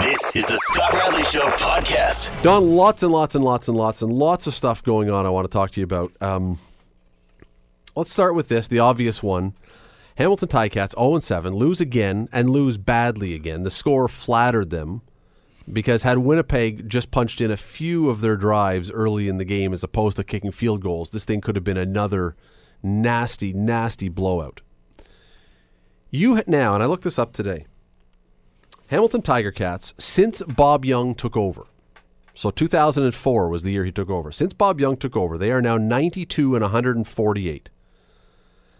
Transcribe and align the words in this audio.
This 0.00 0.36
is 0.36 0.46
the 0.46 0.56
Scott 0.58 0.92
Radley 0.92 1.22
Show 1.22 1.46
podcast. 1.56 2.42
Don, 2.42 2.76
lots 2.76 3.02
and 3.02 3.10
lots 3.10 3.34
and 3.34 3.42
lots 3.42 3.68
and 3.68 3.76
lots 3.76 4.02
and 4.02 4.12
lots 4.12 4.46
of 4.46 4.54
stuff 4.54 4.82
going 4.82 5.10
on 5.10 5.24
I 5.24 5.30
want 5.30 5.46
to 5.46 5.50
talk 5.50 5.70
to 5.70 5.80
you 5.80 5.84
about. 5.84 6.12
Um, 6.20 6.58
let's 7.94 8.12
start 8.12 8.34
with 8.34 8.48
this, 8.48 8.68
the 8.68 8.78
obvious 8.78 9.22
one. 9.22 9.54
Hamilton 10.16 10.48
Ticats 10.48 10.94
0 10.98 11.18
7, 11.20 11.54
lose 11.54 11.80
again 11.80 12.28
and 12.30 12.50
lose 12.50 12.76
badly 12.76 13.34
again. 13.34 13.62
The 13.62 13.70
score 13.70 14.06
flattered 14.06 14.68
them 14.68 15.00
because 15.72 16.02
had 16.02 16.18
Winnipeg 16.18 16.88
just 16.88 17.10
punched 17.10 17.40
in 17.40 17.50
a 17.50 17.56
few 17.56 18.10
of 18.10 18.20
their 18.20 18.36
drives 18.36 18.90
early 18.90 19.28
in 19.28 19.38
the 19.38 19.44
game 19.44 19.72
as 19.72 19.82
opposed 19.82 20.18
to 20.18 20.24
kicking 20.24 20.52
field 20.52 20.82
goals, 20.82 21.08
this 21.10 21.24
thing 21.24 21.40
could 21.40 21.56
have 21.56 21.64
been 21.64 21.78
another 21.78 22.36
nasty, 22.82 23.54
nasty 23.54 24.10
blowout. 24.10 24.60
You 26.10 26.42
now, 26.46 26.74
and 26.74 26.82
I 26.82 26.86
looked 26.86 27.04
this 27.04 27.18
up 27.18 27.32
today. 27.32 27.66
Hamilton 28.88 29.22
Tiger 29.22 29.50
Cats, 29.50 29.94
since 29.98 30.42
Bob 30.42 30.84
Young 30.84 31.14
took 31.14 31.36
over, 31.36 31.66
so 32.34 32.50
2004 32.50 33.48
was 33.48 33.62
the 33.62 33.72
year 33.72 33.84
he 33.84 33.90
took 33.90 34.10
over. 34.10 34.30
Since 34.30 34.52
Bob 34.52 34.78
Young 34.78 34.96
took 34.96 35.16
over, 35.16 35.38
they 35.38 35.50
are 35.50 35.62
now 35.62 35.78
92 35.78 36.54
and 36.54 36.62
148. 36.62 37.70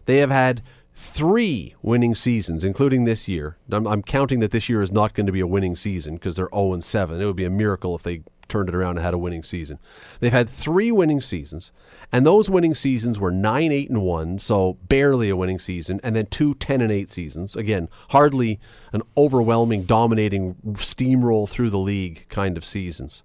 They 0.05 0.19
have 0.19 0.31
had 0.31 0.63
three 0.95 1.75
winning 1.83 2.15
seasons, 2.15 2.63
including 2.63 3.05
this 3.05 3.27
year. 3.27 3.57
I'm, 3.71 3.87
I'm 3.87 4.03
counting 4.03 4.41
that 4.41 4.51
this 4.51 4.69
year 4.69 4.83
is 4.83 4.93
not 4.93 5.15
going 5.15 5.27
to 5.27 5.33
be 5.33 5.41
a 5.41 5.47
winning 5.47 5.75
season 5.75 6.15
because 6.15 6.37
they're 6.37 6.51
0 6.55 6.75
and 6.75 6.85
7. 6.85 7.21
It 7.21 7.25
would 7.25 7.35
be 7.35 7.45
a 7.45 7.51
miracle 7.51 7.95
if 7.97 8.03
they 8.03 8.23
turned 8.49 8.69
it 8.69 8.75
around 8.75 8.97
and 8.97 9.05
had 9.05 9.15
a 9.15 9.19
winning 9.19 9.43
season. 9.43 9.79
They've 10.21 10.33
had 10.33 10.49
three 10.49 10.93
winning 10.93 11.21
seasons, 11.21 11.73
and 12.13 12.25
those 12.25 12.49
winning 12.49 12.75
seasons 12.75 13.19
were 13.19 13.31
9 13.31 13.73
8 13.73 13.91
and 13.91 14.03
1, 14.03 14.39
so 14.39 14.79
barely 14.89 15.29
a 15.29 15.37
winning 15.37 15.59
season, 15.59 16.01
and 16.03 16.15
then 16.15 16.27
two 16.27 16.55
10 16.55 16.81
and 16.81 16.93
8 16.93 17.11
seasons. 17.11 17.57
Again, 17.57 17.89
hardly 18.11 18.61
an 18.93 19.03
overwhelming, 19.17 19.85
dominating 19.85 20.55
steamroll 20.75 21.49
through 21.49 21.71
the 21.71 21.79
league 21.79 22.27
kind 22.29 22.57
of 22.57 22.65
seasons. 22.65 23.23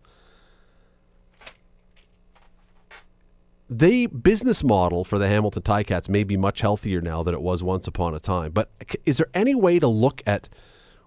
the 3.71 4.05
business 4.07 4.65
model 4.65 5.05
for 5.05 5.17
the 5.17 5.29
Hamilton 5.29 5.63
Ticats 5.63 6.09
may 6.09 6.25
be 6.25 6.35
much 6.35 6.59
healthier 6.59 6.99
now 6.99 7.23
than 7.23 7.33
it 7.33 7.41
was 7.41 7.63
once 7.63 7.87
upon 7.87 8.13
a 8.13 8.19
time. 8.19 8.51
But 8.51 8.69
is 9.05 9.15
there 9.15 9.29
any 9.33 9.55
way 9.55 9.79
to 9.79 9.87
look 9.87 10.21
at 10.27 10.49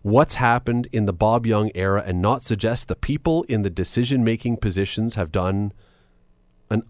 what's 0.05 0.35
happened 0.35 0.87
in 0.93 1.07
the 1.07 1.13
Bob 1.15 1.47
Young 1.47 1.71
era 1.75 2.05
and 2.07 2.21
not 2.21 2.43
suggest 2.43 2.89
the 2.89 2.95
people 2.95 3.43
in 3.45 3.63
the 3.63 3.71
decision 3.71 4.23
making 4.23 4.59
positions 4.59 5.15
have 5.15 5.33
done 5.33 5.73
an 6.71 6.83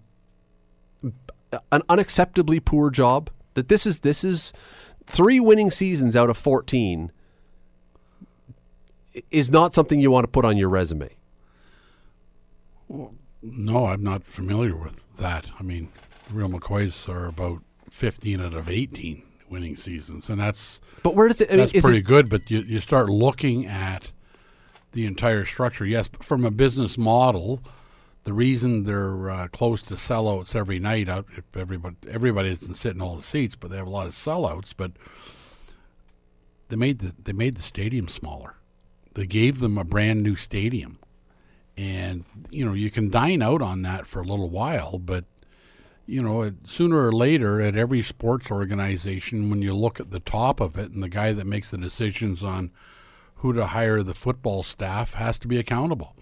an 1.70 1.82
unacceptably 1.88 2.62
poor 2.62 2.90
job? 2.90 3.30
That 3.54 3.68
this 3.68 3.86
is 3.86 4.00
this 4.00 4.24
is 4.24 4.52
three 5.06 5.38
winning 5.38 5.70
seasons 5.70 6.16
out 6.16 6.28
of 6.28 6.36
14 6.36 7.12
is 9.30 9.48
not 9.48 9.74
something 9.74 10.00
you 10.00 10.10
want 10.10 10.24
to 10.24 10.28
put 10.28 10.44
on 10.44 10.56
your 10.56 10.68
resume. 10.68 11.10
Well, 12.88 13.14
no, 13.40 13.86
I'm 13.86 14.02
not 14.02 14.24
familiar 14.24 14.74
with 14.74 15.00
that. 15.18 15.52
I 15.56 15.62
mean, 15.62 15.90
Real 16.30 16.48
McCoys 16.48 17.08
are 17.08 17.26
about 17.26 17.62
15 17.90 18.40
out 18.40 18.54
of 18.54 18.68
18 18.68 19.22
winning 19.54 19.76
seasons, 19.76 20.28
and 20.28 20.40
that's 20.40 20.80
but 21.04 21.14
where 21.14 21.28
does 21.28 21.40
it? 21.40 21.48
I 21.48 21.56
that's 21.56 21.72
mean, 21.72 21.82
pretty 21.82 21.98
it, 21.98 22.04
good. 22.04 22.28
But 22.28 22.50
you 22.50 22.60
you 22.60 22.80
start 22.80 23.08
looking 23.08 23.66
at 23.66 24.10
the 24.90 25.06
entire 25.06 25.44
structure. 25.44 25.86
Yes, 25.86 26.08
but 26.08 26.24
from 26.24 26.44
a 26.44 26.50
business 26.50 26.98
model, 26.98 27.62
the 28.24 28.32
reason 28.32 28.82
they're 28.82 29.30
uh, 29.30 29.46
close 29.48 29.80
to 29.84 29.94
sellouts 29.94 30.56
every 30.56 30.80
night 30.80 31.08
out 31.08 31.26
if 31.36 31.44
everybody 31.56 31.96
everybody 32.10 32.50
isn't 32.50 32.74
sitting 32.74 33.00
all 33.00 33.14
the 33.14 33.22
seats, 33.22 33.54
but 33.54 33.70
they 33.70 33.76
have 33.76 33.86
a 33.86 33.90
lot 33.90 34.08
of 34.08 34.14
sellouts. 34.14 34.74
But 34.76 34.90
they 36.68 36.76
made 36.76 36.98
the 36.98 37.14
they 37.22 37.32
made 37.32 37.54
the 37.54 37.62
stadium 37.62 38.08
smaller. 38.08 38.56
They 39.14 39.26
gave 39.26 39.60
them 39.60 39.78
a 39.78 39.84
brand 39.84 40.24
new 40.24 40.34
stadium 40.34 40.98
and 41.76 42.24
you 42.50 42.64
know 42.64 42.72
you 42.72 42.90
can 42.90 43.10
dine 43.10 43.42
out 43.42 43.60
on 43.60 43.82
that 43.82 44.06
for 44.06 44.20
a 44.20 44.24
little 44.24 44.48
while 44.48 44.98
but 44.98 45.24
you 46.06 46.22
know 46.22 46.52
sooner 46.66 47.06
or 47.06 47.12
later 47.12 47.60
at 47.60 47.76
every 47.76 48.02
sports 48.02 48.50
organization 48.50 49.50
when 49.50 49.62
you 49.62 49.74
look 49.74 49.98
at 49.98 50.10
the 50.10 50.20
top 50.20 50.60
of 50.60 50.78
it 50.78 50.90
and 50.90 51.02
the 51.02 51.08
guy 51.08 51.32
that 51.32 51.46
makes 51.46 51.70
the 51.70 51.78
decisions 51.78 52.42
on 52.42 52.70
who 53.36 53.52
to 53.52 53.66
hire 53.66 54.02
the 54.02 54.14
football 54.14 54.62
staff 54.62 55.14
has 55.14 55.38
to 55.38 55.48
be 55.48 55.58
accountable. 55.58 56.16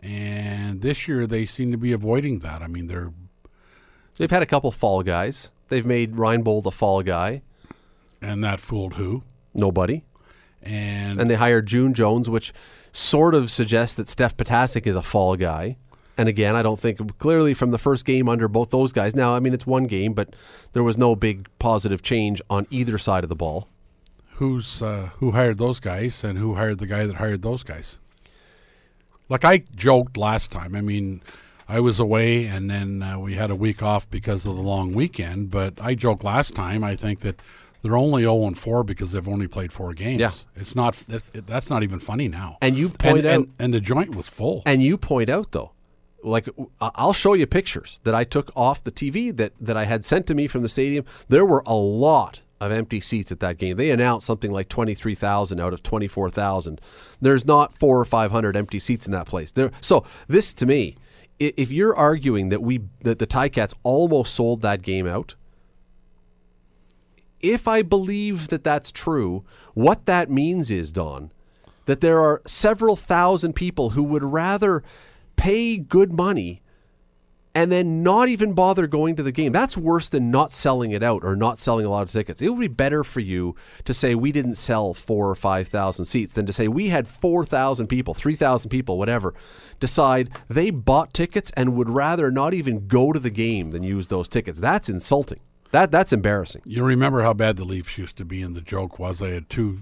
And 0.00 0.82
this 0.82 1.08
year 1.08 1.26
they 1.26 1.46
seem 1.46 1.70
to 1.72 1.78
be 1.78 1.92
avoiding 1.92 2.40
that. 2.40 2.62
I 2.62 2.66
mean 2.66 2.86
they're 2.86 3.12
they've 4.16 4.30
had 4.30 4.42
a 4.42 4.46
couple 4.46 4.70
fall 4.72 5.02
guys. 5.02 5.50
They've 5.68 5.86
made 5.86 6.16
Reinebold 6.16 6.66
a 6.66 6.70
fall 6.70 7.02
guy. 7.02 7.42
And 8.20 8.42
that 8.42 8.60
fooled 8.60 8.94
who? 8.94 9.22
Nobody. 9.54 10.04
And 10.62 11.20
and 11.20 11.30
they 11.30 11.36
hired 11.36 11.66
June 11.66 11.94
Jones, 11.94 12.28
which 12.28 12.52
sort 12.92 13.34
of 13.34 13.50
suggests 13.50 13.94
that 13.94 14.08
Steph 14.08 14.36
Potasic 14.36 14.86
is 14.86 14.96
a 14.96 15.02
fall 15.02 15.36
guy. 15.36 15.76
And 16.18 16.28
again, 16.28 16.56
I 16.56 16.62
don't 16.62 16.78
think 16.78 17.18
clearly 17.18 17.54
from 17.54 17.70
the 17.70 17.78
first 17.78 18.04
game 18.04 18.28
under 18.28 18.48
both 18.48 18.70
those 18.70 18.92
guys. 18.92 19.14
Now, 19.14 19.34
I 19.34 19.40
mean, 19.40 19.54
it's 19.54 19.66
one 19.66 19.84
game, 19.84 20.12
but 20.12 20.34
there 20.72 20.82
was 20.82 20.98
no 20.98 21.14
big 21.14 21.48
positive 21.58 22.02
change 22.02 22.42
on 22.50 22.66
either 22.70 22.98
side 22.98 23.24
of 23.24 23.30
the 23.30 23.36
ball. 23.36 23.68
Who's 24.34 24.82
uh, 24.82 25.10
who 25.16 25.30
hired 25.30 25.58
those 25.58 25.80
guys, 25.80 26.22
and 26.22 26.38
who 26.38 26.54
hired 26.54 26.78
the 26.78 26.86
guy 26.86 27.06
that 27.06 27.16
hired 27.16 27.42
those 27.42 27.62
guys? 27.62 27.98
Like 29.28 29.44
I 29.44 29.58
joked 29.74 30.16
last 30.16 30.50
time. 30.50 30.74
I 30.74 30.80
mean, 30.80 31.22
I 31.68 31.80
was 31.80 32.00
away, 32.00 32.46
and 32.46 32.70
then 32.70 33.02
uh, 33.02 33.18
we 33.18 33.34
had 33.34 33.50
a 33.50 33.56
week 33.56 33.82
off 33.82 34.08
because 34.10 34.46
of 34.46 34.56
the 34.56 34.62
long 34.62 34.92
weekend. 34.92 35.50
But 35.50 35.74
I 35.80 35.94
joked 35.94 36.24
last 36.24 36.54
time. 36.54 36.84
I 36.84 36.96
think 36.96 37.20
that 37.20 37.40
they're 37.82 37.96
only 37.96 38.22
0 38.22 38.46
and 38.46 38.58
4 38.58 38.84
because 38.84 39.12
they've 39.12 39.28
only 39.28 39.46
played 39.46 39.72
four 39.72 39.92
games. 39.92 40.20
Yeah. 40.20 40.32
It's 40.56 40.74
not 40.74 40.94
that's, 41.08 41.30
it, 41.32 41.46
that's 41.46 41.70
not 41.70 41.82
even 41.82 42.00
funny 42.00 42.28
now. 42.28 42.58
And 42.60 42.76
you 42.76 42.88
point 42.88 43.18
and, 43.18 43.26
out 43.26 43.34
and, 43.34 43.52
and 43.58 43.74
the 43.74 43.80
joint 43.80 44.14
was 44.14 44.28
full. 44.28 44.62
And 44.66 44.82
you 44.82 44.98
point 44.98 45.28
out 45.28 45.52
though, 45.52 45.72
like 46.22 46.48
I'll 46.80 47.12
show 47.12 47.34
you 47.34 47.46
pictures 47.46 48.00
that 48.04 48.14
I 48.14 48.24
took 48.24 48.50
off 48.56 48.82
the 48.82 48.90
TV 48.90 49.36
that 49.36 49.52
that 49.60 49.76
I 49.76 49.84
had 49.84 50.04
sent 50.04 50.26
to 50.28 50.34
me 50.34 50.46
from 50.46 50.62
the 50.62 50.68
stadium. 50.68 51.04
There 51.28 51.46
were 51.46 51.62
a 51.66 51.74
lot 51.74 52.40
of 52.60 52.72
empty 52.72 53.00
seats 53.00 53.30
at 53.30 53.38
that 53.40 53.56
game. 53.56 53.76
They 53.76 53.90
announced 53.90 54.26
something 54.26 54.50
like 54.50 54.68
23,000 54.68 55.60
out 55.60 55.72
of 55.72 55.84
24,000. 55.84 56.80
There's 57.20 57.46
not 57.46 57.78
4 57.78 58.00
or 58.00 58.04
500 58.04 58.56
empty 58.56 58.80
seats 58.80 59.06
in 59.06 59.12
that 59.12 59.26
place. 59.26 59.52
There 59.52 59.70
so 59.80 60.04
this 60.26 60.52
to 60.54 60.66
me 60.66 60.96
if 61.38 61.70
you're 61.70 61.94
arguing 61.94 62.48
that 62.48 62.62
we 62.62 62.80
that 63.02 63.18
the 63.18 63.26
Ticats 63.26 63.74
almost 63.82 64.34
sold 64.34 64.62
that 64.62 64.82
game 64.82 65.06
out, 65.06 65.34
if 67.40 67.68
I 67.68 67.82
believe 67.82 68.48
that 68.48 68.64
that's 68.64 68.90
true, 68.90 69.44
what 69.74 70.06
that 70.06 70.30
means 70.30 70.70
is, 70.70 70.90
Don, 70.90 71.30
that 71.86 72.00
there 72.00 72.20
are 72.20 72.42
several 72.46 72.96
thousand 72.96 73.52
people 73.52 73.90
who 73.90 74.02
would 74.02 74.24
rather 74.24 74.82
pay 75.38 75.78
good 75.78 76.12
money 76.12 76.60
and 77.54 77.72
then 77.72 78.02
not 78.02 78.28
even 78.28 78.52
bother 78.52 78.86
going 78.86 79.16
to 79.16 79.22
the 79.22 79.32
game. 79.32 79.52
That's 79.52 79.76
worse 79.76 80.08
than 80.08 80.30
not 80.30 80.52
selling 80.52 80.90
it 80.90 81.02
out 81.02 81.24
or 81.24 81.34
not 81.34 81.58
selling 81.58 81.86
a 81.86 81.90
lot 81.90 82.02
of 82.02 82.10
tickets. 82.10 82.42
It 82.42 82.50
would 82.50 82.60
be 82.60 82.68
better 82.68 83.02
for 83.02 83.20
you 83.20 83.56
to 83.84 83.94
say 83.94 84.14
we 84.14 84.32
didn't 84.32 84.56
sell 84.56 84.92
four 84.94 85.30
or 85.30 85.34
5,000 85.34 86.04
seats 86.04 86.34
than 86.34 86.46
to 86.46 86.52
say 86.52 86.68
we 86.68 86.90
had 86.90 87.08
4,000 87.08 87.86
people, 87.86 88.14
3,000 88.14 88.68
people, 88.68 88.98
whatever, 88.98 89.34
decide 89.80 90.30
they 90.48 90.70
bought 90.70 91.14
tickets 91.14 91.50
and 91.56 91.74
would 91.74 91.88
rather 91.88 92.30
not 92.30 92.52
even 92.54 92.86
go 92.86 93.12
to 93.12 93.18
the 93.18 93.30
game 93.30 93.70
than 93.70 93.82
use 93.82 94.08
those 94.08 94.28
tickets. 94.28 94.60
That's 94.60 94.88
insulting. 94.88 95.40
That 95.70 95.90
that's 95.90 96.12
embarrassing. 96.14 96.62
You 96.64 96.82
remember 96.82 97.22
how 97.22 97.34
bad 97.34 97.56
the 97.56 97.64
Leafs 97.64 97.98
used 97.98 98.16
to 98.16 98.24
be, 98.24 98.40
and 98.40 98.56
the 98.56 98.62
joke 98.62 98.98
was 98.98 99.20
I 99.20 99.30
had 99.30 99.50
two 99.50 99.80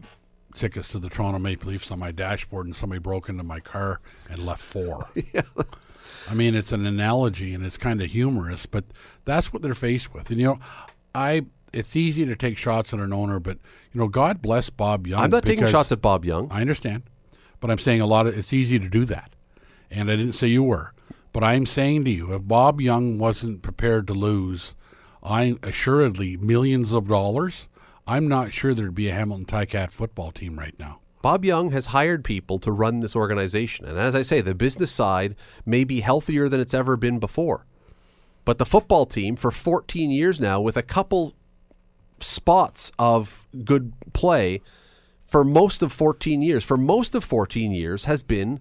tickets 0.57 0.89
to 0.89 0.99
the 0.99 1.09
Toronto 1.09 1.39
Maple 1.39 1.71
Leafs 1.71 1.91
on 1.91 1.99
my 1.99 2.13
dashboard, 2.13 2.67
and 2.67 2.75
somebody 2.77 2.99
broke 2.99 3.29
into 3.29 3.45
my 3.45 3.61
car 3.61 4.01
and 4.29 4.45
left 4.45 4.63
four. 4.63 5.09
yeah. 5.33 5.43
I 6.29 6.35
mean, 6.35 6.55
it's 6.55 6.73
an 6.73 6.87
analogy, 6.87 7.55
and 7.55 7.65
it's 7.65 7.77
kind 7.77 8.03
of 8.03 8.11
humorous, 8.11 8.67
but 8.67 8.85
that's 9.25 9.53
what 9.53 9.63
they're 9.63 9.75
faced 9.75 10.13
with. 10.13 10.31
And 10.31 10.41
you 10.41 10.47
know, 10.47 10.59
I 11.15 11.47
it's 11.73 11.95
easy 11.95 12.25
to 12.25 12.35
take 12.35 12.57
shots 12.57 12.93
at 12.93 13.01
an 13.01 13.13
owner, 13.13 13.39
but 13.39 13.59
you 13.93 14.01
know, 14.01 14.09
God 14.09 14.43
bless 14.43 14.71
Bob 14.71 15.07
Young. 15.07 15.23
I'm 15.23 15.31
not 15.31 15.45
taking 15.45 15.67
shots 15.69 15.93
at 15.93 16.01
Bob 16.01 16.25
Young. 16.25 16.49
I 16.51 16.61
understand, 16.61 17.05
but 17.61 17.71
I'm 17.71 17.79
saying 17.79 18.01
a 18.01 18.07
lot 18.07 18.27
of 18.27 18.37
it's 18.37 18.53
easy 18.53 18.79
to 18.79 18.89
do 18.89 19.05
that, 19.05 19.31
and 19.91 20.11
I 20.11 20.17
didn't 20.17 20.35
say 20.35 20.49
you 20.49 20.63
were, 20.63 20.93
but 21.33 21.45
I'm 21.45 21.67
saying 21.67 22.05
to 22.07 22.11
you, 22.11 22.35
if 22.35 22.43
Bob 22.43 22.81
Young 22.81 23.19
wasn't 23.19 23.63
prepared 23.63 24.07
to 24.09 24.15
lose 24.15 24.75
I 25.27 25.57
assuredly 25.63 26.37
millions 26.37 26.93
of 26.93 27.09
dollars. 27.09 27.67
I'm 28.07 28.29
not 28.29 28.53
sure 28.53 28.73
there'd 28.73 28.95
be 28.95 29.09
a 29.09 29.15
Hamilton 29.15 29.47
Ticat 29.47 29.91
football 29.91 30.31
team 30.31 30.59
right 30.59 30.79
now. 30.79 31.01
Bob 31.23 31.45
Young 31.45 31.73
has 31.73 31.87
hired 31.87 32.23
people 32.23 32.59
to 32.61 32.71
run 32.71 33.01
this 33.01 33.17
organization. 33.17 33.85
And 33.85 33.99
as 33.99 34.15
I 34.15 34.23
say, 34.23 34.41
the 34.41 34.55
business 34.55 34.93
side 34.93 35.35
may 35.65 35.83
be 35.83 36.03
healthier 36.03 36.49
than 36.49 36.61
it's 36.61 36.75
ever 36.75 36.97
been 36.97 37.19
before. 37.19 37.67
But 38.45 38.59
the 38.59 38.65
football 38.65 39.07
team, 39.07 39.35
for 39.35 39.51
14 39.51 40.13
years 40.13 40.41
now, 40.41 40.61
with 40.61 40.77
a 40.77 40.83
couple 40.83 41.35
spots 42.21 42.93
of 42.97 43.49
good 43.65 43.93
play, 44.13 44.63
for 45.27 45.43
most 45.43 45.83
of 45.83 45.93
14 45.93 46.43
years, 46.43 46.63
for 46.63 46.77
most 46.77 47.17
of 47.17 47.25
14 47.25 47.73
years, 47.73 48.05
has 48.05 48.23
been 48.23 48.61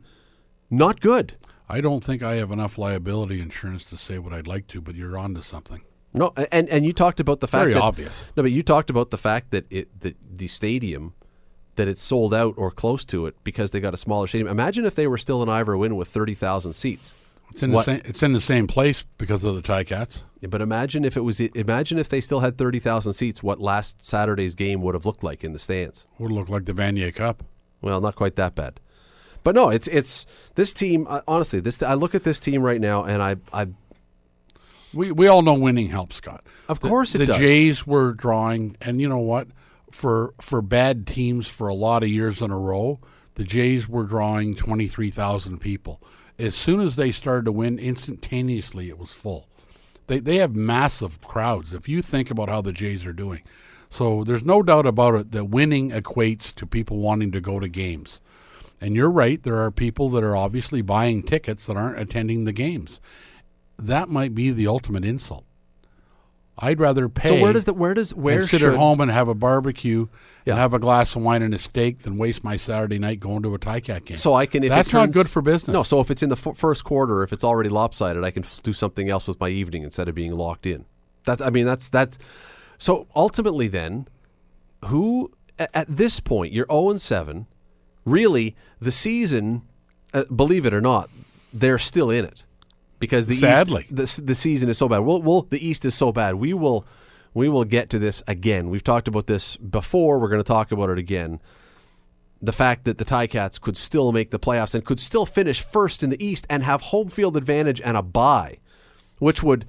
not 0.72 1.02
good. 1.02 1.38
I 1.70 1.82
don't 1.82 2.04
think 2.04 2.24
I 2.24 2.36
have 2.36 2.50
enough 2.50 2.80
liability 2.80 3.40
insurance 3.40 3.86
to 3.86 3.98
say 3.98 4.18
what 4.18 4.34
I'd 4.34 4.48
like 4.48 4.66
to, 4.70 4.82
but 4.82 4.96
you're 4.96 5.20
on 5.20 5.36
to 5.36 5.44
something. 5.44 5.82
No, 6.16 6.34
and 6.52 6.68
and 6.70 6.86
you 6.86 6.94
talked 6.94 7.20
about 7.20 7.40
the 7.42 7.48
fact 7.48 7.62
very 7.64 7.74
that, 7.74 7.82
obvious. 7.84 8.26
No, 8.36 8.44
but 8.44 8.52
you 8.52 8.64
talked 8.64 8.90
about 8.90 9.12
the 9.12 9.18
fact 9.18 9.52
that 9.52 9.66
it 9.70 10.00
that 10.02 10.16
the 10.38 10.48
stadium 10.48 11.14
that 11.76 11.88
it's 11.90 12.02
sold 12.02 12.34
out 12.34 12.54
or 12.58 12.72
close 12.72 13.04
to 13.06 13.26
it 13.26 13.36
because 13.44 13.72
they 13.72 13.80
got 13.82 13.94
a 13.94 13.98
smaller 13.98 14.28
stadium. 14.28 14.48
Imagine 14.48 14.86
if 14.86 14.96
they 14.96 15.08
were 15.08 15.18
still 15.18 15.44
in 15.44 15.50
Ivor 15.50 15.76
Wynne 15.76 15.98
with 15.98 16.08
30,000 16.08 16.72
seats. 16.72 17.14
It's 17.52 17.62
in 17.64 17.72
What- 17.74 17.86
the 17.86 17.92
same. 17.98 18.02
It's 18.06 18.24
in 18.24 18.32
the 18.32 18.40
same 18.40 18.66
place 18.66 19.04
because 19.18 19.44
of 19.44 19.56
the 19.56 19.62
Ticats. 19.62 20.24
Yeah, 20.40 20.48
But 20.50 20.62
imagine 20.62 21.04
if 21.04 21.18
it 21.18 21.22
was 21.22 21.40
imagine 21.42 21.98
if 22.00 22.08
they 22.10 22.22
still 22.22 22.40
had 22.40 22.58
30,000 22.58 23.12
seats 23.14 23.44
what 23.44 23.60
last 23.60 24.02
Saturday's 24.04 24.56
game 24.56 24.82
would 24.84 24.96
have 24.96 25.06
looked 25.06 25.22
like 25.24 25.44
in 25.44 25.52
the 25.52 25.60
stands. 25.60 26.06
Would 26.18 26.32
look 26.32 26.48
like 26.50 26.64
the 26.66 26.74
Vanier 26.74 27.14
Cup. 27.14 27.44
Well, 27.82 28.00
not 28.00 28.16
quite 28.16 28.36
that 28.38 28.56
bad. 28.56 28.80
But 29.44 29.54
no, 29.54 29.70
it's 29.70 29.88
it's 29.90 30.26
this 30.56 30.74
team 30.74 31.08
honestly, 31.28 31.60
this 31.60 31.84
I 31.84 31.94
look 31.94 32.16
at 32.16 32.24
this 32.24 32.40
team 32.40 32.62
right 32.64 32.82
now 32.82 33.04
and 33.04 33.22
I 33.22 33.36
I 33.54 33.68
We 34.96 35.12
we 35.12 35.28
all 35.28 35.42
know 35.42 35.54
winning 35.54 35.90
helps, 35.90 36.16
Scott. 36.18 36.44
Of 36.68 36.80
The- 36.80 36.88
course 36.90 37.14
it 37.16 37.20
the 37.20 37.26
does. 37.28 37.38
Jays 37.38 37.86
were 37.86 38.14
drawing, 38.14 38.78
and 38.82 39.00
you 39.02 39.10
know 39.10 39.20
what? 39.20 39.48
For 39.92 40.34
for 40.42 40.62
bad 40.62 41.06
teams 41.08 41.48
for 41.48 41.68
a 41.68 41.74
lot 41.74 42.04
of 42.04 42.10
years 42.10 42.42
in 42.42 42.52
a 42.52 42.58
row, 42.58 43.00
the 43.36 43.44
Jays 43.44 43.88
were 43.88 44.06
drawing 44.06 44.56
twenty 44.56 44.88
three 44.88 45.10
thousand 45.10 45.60
people. 45.60 46.02
As 46.38 46.54
soon 46.56 46.82
as 46.82 46.96
they 46.96 47.12
started 47.12 47.46
to 47.46 47.52
win, 47.52 47.80
instantaneously 47.80 48.90
it 48.90 48.98
was 48.98 49.14
full. 49.14 49.48
They 50.08 50.20
they 50.20 50.38
have 50.38 50.56
massive 50.56 51.22
crowds. 51.22 51.74
If 51.74 51.88
you 51.88 52.02
think 52.02 52.30
about 52.32 52.50
how 52.50 52.62
the 52.62 52.74
Jays 52.74 53.06
are 53.06 53.14
doing, 53.14 53.42
so 53.90 54.24
there's 54.24 54.44
no 54.44 54.62
doubt 54.62 54.86
about 54.86 55.16
it 55.16 55.32
that 55.32 55.46
winning 55.46 55.92
equates 55.92 56.54
to 56.56 56.66
people 56.66 56.98
wanting 56.98 57.32
to 57.32 57.42
go 57.42 57.60
to 57.60 57.68
games. 57.70 58.20
And 58.82 58.94
you're 58.96 59.10
right, 59.10 59.42
there 59.42 59.58
are 59.64 59.72
people 59.72 60.10
that 60.10 60.24
are 60.24 60.36
obviously 60.36 60.82
buying 60.82 61.24
tickets 61.24 61.66
that 61.66 61.78
aren't 61.78 61.98
attending 62.00 62.44
the 62.44 62.52
games. 62.52 63.00
That 63.78 64.10
might 64.10 64.34
be 64.34 64.52
the 64.52 64.68
ultimate 64.68 65.04
insult. 65.06 65.46
I'd 66.58 66.80
rather 66.80 67.10
pay. 67.10 67.28
So 67.30 67.42
where 67.42 67.52
does 67.52 67.66
the 67.66 67.74
where 67.74 67.94
does 67.94 68.14
where 68.16 68.40
and 68.42 68.50
sit 68.50 68.62
should 68.62 68.74
at 68.74 68.80
home 68.80 69.02
and 69.02 69.12
have 69.12 69.28
a 69.28 69.34
barbecue 69.34 70.08
Yeah. 70.46 70.54
and 70.54 70.60
have 70.62 70.74
a 70.74 70.80
glass 70.80 71.14
of 71.14 71.22
wine 71.22 71.42
and 71.42 71.54
a 71.54 71.58
steak 71.60 72.00
than 72.04 72.18
waste 72.18 72.46
my 72.46 72.56
Saturday 72.56 72.98
night 72.98 73.20
going 73.20 73.44
to 73.44 73.54
a 73.54 73.60
Ticat 73.60 74.06
game. 74.06 74.16
so 74.18 74.34
I 74.34 74.46
can 74.46 74.64
if 74.64 74.70
That's 74.70 74.88
it 74.90 74.94
not 74.94 75.12
good 75.12 75.30
for 75.30 75.42
business. 75.42 75.74
No, 75.74 75.84
so 75.84 76.00
if 76.00 76.10
it's 76.10 76.24
in 76.24 76.30
the 76.30 76.38
f- 76.38 76.58
first 76.58 76.86
quarter, 76.86 77.24
if 77.24 77.34
it's 77.34 77.44
already 77.44 77.68
lopsided, 77.68 78.24
I 78.24 78.32
can 78.32 78.46
f- 78.46 78.64
do 78.64 78.72
something 78.72 79.10
else 79.10 79.28
with 79.28 79.38
my 79.42 79.50
evening 79.50 79.84
instead 79.84 80.08
of 80.08 80.16
being 80.16 80.32
locked 80.32 80.66
in. 80.66 80.86
That 81.26 81.42
I 81.42 81.50
mean 81.50 81.66
that's 81.66 81.90
that. 81.90 82.18
So 82.78 83.08
ultimately, 83.16 83.68
then, 83.68 84.08
who 84.86 85.32
at, 85.60 85.70
at 85.74 85.88
this 85.90 86.22
point 86.22 86.54
you're 86.54 86.68
zero 86.72 86.90
and 86.90 87.02
seven. 87.02 87.48
Really, 88.06 88.56
the 88.80 88.92
season, 88.92 89.64
uh, 90.14 90.24
believe 90.26 90.66
it 90.66 90.74
or 90.76 90.80
not, 90.82 91.10
they're 91.52 91.80
still 91.80 92.10
in 92.12 92.24
it 92.24 92.44
because 93.00 93.28
the 93.28 93.36
Sadly. 93.36 93.86
East, 93.90 94.18
the, 94.18 94.22
the 94.22 94.36
season 94.36 94.70
is 94.70 94.78
so 94.78 94.88
bad. 94.88 95.00
We'll, 95.00 95.22
we'll, 95.22 95.42
the 95.44 95.66
East 95.66 95.86
is 95.86 95.96
so 95.96 96.12
bad. 96.12 96.36
We 96.36 96.54
will 96.54 96.86
we 97.34 97.50
will 97.50 97.66
get 97.66 97.90
to 97.90 98.00
this 98.00 98.24
again. 98.28 98.70
We've 98.70 98.84
talked 98.84 99.08
about 99.08 99.28
this 99.28 99.58
before. 99.58 100.20
We're 100.20 100.30
going 100.30 100.44
to 100.44 100.48
talk 100.48 100.72
about 100.72 100.90
it 100.90 100.98
again 100.98 101.42
the 102.42 102.54
fact 102.54 102.86
that 102.86 102.98
the 102.98 103.06
Ticats 103.06 103.60
could 103.60 103.78
still 103.78 104.12
make 104.12 104.32
the 104.32 104.40
playoffs 104.40 104.76
and 104.76 104.86
could 104.86 105.00
still 105.00 105.26
finish 105.26 105.62
first 105.62 106.04
in 106.04 106.10
the 106.10 106.24
East 106.24 106.46
and 106.50 106.64
have 106.64 106.82
home 106.82 107.10
field 107.10 107.38
advantage 107.38 107.82
and 107.82 107.98
a 107.98 108.02
bye, 108.02 108.60
which 109.20 109.42
would, 109.42 109.66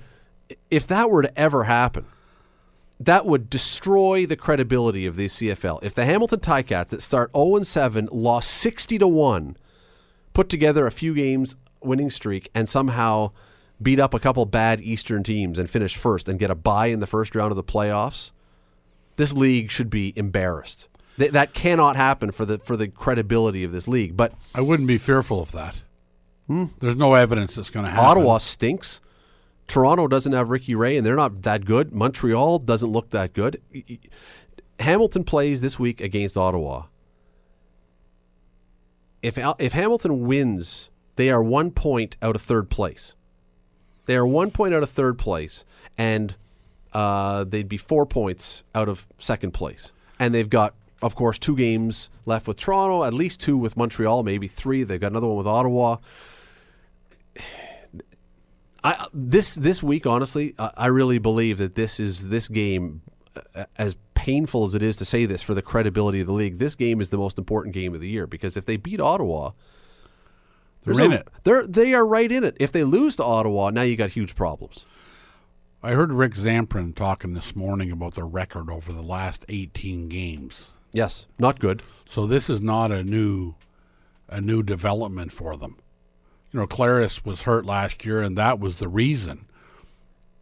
if 0.70 0.86
that 0.86 1.10
were 1.10 1.22
to 1.22 1.38
ever 1.38 1.64
happen, 1.64 2.06
that 2.98 3.26
would 3.26 3.50
destroy 3.50 4.26
the 4.26 4.36
credibility 4.36 5.06
of 5.06 5.16
the 5.16 5.26
CFL. 5.26 5.80
If 5.82 5.94
the 5.94 6.06
Hamilton 6.06 6.40
Ticats 6.40 6.88
that 6.88 7.02
start 7.02 7.30
0 7.36 7.62
7 7.62 8.08
lost 8.10 8.50
60 8.50 8.98
to 8.98 9.08
1, 9.08 9.56
put 10.32 10.48
together 10.48 10.86
a 10.86 10.92
few 10.92 11.14
games 11.14 11.56
winning 11.86 12.10
streak 12.10 12.50
and 12.54 12.68
somehow 12.68 13.30
beat 13.80 14.00
up 14.00 14.14
a 14.14 14.18
couple 14.18 14.44
bad 14.46 14.80
Eastern 14.80 15.22
teams 15.22 15.58
and 15.58 15.68
finish 15.68 15.96
first 15.96 16.28
and 16.28 16.38
get 16.38 16.50
a 16.50 16.54
bye 16.54 16.86
in 16.86 17.00
the 17.00 17.06
first 17.06 17.34
round 17.34 17.52
of 17.52 17.56
the 17.56 17.64
playoffs, 17.64 18.32
this 19.16 19.32
league 19.32 19.70
should 19.70 19.90
be 19.90 20.12
embarrassed. 20.16 20.88
Th- 21.18 21.32
that 21.32 21.54
cannot 21.54 21.96
happen 21.96 22.30
for 22.30 22.44
the 22.44 22.58
for 22.58 22.76
the 22.76 22.88
credibility 22.88 23.64
of 23.64 23.72
this 23.72 23.88
league. 23.88 24.16
But 24.16 24.32
I 24.54 24.60
wouldn't 24.60 24.86
be 24.86 24.98
fearful 24.98 25.40
of 25.40 25.52
that. 25.52 25.82
There's 26.48 26.96
no 26.96 27.14
evidence 27.14 27.56
that's 27.56 27.70
going 27.70 27.86
to 27.86 27.90
happen. 27.90 28.04
Hmm? 28.04 28.10
Ottawa 28.10 28.38
stinks. 28.38 29.00
Toronto 29.66 30.06
doesn't 30.06 30.32
have 30.32 30.48
Ricky 30.48 30.76
Ray, 30.76 30.96
and 30.96 31.04
they're 31.04 31.16
not 31.16 31.42
that 31.42 31.64
good. 31.64 31.92
Montreal 31.92 32.60
doesn't 32.60 32.90
look 32.90 33.10
that 33.10 33.32
good. 33.32 33.60
Hamilton 34.78 35.24
plays 35.24 35.60
this 35.60 35.78
week 35.78 36.00
against 36.00 36.36
Ottawa. 36.36 36.84
If 39.22 39.38
if 39.58 39.72
Hamilton 39.72 40.26
wins, 40.26 40.90
they 41.16 41.30
are 41.30 41.42
one 41.42 41.70
point 41.70 42.16
out 42.22 42.36
of 42.36 42.42
third 42.42 42.70
place. 42.70 43.14
They 44.04 44.16
are 44.16 44.26
one 44.26 44.50
point 44.50 44.72
out 44.72 44.82
of 44.82 44.90
third 44.90 45.18
place, 45.18 45.64
and 45.98 46.36
uh, 46.92 47.44
they'd 47.44 47.68
be 47.68 47.76
four 47.76 48.06
points 48.06 48.62
out 48.74 48.88
of 48.88 49.06
second 49.18 49.52
place. 49.52 49.92
And 50.18 50.34
they've 50.34 50.48
got, 50.48 50.74
of 51.02 51.14
course, 51.14 51.38
two 51.38 51.56
games 51.56 52.08
left 52.24 52.46
with 52.46 52.56
Toronto, 52.56 53.04
at 53.04 53.12
least 53.12 53.40
two 53.40 53.58
with 53.58 53.76
Montreal, 53.76 54.22
maybe 54.22 54.46
three. 54.46 54.84
They've 54.84 55.00
got 55.00 55.12
another 55.12 55.26
one 55.26 55.36
with 55.36 55.46
Ottawa. 55.46 55.96
I 58.84 59.06
this 59.12 59.56
this 59.56 59.82
week, 59.82 60.06
honestly, 60.06 60.54
I, 60.58 60.70
I 60.76 60.86
really 60.86 61.18
believe 61.18 61.58
that 61.58 61.74
this 61.74 61.98
is 61.98 62.28
this 62.28 62.46
game, 62.48 63.02
as 63.76 63.96
painful 64.14 64.64
as 64.64 64.74
it 64.74 64.82
is 64.82 64.96
to 64.96 65.04
say 65.04 65.26
this 65.26 65.42
for 65.42 65.54
the 65.54 65.62
credibility 65.62 66.20
of 66.20 66.26
the 66.26 66.32
league. 66.32 66.58
This 66.58 66.74
game 66.74 67.00
is 67.00 67.10
the 67.10 67.18
most 67.18 67.36
important 67.36 67.74
game 67.74 67.94
of 67.94 68.00
the 68.00 68.08
year 68.08 68.26
because 68.26 68.56
if 68.56 68.64
they 68.64 68.76
beat 68.76 69.00
Ottawa, 69.00 69.52
They're 70.94 71.04
in 71.06 71.12
a- 71.12 71.16
it. 71.16 71.28
They're 71.44 71.66
they 71.66 71.94
are 71.94 72.06
right 72.06 72.30
in 72.30 72.44
it. 72.44 72.56
If 72.60 72.72
they 72.72 72.84
lose 72.84 73.16
to 73.16 73.24
Ottawa, 73.24 73.70
now 73.70 73.82
you 73.82 73.96
got 73.96 74.10
huge 74.10 74.34
problems. 74.34 74.84
I 75.82 75.92
heard 75.92 76.12
Rick 76.12 76.34
Zamperin 76.34 76.94
talking 76.94 77.34
this 77.34 77.54
morning 77.54 77.90
about 77.92 78.14
the 78.14 78.24
record 78.24 78.70
over 78.70 78.92
the 78.92 79.02
last 79.02 79.44
18 79.48 80.08
games. 80.08 80.72
Yes, 80.92 81.26
not 81.38 81.60
good. 81.60 81.82
So 82.08 82.26
this 82.26 82.48
is 82.48 82.60
not 82.60 82.90
a 82.90 83.04
new 83.04 83.54
a 84.28 84.40
new 84.40 84.62
development 84.62 85.32
for 85.32 85.56
them. 85.56 85.76
You 86.52 86.60
know, 86.60 86.66
Collaros 86.66 87.24
was 87.24 87.42
hurt 87.42 87.66
last 87.66 88.04
year, 88.04 88.22
and 88.22 88.36
that 88.38 88.58
was 88.58 88.78
the 88.78 88.88
reason. 88.88 89.46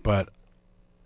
But 0.02 0.28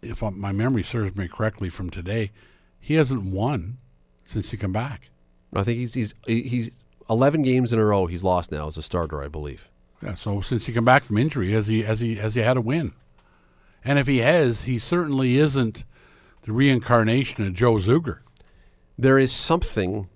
if 0.03 0.23
my 0.23 0.53
memory 0.53 0.83
serves 0.83 1.17
me 1.17 1.29
correctly 1.29 1.69
from 1.69 1.91
today, 1.91 2.31
he 2.79 2.95
hasn't 2.95 3.25
won 3.25 3.79
since 4.25 4.51
he 4.51 4.57
come 4.57 4.73
back. 4.73 5.11
I 5.55 5.65
think 5.65 5.79
he's 5.79 5.95
he's 5.95 6.15
he's 6.27 6.71
eleven 7.09 7.43
games 7.43 7.73
in 7.73 7.79
a 7.79 7.85
row 7.85 8.07
he's 8.07 8.23
lost 8.23 8.53
now 8.53 8.67
as 8.67 8.77
a 8.77 8.83
starter, 8.83 9.23
I 9.23 9.29
believe. 9.29 9.69
Yeah, 10.03 10.15
so 10.15 10.41
since 10.41 10.67
he 10.67 10.73
come 10.73 10.85
back 10.85 11.05
from 11.05 11.19
injury, 11.19 11.53
has 11.53 11.67
he 11.67 11.83
has 11.83 12.01
he 12.01 12.17
has 12.17 12.35
he 12.35 12.41
had 12.41 12.57
a 12.57 12.61
win? 12.61 12.93
And 13.85 13.99
if 13.99 14.07
he 14.07 14.19
has, 14.19 14.63
he 14.63 14.79
certainly 14.79 15.39
isn't 15.39 15.85
the 16.43 16.53
reincarnation 16.53 17.47
of 17.47 17.55
Joe 17.55 17.75
Zuger. 17.75 18.21
There 18.99 19.19
is 19.19 19.33
something. 19.33 20.09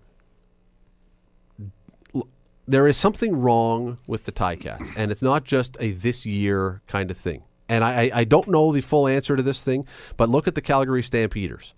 There 2.67 2.87
is 2.87 2.97
something 2.97 3.41
wrong 3.41 3.99
with 4.07 4.25
the 4.25 4.33
Ticats, 4.33 4.93
and 4.97 5.11
it's 5.11 5.23
not 5.23 5.45
just 5.45 5.77
a 5.81 5.93
this 5.93 6.25
year 6.25 6.81
kind 6.87 7.11
of 7.11 7.19
thing. 7.19 7.43
And 7.69 7.83
I, 7.83 8.03
I, 8.03 8.11
I 8.21 8.25
don't 8.25 8.49
know 8.49 8.73
the 8.73 8.81
full 8.81 9.09
answer 9.09 9.35
to 9.35 9.43
this 9.43 9.63
thing, 9.63 9.87
but 10.17 10.29
look 10.29 10.47
at 10.47 10.55
the 10.55 10.61
Calgary 10.61 11.03
Stampeders. 11.03 11.75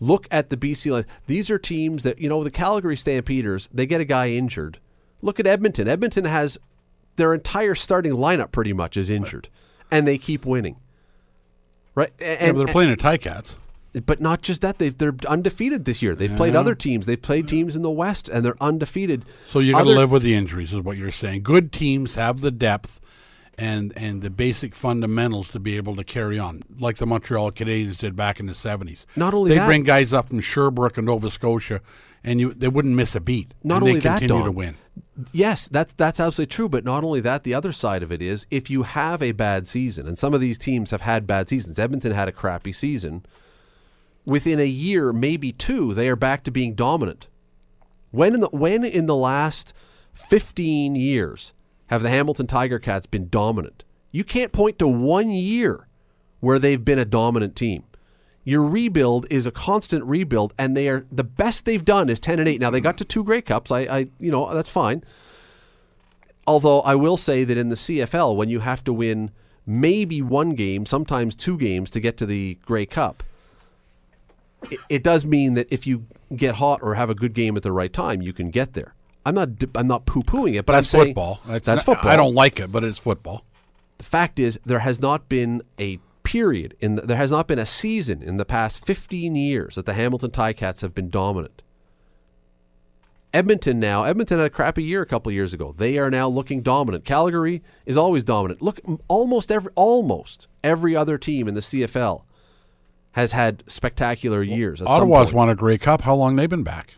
Look 0.00 0.26
at 0.30 0.50
the 0.50 0.56
BC 0.56 0.90
line. 0.90 1.06
These 1.26 1.50
are 1.50 1.58
teams 1.58 2.02
that 2.02 2.18
you 2.18 2.28
know 2.28 2.42
the 2.44 2.50
Calgary 2.50 2.96
Stampeders. 2.96 3.68
They 3.72 3.86
get 3.86 4.00
a 4.00 4.04
guy 4.04 4.30
injured. 4.30 4.78
Look 5.22 5.40
at 5.40 5.46
Edmonton. 5.46 5.88
Edmonton 5.88 6.24
has 6.24 6.58
their 7.16 7.32
entire 7.32 7.74
starting 7.74 8.12
lineup 8.12 8.52
pretty 8.52 8.72
much 8.72 8.96
is 8.96 9.08
injured, 9.08 9.48
and 9.90 10.06
they 10.06 10.18
keep 10.18 10.44
winning. 10.44 10.76
Right, 11.94 12.12
and, 12.20 12.56
yeah, 12.56 12.64
they're 12.64 12.72
playing 12.72 12.90
at 12.90 12.98
Ticats. 12.98 13.56
but 14.04 14.20
not 14.20 14.42
just 14.42 14.60
that. 14.62 14.78
They've 14.78 14.96
they're 14.96 15.14
undefeated 15.28 15.84
this 15.84 16.02
year. 16.02 16.16
They've 16.16 16.34
played 16.34 16.56
other 16.56 16.74
teams. 16.74 17.06
They've 17.06 17.20
played 17.20 17.46
teams 17.46 17.76
in 17.76 17.82
the 17.82 17.90
West, 17.90 18.28
and 18.28 18.44
they're 18.44 18.60
undefeated. 18.60 19.24
So 19.48 19.60
you 19.60 19.72
got 19.72 19.84
to 19.84 19.90
live 19.90 20.10
with 20.10 20.22
the 20.22 20.34
injuries, 20.34 20.72
is 20.72 20.80
what 20.80 20.96
you're 20.96 21.12
saying. 21.12 21.44
Good 21.44 21.72
teams 21.72 22.16
have 22.16 22.40
the 22.40 22.50
depth 22.50 23.00
and 23.58 23.92
and 23.96 24.22
the 24.22 24.30
basic 24.30 24.74
fundamentals 24.74 25.50
to 25.50 25.58
be 25.58 25.76
able 25.76 25.96
to 25.96 26.04
carry 26.04 26.38
on, 26.38 26.62
like 26.78 26.96
the 26.96 27.06
Montreal 27.06 27.52
Canadiens 27.52 27.98
did 27.98 28.16
back 28.16 28.40
in 28.40 28.46
the 28.46 28.52
'70s. 28.52 29.06
Not 29.16 29.34
only 29.34 29.50
they 29.50 29.56
that- 29.56 29.66
bring 29.66 29.82
guys 29.82 30.12
up 30.12 30.28
from 30.28 30.40
Sherbrooke 30.40 30.98
and 30.98 31.06
Nova 31.06 31.30
Scotia, 31.30 31.80
and 32.22 32.40
you 32.40 32.54
they 32.54 32.68
wouldn't 32.68 32.94
miss 32.94 33.14
a 33.14 33.20
beat. 33.20 33.54
Not 33.62 33.76
and 33.76 33.82
only 33.84 33.94
they 33.94 34.08
that, 34.08 34.18
continue 34.20 34.44
to 34.44 34.52
win. 34.52 34.76
Yes, 35.32 35.68
that's 35.68 35.92
that's 35.92 36.20
absolutely 36.20 36.52
true. 36.52 36.68
But 36.68 36.84
not 36.84 37.04
only 37.04 37.20
that, 37.20 37.44
the 37.44 37.54
other 37.54 37.72
side 37.72 38.02
of 38.02 38.10
it 38.10 38.22
is 38.22 38.46
if 38.50 38.70
you 38.70 38.82
have 38.82 39.22
a 39.22 39.32
bad 39.32 39.66
season, 39.66 40.06
and 40.06 40.18
some 40.18 40.34
of 40.34 40.40
these 40.40 40.58
teams 40.58 40.90
have 40.90 41.02
had 41.02 41.26
bad 41.26 41.48
seasons. 41.48 41.78
Edmonton 41.78 42.12
had 42.12 42.28
a 42.28 42.32
crappy 42.32 42.72
season. 42.72 43.24
Within 44.26 44.58
a 44.58 44.64
year, 44.64 45.12
maybe 45.12 45.52
two, 45.52 45.92
they 45.92 46.08
are 46.08 46.16
back 46.16 46.44
to 46.44 46.50
being 46.50 46.74
dominant. 46.74 47.28
When 48.10 48.32
in 48.34 48.40
the 48.40 48.48
when 48.48 48.84
in 48.84 49.06
the 49.06 49.14
last 49.16 49.74
fifteen 50.14 50.96
years 50.96 51.52
have 51.88 52.02
the 52.02 52.10
Hamilton 52.10 52.46
Tiger 52.46 52.78
Cats 52.78 53.06
been 53.06 53.28
dominant? 53.28 53.84
You 54.10 54.24
can't 54.24 54.52
point 54.52 54.78
to 54.78 54.88
one 54.88 55.30
year 55.30 55.88
where 56.40 56.58
they've 56.58 56.84
been 56.84 56.98
a 56.98 57.04
dominant 57.04 57.56
team. 57.56 57.84
Your 58.44 58.62
rebuild 58.62 59.26
is 59.30 59.46
a 59.46 59.50
constant 59.50 60.04
rebuild, 60.04 60.52
and 60.58 60.76
they 60.76 60.86
are 60.88 61.06
the 61.10 61.24
best 61.24 61.64
they've 61.64 61.84
done 61.84 62.10
is 62.10 62.20
ten 62.20 62.38
and 62.38 62.46
eight. 62.46 62.60
Now 62.60 62.70
they 62.70 62.80
got 62.80 62.98
to 62.98 63.04
two 63.04 63.24
Grey 63.24 63.40
Cups. 63.40 63.70
I, 63.70 63.80
I 63.80 63.98
you 64.20 64.30
know, 64.30 64.52
that's 64.52 64.68
fine. 64.68 65.02
Although 66.46 66.80
I 66.82 66.94
will 66.94 67.16
say 67.16 67.44
that 67.44 67.56
in 67.56 67.70
the 67.70 67.74
CFL, 67.74 68.36
when 68.36 68.50
you 68.50 68.60
have 68.60 68.84
to 68.84 68.92
win 68.92 69.30
maybe 69.66 70.20
one 70.20 70.50
game, 70.54 70.84
sometimes 70.84 71.34
two 71.34 71.56
games 71.56 71.90
to 71.90 72.00
get 72.00 72.18
to 72.18 72.26
the 72.26 72.58
Grey 72.66 72.84
Cup, 72.84 73.22
it, 74.70 74.78
it 74.90 75.02
does 75.02 75.24
mean 75.24 75.54
that 75.54 75.66
if 75.70 75.86
you 75.86 76.04
get 76.36 76.56
hot 76.56 76.80
or 76.82 76.96
have 76.96 77.08
a 77.08 77.14
good 77.14 77.32
game 77.32 77.56
at 77.56 77.62
the 77.62 77.72
right 77.72 77.92
time, 77.92 78.20
you 78.20 78.34
can 78.34 78.50
get 78.50 78.74
there. 78.74 78.94
I'm 79.26 79.34
not 79.34 79.48
I'm 79.74 79.86
not 79.86 80.06
poo 80.06 80.22
pooing 80.22 80.58
it, 80.58 80.66
but 80.66 80.74
That's 80.74 80.92
I'm 80.94 81.00
saying 81.00 81.14
football. 81.14 81.40
That's, 81.46 81.66
not- 81.66 81.84
football. 81.84 82.10
I 82.10 82.16
don't 82.16 82.34
like 82.34 82.60
it, 82.60 82.70
but 82.70 82.84
it's 82.84 82.98
football. 82.98 83.44
The 83.98 84.04
fact 84.04 84.38
is, 84.38 84.58
there 84.64 84.80
has 84.80 85.00
not 85.00 85.28
been 85.28 85.62
a 85.78 85.98
period 86.24 86.76
in 86.80 86.96
the, 86.96 87.02
there 87.02 87.16
has 87.16 87.30
not 87.30 87.46
been 87.46 87.58
a 87.58 87.66
season 87.66 88.22
in 88.22 88.38
the 88.38 88.44
past 88.44 88.84
15 88.84 89.36
years 89.36 89.76
that 89.76 89.86
the 89.86 89.94
Hamilton 89.94 90.30
Ticats 90.30 90.80
have 90.82 90.94
been 90.94 91.10
dominant. 91.10 91.62
Edmonton 93.32 93.80
now, 93.80 94.04
Edmonton 94.04 94.38
had 94.38 94.46
a 94.46 94.50
crappy 94.50 94.84
year 94.84 95.02
a 95.02 95.06
couple 95.06 95.32
years 95.32 95.52
ago. 95.52 95.74
They 95.76 95.98
are 95.98 96.10
now 96.10 96.28
looking 96.28 96.62
dominant. 96.62 97.04
Calgary 97.04 97.62
is 97.84 97.96
always 97.96 98.22
dominant. 98.22 98.62
Look, 98.62 98.80
almost 99.08 99.50
every 99.50 99.72
almost 99.74 100.46
every 100.62 100.94
other 100.94 101.18
team 101.18 101.48
in 101.48 101.54
the 101.54 101.60
CFL 101.60 102.22
has 103.12 103.32
had 103.32 103.64
spectacular 103.66 104.42
years. 104.42 104.78
Some 104.80 104.88
Ottawa's 104.88 105.32
won 105.32 105.48
a 105.48 105.54
Grey 105.54 105.78
Cup. 105.78 106.02
How 106.02 106.14
long 106.14 106.36
they 106.36 106.46
been 106.46 106.62
back? 106.62 106.96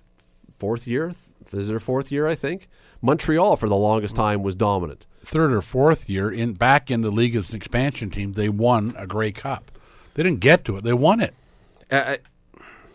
fourth 0.59 0.87
year. 0.87 1.15
This 1.51 1.63
is 1.63 1.69
their 1.69 1.81
fourth 1.81 2.11
year, 2.13 2.27
I 2.27 2.35
think. 2.35 2.69
Montreal 3.03 3.57
for 3.57 3.69
the 3.69 3.77
longest 3.77 4.17
time 4.17 4.43
was 4.43 4.55
dominant. 4.55 5.07
Third 5.25 5.53
or 5.53 5.61
fourth 5.61 6.09
year 6.09 6.31
in 6.31 6.55
back 6.55 6.91
in 6.91 7.01
the 7.03 7.11
league 7.11 7.37
as 7.37 7.51
an 7.51 7.57
expansion 7.57 8.11
team, 8.11 8.33
they 8.33 8.49
won 8.49 8.95
a 8.97 9.07
Grey 9.07 9.33
Cup. 9.33 9.71
They 10.15 10.23
didn't 10.23 10.41
get 10.41 10.65
to 10.65 10.77
it; 10.77 10.85
they 10.85 10.93
won 10.93 11.21
it. 11.21 11.35
Uh, 11.91 12.17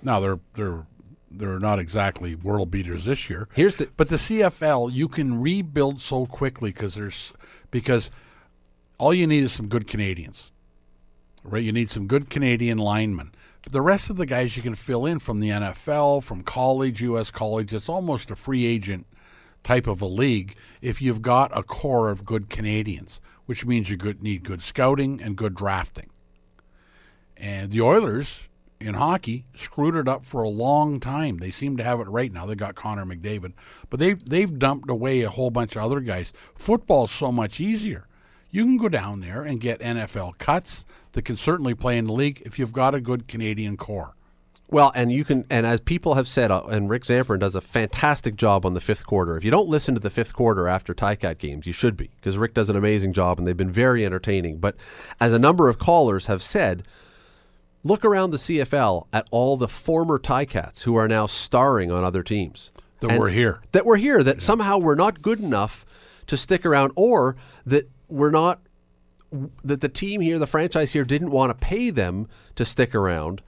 Now 0.01 0.19
they're 0.19 0.39
they're 0.55 0.85
they're 1.29 1.59
not 1.59 1.79
exactly 1.79 2.35
world 2.35 2.71
beaters 2.71 3.05
this 3.05 3.29
year. 3.29 3.47
Here's 3.53 3.75
the- 3.77 3.89
but 3.95 4.09
the 4.09 4.17
CFL 4.17 4.89
you 4.91 5.07
can 5.07 5.39
rebuild 5.41 6.01
so 6.01 6.25
quickly 6.25 6.71
because 6.71 6.95
there's 6.95 7.31
because 7.69 8.11
all 8.97 9.13
you 9.13 9.27
need 9.27 9.43
is 9.45 9.51
some 9.53 9.67
good 9.67 9.87
Canadians, 9.87 10.51
right? 11.43 11.63
You 11.63 11.71
need 11.71 11.89
some 11.89 12.07
good 12.07 12.29
Canadian 12.29 12.77
linemen. 12.79 13.31
The 13.69 13.81
rest 13.81 14.09
of 14.09 14.17
the 14.17 14.25
guys 14.25 14.57
you 14.57 14.63
can 14.63 14.75
fill 14.75 15.05
in 15.05 15.19
from 15.19 15.39
the 15.39 15.49
NFL, 15.49 16.23
from 16.23 16.43
college, 16.43 17.01
U.S. 17.01 17.29
college. 17.29 17.73
It's 17.73 17.87
almost 17.87 18.31
a 18.31 18.35
free 18.35 18.65
agent 18.65 19.05
type 19.63 19.87
of 19.87 20.01
a 20.01 20.07
league 20.07 20.55
if 20.81 21.01
you've 21.01 21.21
got 21.21 21.55
a 21.55 21.63
core 21.63 22.09
of 22.09 22.25
good 22.25 22.49
Canadians, 22.49 23.21
which 23.45 23.65
means 23.65 23.89
you 23.89 23.97
good, 23.97 24.23
need 24.23 24.43
good 24.43 24.63
scouting 24.63 25.21
and 25.21 25.35
good 25.35 25.53
drafting. 25.53 26.09
And 27.37 27.71
the 27.71 27.81
Oilers 27.81 28.43
in 28.79 28.95
hockey 28.95 29.45
screwed 29.55 29.95
it 29.95 30.07
up 30.07 30.25
for 30.25 30.41
a 30.41 30.49
long 30.49 30.99
time. 30.99 31.37
They 31.37 31.51
seem 31.51 31.77
to 31.77 31.83
have 31.83 31.99
it 31.99 32.07
right 32.07 32.31
now. 32.31 32.45
They 32.45 32.55
got 32.55 32.75
Connor 32.75 33.05
McDavid, 33.05 33.53
but 33.89 33.99
they 33.99 34.13
they've 34.13 34.57
dumped 34.57 34.89
away 34.89 35.21
a 35.21 35.29
whole 35.29 35.51
bunch 35.51 35.75
of 35.75 35.83
other 35.83 35.99
guys. 35.99 36.33
Football's 36.55 37.11
so 37.11 37.31
much 37.31 37.59
easier. 37.59 38.07
You 38.51 38.65
can 38.65 38.77
go 38.77 38.89
down 38.89 39.21
there 39.21 39.43
and 39.43 39.59
get 39.61 39.79
NFL 39.79 40.37
cuts 40.37 40.85
that 41.13 41.23
can 41.23 41.37
certainly 41.37 41.73
play 41.73 41.97
in 41.97 42.05
the 42.07 42.13
league 42.13 42.41
if 42.45 42.59
you've 42.59 42.73
got 42.73 42.93
a 42.93 43.01
good 43.01 43.27
Canadian 43.27 43.77
core. 43.77 44.13
Well, 44.69 44.91
and 44.95 45.11
you 45.11 45.25
can, 45.25 45.45
and 45.49 45.65
as 45.65 45.81
people 45.81 46.13
have 46.15 46.29
said, 46.29 46.49
uh, 46.49 46.63
and 46.69 46.89
Rick 46.89 47.03
Zamperin 47.03 47.39
does 47.39 47.55
a 47.55 47.61
fantastic 47.61 48.37
job 48.37 48.65
on 48.65 48.73
the 48.73 48.79
fifth 48.79 49.05
quarter. 49.05 49.35
If 49.35 49.43
you 49.43 49.51
don't 49.51 49.67
listen 49.67 49.95
to 49.95 49.99
the 49.99 50.09
fifth 50.09 50.33
quarter 50.33 50.67
after 50.69 50.93
Ticat 50.93 51.39
games, 51.39 51.67
you 51.67 51.73
should 51.73 51.97
be, 51.97 52.09
because 52.15 52.37
Rick 52.37 52.53
does 52.53 52.69
an 52.69 52.77
amazing 52.77 53.11
job, 53.11 53.37
and 53.37 53.45
they've 53.45 53.57
been 53.57 53.71
very 53.71 54.05
entertaining. 54.05 54.59
But 54.59 54.75
as 55.19 55.33
a 55.33 55.39
number 55.39 55.67
of 55.67 55.77
callers 55.77 56.27
have 56.27 56.41
said, 56.41 56.83
look 57.83 58.05
around 58.05 58.31
the 58.31 58.37
CFL 58.37 59.07
at 59.11 59.27
all 59.29 59.57
the 59.57 59.67
former 59.67 60.17
Ticats 60.17 60.83
who 60.83 60.95
are 60.95 61.07
now 61.07 61.25
starring 61.25 61.91
on 61.91 62.05
other 62.05 62.23
teams 62.23 62.71
That 63.01 63.11
And- 63.11 63.19
were 63.19 63.29
here. 63.29 63.59
that 63.73 63.85
were 63.85 63.97
here, 63.97 64.23
that 64.23 64.41
somehow 64.41 64.77
were 64.77 64.95
not 64.95 65.21
good 65.21 65.41
enough 65.41 65.85
to 66.27 66.37
stick 66.37 66.65
around, 66.65 66.93
or 66.95 67.35
that 67.65 67.89
were 68.11 68.31
not 68.31 68.59
that 69.63 69.79
the 69.81 69.89
team 69.89 70.21
here, 70.21 70.37
the 70.37 70.47
franchise 70.47 70.91
here, 70.91 71.05
didn't 71.05 71.29
want 71.31 71.49
to 71.49 71.65
pay 71.65 71.89
them 71.89 72.27
to 72.55 72.65
stick 72.65 72.93
around. 72.93 73.41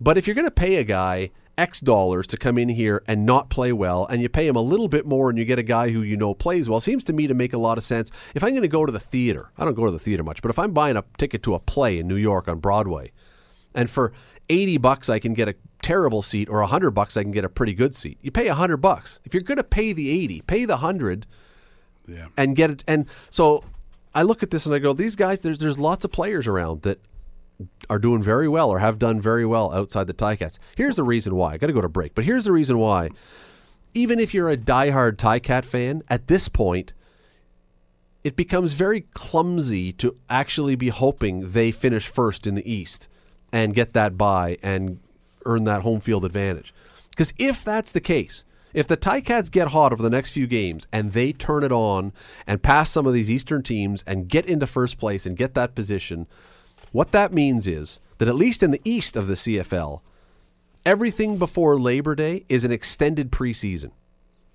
But 0.00 0.16
if 0.18 0.26
you're 0.26 0.34
going 0.34 0.46
to 0.46 0.50
pay 0.50 0.76
a 0.76 0.84
guy 0.84 1.30
X 1.58 1.80
dollars 1.80 2.26
to 2.28 2.38
come 2.38 2.56
in 2.56 2.70
here 2.70 3.02
and 3.06 3.26
not 3.26 3.50
play 3.50 3.72
well, 3.72 4.06
and 4.06 4.22
you 4.22 4.28
pay 4.30 4.46
him 4.46 4.56
a 4.56 4.60
little 4.62 4.88
bit 4.88 5.04
more 5.04 5.28
and 5.28 5.38
you 5.38 5.44
get 5.44 5.58
a 5.58 5.62
guy 5.62 5.90
who 5.90 6.00
you 6.00 6.16
know 6.16 6.32
plays 6.34 6.68
well, 6.68 6.80
seems 6.80 7.04
to 7.04 7.12
me 7.12 7.26
to 7.26 7.34
make 7.34 7.52
a 7.52 7.58
lot 7.58 7.76
of 7.76 7.84
sense. 7.84 8.10
If 8.34 8.42
I'm 8.42 8.50
going 8.50 8.62
to 8.62 8.68
go 8.68 8.86
to 8.86 8.90
the 8.92 8.98
theater, 8.98 9.50
I 9.58 9.64
don't 9.66 9.74
go 9.74 9.84
to 9.84 9.92
the 9.92 9.98
theater 9.98 10.22
much, 10.24 10.40
but 10.40 10.50
if 10.50 10.58
I'm 10.58 10.72
buying 10.72 10.96
a 10.96 11.04
ticket 11.18 11.42
to 11.44 11.54
a 11.54 11.60
play 11.60 11.98
in 11.98 12.08
New 12.08 12.16
York 12.16 12.48
on 12.48 12.58
Broadway, 12.58 13.12
and 13.74 13.90
for 13.90 14.12
80 14.48 14.78
bucks 14.78 15.10
I 15.10 15.18
can 15.18 15.34
get 15.34 15.46
a 15.48 15.54
terrible 15.82 16.22
seat, 16.22 16.48
or 16.48 16.60
100 16.60 16.92
bucks 16.92 17.18
I 17.18 17.22
can 17.22 17.32
get 17.32 17.44
a 17.44 17.48
pretty 17.50 17.74
good 17.74 17.94
seat, 17.94 18.16
you 18.22 18.30
pay 18.30 18.48
100 18.48 18.78
bucks. 18.78 19.20
If 19.24 19.34
you're 19.34 19.42
going 19.42 19.58
to 19.58 19.64
pay 19.64 19.92
the 19.92 20.08
80, 20.08 20.40
pay 20.42 20.64
the 20.64 20.76
100 20.76 21.26
Yeah. 22.08 22.28
and 22.36 22.56
get 22.56 22.70
it. 22.70 22.84
And 22.88 23.04
so 23.30 23.62
I 24.14 24.22
look 24.22 24.42
at 24.42 24.50
this 24.50 24.66
and 24.66 24.74
I 24.74 24.78
go, 24.78 24.92
these 24.92 25.16
guys, 25.16 25.40
there's 25.40 25.58
there's 25.58 25.78
lots 25.78 26.04
of 26.04 26.12
players 26.12 26.46
around 26.46 26.82
that 26.82 27.00
are 27.88 27.98
doing 27.98 28.22
very 28.22 28.48
well 28.48 28.70
or 28.70 28.78
have 28.78 28.98
done 28.98 29.20
very 29.20 29.46
well 29.46 29.72
outside 29.72 30.06
the 30.06 30.14
Ticats. 30.14 30.58
Here's 30.76 30.96
the 30.96 31.04
reason 31.04 31.34
why. 31.34 31.52
I 31.52 31.58
got 31.58 31.68
to 31.68 31.72
go 31.72 31.80
to 31.80 31.88
break, 31.88 32.14
but 32.14 32.24
here's 32.24 32.44
the 32.44 32.52
reason 32.52 32.78
why. 32.78 33.10
Even 33.94 34.18
if 34.18 34.32
you're 34.32 34.50
a 34.50 34.56
diehard 34.56 35.16
Ticat 35.16 35.64
fan, 35.64 36.02
at 36.08 36.26
this 36.26 36.48
point, 36.48 36.92
it 38.24 38.36
becomes 38.36 38.72
very 38.72 39.02
clumsy 39.14 39.92
to 39.92 40.16
actually 40.30 40.76
be 40.76 40.88
hoping 40.88 41.52
they 41.52 41.70
finish 41.70 42.06
first 42.06 42.46
in 42.46 42.54
the 42.54 42.70
East 42.70 43.08
and 43.52 43.74
get 43.74 43.92
that 43.92 44.16
bye 44.16 44.58
and 44.62 45.00
earn 45.44 45.64
that 45.64 45.82
home 45.82 46.00
field 46.00 46.24
advantage. 46.24 46.72
Because 47.10 47.32
if 47.36 47.62
that's 47.64 47.92
the 47.92 48.00
case, 48.00 48.44
if 48.74 48.88
the 48.88 48.96
Ticats 48.96 49.50
get 49.50 49.68
hot 49.68 49.92
over 49.92 50.02
the 50.02 50.10
next 50.10 50.30
few 50.30 50.46
games 50.46 50.86
and 50.92 51.12
they 51.12 51.32
turn 51.32 51.62
it 51.62 51.72
on 51.72 52.12
and 52.46 52.62
pass 52.62 52.90
some 52.90 53.06
of 53.06 53.12
these 53.12 53.30
Eastern 53.30 53.62
teams 53.62 54.02
and 54.06 54.28
get 54.28 54.46
into 54.46 54.66
first 54.66 54.98
place 54.98 55.26
and 55.26 55.36
get 55.36 55.54
that 55.54 55.74
position, 55.74 56.26
what 56.92 57.12
that 57.12 57.32
means 57.32 57.66
is 57.66 58.00
that 58.18 58.28
at 58.28 58.34
least 58.34 58.62
in 58.62 58.70
the 58.70 58.80
East 58.84 59.16
of 59.16 59.26
the 59.26 59.34
CFL, 59.34 60.00
everything 60.84 61.38
before 61.38 61.78
Labor 61.78 62.14
Day 62.14 62.44
is 62.48 62.64
an 62.64 62.72
extended 62.72 63.30
preseason. 63.30 63.90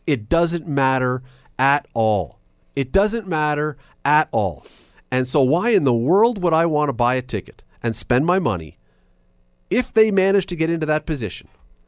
It 0.05 0.29
doesn't 0.29 0.67
matter 0.67 1.21
at 1.59 1.87
all. 1.93 2.39
It 2.75 2.91
doesn't 2.91 3.27
matter 3.27 3.77
at 4.05 4.29
all. 4.31 4.65
And 5.11 5.27
so, 5.27 5.41
why 5.41 5.69
in 5.69 5.83
the 5.83 5.93
world 5.93 6.41
would 6.41 6.53
I 6.53 6.65
want 6.65 6.89
to 6.89 6.93
buy 6.93 7.15
a 7.15 7.21
ticket 7.21 7.63
and 7.81 7.95
spend 7.95 8.25
my 8.25 8.39
money 8.39 8.77
if 9.69 9.93
they 9.93 10.11
manage 10.11 10.45
to 10.47 10.55
get 10.55 10.69
into 10.69 10.85
that 10.85 11.05
position? 11.05 11.47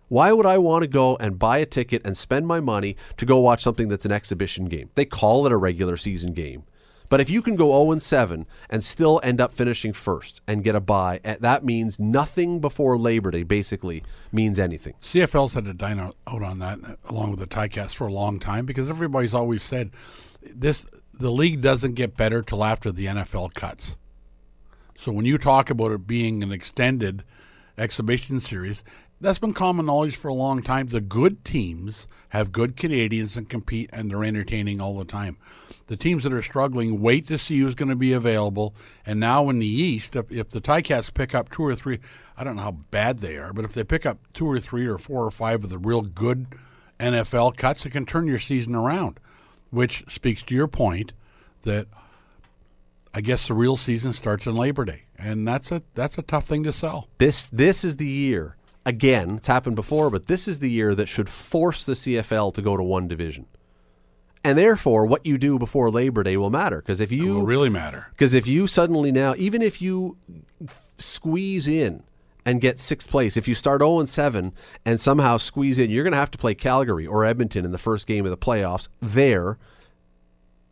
Why 0.09 0.31
would 0.31 0.45
I 0.45 0.57
want 0.57 0.81
to 0.83 0.87
go 0.87 1.15
and 1.17 1.39
buy 1.39 1.59
a 1.59 1.65
ticket 1.65 2.01
and 2.03 2.17
spend 2.17 2.47
my 2.47 2.59
money 2.59 2.97
to 3.17 3.25
go 3.25 3.39
watch 3.39 3.63
something 3.63 3.87
that's 3.87 4.05
an 4.05 4.11
exhibition 4.11 4.65
game? 4.65 4.89
They 4.95 5.05
call 5.05 5.45
it 5.45 5.51
a 5.51 5.57
regular 5.57 5.97
season 5.97 6.33
game. 6.33 6.63
But 7.09 7.19
if 7.19 7.29
you 7.29 7.41
can 7.41 7.55
go 7.55 7.71
0 7.85 7.97
7 7.97 8.45
and 8.69 8.83
still 8.83 9.19
end 9.23 9.41
up 9.41 9.53
finishing 9.53 9.93
first 9.93 10.41
and 10.47 10.63
get 10.63 10.75
a 10.75 10.79
bye, 10.79 11.19
eh, 11.23 11.37
that 11.39 11.65
means 11.65 11.99
nothing 11.99 12.59
before 12.59 12.97
Labor 12.97 13.31
Day 13.31 13.43
basically 13.43 14.03
means 14.31 14.59
anything. 14.59 14.93
CFL's 15.01 15.55
had 15.55 15.65
to 15.65 15.73
dine 15.73 15.99
out 15.99 16.15
on 16.27 16.59
that 16.59 16.79
uh, 16.83 16.95
along 17.09 17.31
with 17.31 17.39
the 17.39 17.47
Ticats 17.47 17.91
for 17.91 18.07
a 18.07 18.13
long 18.13 18.39
time 18.39 18.65
because 18.65 18.89
everybody's 18.89 19.33
always 19.33 19.63
said 19.63 19.89
this 20.41 20.85
the 21.11 21.31
league 21.31 21.61
doesn't 21.61 21.95
get 21.95 22.15
better 22.15 22.41
till 22.41 22.63
after 22.63 22.91
the 22.91 23.07
NFL 23.07 23.53
cuts. 23.55 23.95
So 24.95 25.11
when 25.11 25.25
you 25.25 25.37
talk 25.37 25.69
about 25.69 25.91
it 25.91 26.05
being 26.05 26.43
an 26.43 26.51
extended 26.51 27.23
exhibition 27.77 28.39
series, 28.39 28.83
that's 29.21 29.39
been 29.39 29.53
common 29.53 29.85
knowledge 29.85 30.15
for 30.15 30.29
a 30.29 30.33
long 30.33 30.61
time. 30.61 30.88
The 30.88 31.01
good 31.01 31.43
teams 31.43 32.07
have 32.29 32.51
good 32.51 32.75
Canadians 32.75 33.35
and 33.35 33.49
compete, 33.49 33.89
and 33.91 34.09
they're 34.09 34.23
entertaining 34.23 34.79
all 34.79 34.97
the 34.97 35.05
time. 35.05 35.38
The 35.88 35.97
teams 35.97 36.23
that 36.23 36.33
are 36.33 36.41
struggling 36.41 37.01
wait 37.01 37.27
to 37.27 37.38
see 37.38 37.59
who's 37.59 37.75
going 37.75 37.89
to 37.89 37.95
be 37.95 38.13
available. 38.13 38.75
And 39.05 39.19
now 39.19 39.49
in 39.49 39.59
the 39.59 39.67
East, 39.67 40.15
if, 40.15 40.31
if 40.31 40.49
the 40.49 40.61
Ticats 40.61 41.13
pick 41.13 41.33
up 41.35 41.49
two 41.49 41.65
or 41.65 41.75
three, 41.75 41.99
I 42.38 42.43
don't 42.43 42.55
know 42.55 42.61
how 42.61 42.71
bad 42.71 43.19
they 43.19 43.38
are, 43.38 43.51
but 43.51 43.65
if 43.65 43.73
they 43.73 43.83
pick 43.83 44.05
up 44.05 44.19
two 44.33 44.49
or 44.49 44.59
three 44.59 44.88
or 44.88 44.97
four 44.97 45.25
or 45.25 45.31
five 45.31 45.63
of 45.63 45.69
the 45.69 45.77
real 45.77 46.01
good 46.01 46.47
NFL 46.99 47.57
cuts, 47.57 47.85
it 47.85 47.89
can 47.89 48.05
turn 48.05 48.27
your 48.27 48.39
season 48.39 48.75
around, 48.75 49.19
which 49.71 50.03
speaks 50.07 50.43
to 50.43 50.55
your 50.55 50.67
point 50.67 51.13
that 51.63 51.88
I 53.13 53.21
guess 53.21 53.47
the 53.47 53.53
real 53.53 53.75
season 53.75 54.13
starts 54.13 54.45
on 54.47 54.55
Labor 54.55 54.85
Day, 54.85 55.03
and 55.17 55.47
that's 55.47 55.71
a 55.71 55.81
that's 55.95 56.17
a 56.17 56.21
tough 56.21 56.45
thing 56.45 56.63
to 56.63 56.71
sell. 56.71 57.09
This 57.17 57.47
this 57.49 57.83
is 57.83 57.97
the 57.97 58.07
year. 58.07 58.55
Again, 58.89 59.36
it's 59.38 59.46
happened 59.46 59.75
before, 59.75 60.10
but 60.10 60.25
this 60.25 60.48
is 60.48 60.58
the 60.58 60.72
year 60.72 60.96
that 60.96 61.05
should 61.05 61.29
force 61.29 61.84
the 61.84 61.93
CFL 61.93 62.51
to 62.55 62.62
go 62.63 62.75
to 62.75 62.81
one 62.81 63.08
division. 63.08 63.46
And 64.43 64.58
therefore, 64.58 65.05
what 65.05 65.24
you 65.27 65.38
do 65.38 65.60
before 65.60 65.91
Labor 65.91 66.24
Day 66.24 66.38
will 66.38 66.50
matter 66.50 66.77
because 66.77 67.00
if 67.00 67.12
It 67.12 67.17
you 67.17 67.36
will 67.36 67.43
really 67.43 67.69
matter. 67.69 68.08
Because 68.10 68.34
if 68.34 68.48
you 68.48 68.65
suddenly 68.65 69.12
now, 69.12 69.36
even 69.38 69.62
if 69.62 69.79
you 69.79 70.17
squeeze 70.98 71.67
in 71.67 72.01
and 72.43 72.62
get 72.62 72.79
sixth 72.79 73.12
place, 73.12 73.38
if 73.38 73.48
you 73.48 73.53
start 73.53 73.81
0 73.81 74.00
and 74.00 74.10
7 74.10 74.53
and 74.84 75.00
somehow 75.00 75.38
squeeze 75.38 75.77
in, 75.77 75.91
you're 75.91 76.03
going 76.03 76.13
to 76.13 76.17
have 76.17 76.31
to 76.31 76.39
play 76.39 76.55
Calgary 76.55 77.05
or 77.05 77.25
Edmonton 77.25 77.65
in 77.65 77.72
the 77.72 77.77
first 77.77 78.08
game 78.08 78.25
of 78.25 78.31
the 78.31 78.38
playoffs 78.38 78.88
there. 79.00 79.60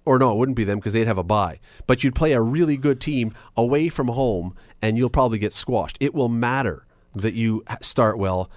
Or 0.06 0.18
no, 0.18 0.32
it 0.32 0.38
wouldn't 0.38 0.58
be 0.58 0.64
them 0.64 0.80
because 0.80 0.94
they'd 0.94 1.06
have 1.06 1.20
a 1.20 1.24
bye. 1.24 1.60
But 1.86 2.04
you'd 2.04 2.16
play 2.16 2.34
a 2.34 2.42
really 2.42 2.78
good 2.78 3.00
team 3.00 3.36
away 3.56 3.90
from 3.90 4.08
home 4.08 4.56
and 4.82 4.98
you'll 4.98 5.12
probably 5.12 5.38
get 5.38 5.54
squashed. 5.54 5.98
It 6.00 6.16
will 6.16 6.30
matter 6.30 6.87
that 7.16 7.34
you 7.34 7.64
start 7.82 8.18
well. 8.18 8.50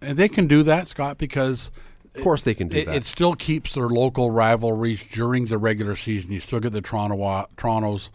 And 0.00 0.16
they 0.16 0.28
can 0.28 0.46
do 0.46 0.62
that, 0.62 0.88
Scott, 0.88 1.18
because 1.18 1.70
Of 2.14 2.22
course, 2.22 2.42
they 2.42 2.54
can 2.54 2.68
do 2.68 2.76
it, 2.78 2.86
that. 2.86 2.96
it 2.96 3.04
still 3.04 3.34
keeps 3.34 3.74
their 3.74 3.88
local 3.88 4.30
rivalries 4.30 5.04
during 5.04 5.46
the 5.46 5.58
regular 5.58 5.96
season. 5.96 6.30
You 6.30 6.40
still 6.40 6.60
get 6.60 6.72
the 6.72 6.80
Toronto 6.80 7.16
Torontos, 7.56 8.10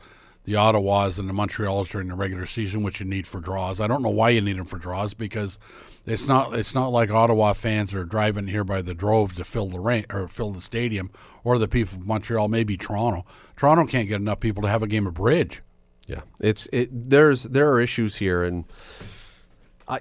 the 0.45 0.53
Ottawas 0.53 1.19
and 1.19 1.29
the 1.29 1.33
Montreals 1.33 1.89
during 1.89 2.07
the 2.07 2.15
regular 2.15 2.45
season, 2.45 2.83
which 2.83 2.99
you 2.99 3.05
need 3.05 3.27
for 3.27 3.39
draws. 3.39 3.79
I 3.79 3.87
don't 3.87 4.01
know 4.01 4.09
why 4.09 4.29
you 4.29 4.41
need 4.41 4.57
them 4.57 4.65
for 4.65 4.77
draws 4.77 5.13
because 5.13 5.57
it's 6.05 6.25
not 6.25 6.53
it's 6.57 6.73
not 6.73 6.87
like 6.87 7.09
Ottawa 7.09 7.53
fans 7.53 7.93
are 7.93 8.03
driving 8.03 8.47
here 8.47 8.63
by 8.65 8.81
the 8.81 8.93
drove 8.93 9.35
to 9.35 9.43
fill 9.45 9.67
the 9.67 9.79
rain 9.79 10.05
or 10.09 10.27
fill 10.27 10.51
the 10.51 10.61
stadium, 10.61 11.11
or 11.45 11.57
the 11.57 11.67
people 11.67 11.97
of 11.97 12.05
Montreal, 12.05 12.47
maybe 12.49 12.75
Toronto. 12.77 13.25
Toronto 13.55 13.85
can't 13.85 14.07
get 14.09 14.19
enough 14.21 14.39
people 14.41 14.63
to 14.63 14.69
have 14.69 14.83
a 14.83 14.87
game 14.87 15.07
of 15.07 15.13
bridge. 15.13 15.61
Yeah, 16.07 16.21
it's 16.41 16.67
it. 16.73 16.89
There's 17.09 17.43
there 17.43 17.71
are 17.71 17.79
issues 17.79 18.17
here, 18.17 18.43
and 18.43 18.65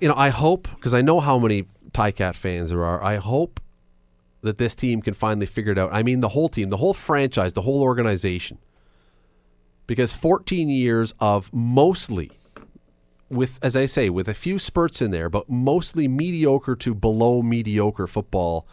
you 0.01 0.09
know 0.09 0.15
I 0.17 0.31
hope 0.31 0.69
because 0.75 0.95
I 0.95 1.03
know 1.03 1.21
how 1.21 1.39
many 1.39 1.65
Ticat 1.93 2.35
fans 2.35 2.71
there 2.71 2.85
are. 2.85 3.03
I 3.03 3.17
hope 3.17 3.61
that 4.43 4.59
this 4.59 4.75
team 4.75 5.03
can 5.03 5.15
finally 5.15 5.47
figure 5.47 5.73
it 5.73 5.79
out. 5.79 5.93
I 5.93 6.03
mean, 6.03 6.21
the 6.21 6.31
whole 6.31 6.49
team, 6.49 6.69
the 6.69 6.77
whole 6.77 6.95
franchise, 6.95 7.53
the 7.53 7.63
whole 7.63 7.83
organization, 7.83 8.59
because 9.87 10.13
14 10.13 10.69
years 10.69 11.15
of 11.21 11.53
mostly 11.53 12.33
with, 13.33 13.59
as 13.63 13.75
I 13.77 13.87
say, 13.87 14.11
with 14.11 14.29
a 14.29 14.35
few 14.35 14.59
spurts 14.59 15.01
in 15.01 15.11
there, 15.11 15.31
but 15.31 15.49
mostly 15.49 16.07
mediocre 16.07 16.77
to 16.77 16.95
below 16.95 17.43
mediocre 17.43 18.07
football. 18.07 18.67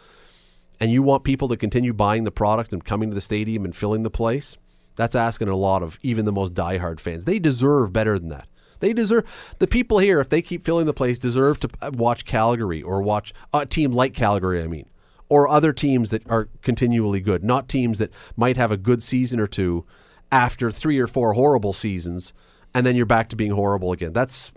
And 0.78 0.90
you 0.90 1.02
want 1.02 1.24
people 1.24 1.48
to 1.48 1.56
continue 1.56 1.92
buying 1.92 2.24
the 2.24 2.30
product 2.30 2.72
and 2.72 2.84
coming 2.84 3.10
to 3.10 3.14
the 3.14 3.20
stadium 3.20 3.64
and 3.64 3.74
filling 3.74 4.02
the 4.02 4.10
place. 4.10 4.56
That's 4.96 5.14
asking 5.14 5.48
a 5.48 5.56
lot 5.56 5.82
of 5.82 5.98
even 6.02 6.24
the 6.24 6.32
most 6.32 6.54
diehard 6.54 7.00
fans. 7.00 7.24
They 7.24 7.38
deserve 7.38 7.92
better 7.92 8.18
than 8.18 8.28
that. 8.28 8.48
They 8.80 8.92
deserve 8.92 9.24
the 9.58 9.66
people 9.66 9.98
here. 9.98 10.20
If 10.20 10.28
they 10.28 10.42
keep 10.42 10.64
filling 10.64 10.86
the 10.86 10.92
place, 10.92 11.18
deserve 11.18 11.60
to 11.60 11.70
uh, 11.80 11.90
watch 11.94 12.24
Calgary 12.24 12.82
or 12.82 13.02
watch 13.02 13.32
a 13.52 13.64
team 13.64 13.92
like 13.92 14.14
Calgary. 14.14 14.62
I 14.62 14.66
mean, 14.66 14.86
or 15.28 15.48
other 15.48 15.72
teams 15.72 16.10
that 16.10 16.28
are 16.28 16.48
continually 16.62 17.20
good, 17.20 17.44
not 17.44 17.68
teams 17.68 17.98
that 17.98 18.10
might 18.36 18.56
have 18.56 18.72
a 18.72 18.76
good 18.76 19.02
season 19.02 19.38
or 19.38 19.46
two 19.46 19.86
after 20.32 20.70
three 20.70 20.98
or 20.98 21.06
four 21.06 21.34
horrible 21.34 21.72
seasons, 21.72 22.32
and 22.74 22.84
then 22.84 22.96
you're 22.96 23.06
back 23.06 23.28
to 23.28 23.36
being 23.36 23.52
horrible 23.52 23.92
again. 23.92 24.12
That's 24.12 24.52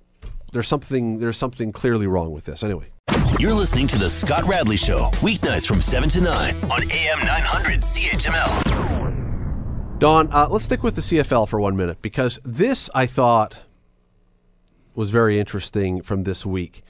there's 0.52 0.68
something 0.68 1.20
there's 1.20 1.38
something 1.38 1.72
clearly 1.72 2.08
wrong 2.08 2.32
with 2.32 2.46
this. 2.46 2.64
Anyway. 2.64 2.90
You're 3.40 3.54
listening 3.54 3.88
to 3.88 3.98
the 3.98 4.10
Scott 4.10 4.46
Radley 4.46 4.78
Show, 4.78 5.10
weeknights 5.16 5.68
from 5.68 5.82
7 5.82 6.08
to 6.10 6.22
9 6.22 6.56
on 6.56 6.92
AM 6.92 7.20
900 7.20 7.82
CHML. 7.82 10.00
Don, 10.00 10.32
uh, 10.32 10.48
let's 10.50 10.66
stick 10.66 10.84
with 10.84 10.96
the 10.96 11.02
CFL 11.02 11.48
for 11.48 11.60
one 11.60 11.76
minute 11.76 12.02
because 12.02 12.40
this 12.44 12.90
I 12.94 13.08
thought 13.08 13.60
was 14.96 15.10
very 15.10 15.40
interesting 15.40 16.02
from 16.02 16.24
this 16.24 16.46
week. 16.46 16.84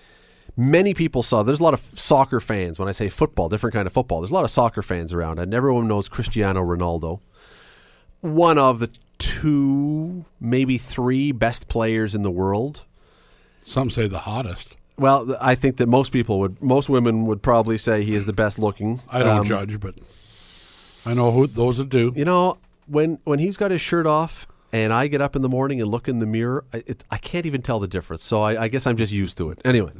Many 0.55 0.93
people 0.93 1.23
saw 1.23 1.41
there's 1.41 1.59
a 1.59 1.63
lot 1.63 1.73
of 1.73 1.79
soccer 1.79 2.39
fans. 2.39 2.77
When 2.77 2.87
I 2.87 2.91
say 2.91 3.09
football, 3.09 3.49
different 3.49 3.73
kind 3.73 3.87
of 3.87 3.93
football, 3.93 4.21
there's 4.21 4.31
a 4.31 4.33
lot 4.35 4.43
of 4.43 4.51
soccer 4.51 4.81
fans 4.81 5.13
around, 5.13 5.39
and 5.39 5.53
everyone 5.53 5.87
knows 5.87 6.07
Cristiano 6.07 6.61
Ronaldo, 6.61 7.21
one 8.21 8.57
of 8.57 8.79
the 8.79 8.89
two, 9.17 10.25
maybe 10.39 10.77
three 10.77 11.31
best 11.31 11.67
players 11.67 12.13
in 12.13 12.21
the 12.21 12.31
world. 12.31 12.83
Some 13.65 13.89
say 13.89 14.07
the 14.07 14.19
hottest. 14.19 14.75
Well, 14.97 15.35
I 15.41 15.55
think 15.55 15.77
that 15.77 15.87
most 15.87 16.11
people 16.11 16.39
would, 16.39 16.61
most 16.61 16.87
women 16.87 17.25
would 17.25 17.41
probably 17.41 17.77
say 17.77 18.03
he 18.03 18.13
is 18.13 18.25
the 18.25 18.33
best 18.33 18.59
looking. 18.59 19.01
I 19.09 19.23
don't 19.23 19.39
Um, 19.39 19.45
judge, 19.45 19.79
but 19.79 19.95
I 21.05 21.13
know 21.15 21.31
who 21.31 21.47
those 21.47 21.77
that 21.77 21.89
do. 21.89 22.13
You 22.15 22.25
know, 22.25 22.57
when 22.85 23.17
when 23.23 23.39
he's 23.39 23.57
got 23.57 23.71
his 23.71 23.81
shirt 23.81 24.05
off 24.05 24.45
and 24.73 24.91
I 24.91 25.07
get 25.07 25.21
up 25.21 25.35
in 25.35 25.43
the 25.43 25.49
morning 25.49 25.79
and 25.79 25.89
look 25.89 26.07
in 26.09 26.17
the 26.17 26.25
mirror, 26.25 26.65
I, 26.73 26.83
it, 26.87 27.03
I 27.11 27.17
can't 27.17 27.45
even 27.45 27.61
tell 27.61 27.79
the 27.79 27.87
difference. 27.87 28.23
So 28.25 28.41
I, 28.41 28.63
I 28.63 28.67
guess 28.67 28.87
I'm 28.87 28.97
just 28.97 29.13
used 29.13 29.37
to 29.37 29.51
it. 29.51 29.61
Anyway, 29.63 29.91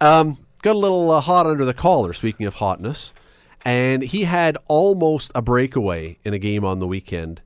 um, 0.00 0.38
got 0.62 0.74
a 0.74 0.78
little 0.78 1.10
uh, 1.10 1.20
hot 1.20 1.46
under 1.46 1.66
the 1.66 1.74
collar. 1.74 2.14
Speaking 2.14 2.46
of 2.46 2.54
hotness, 2.54 3.12
and 3.64 4.02
he 4.02 4.24
had 4.24 4.56
almost 4.68 5.30
a 5.34 5.42
breakaway 5.42 6.18
in 6.24 6.32
a 6.32 6.38
game 6.38 6.64
on 6.64 6.78
the 6.78 6.86
weekend. 6.86 7.42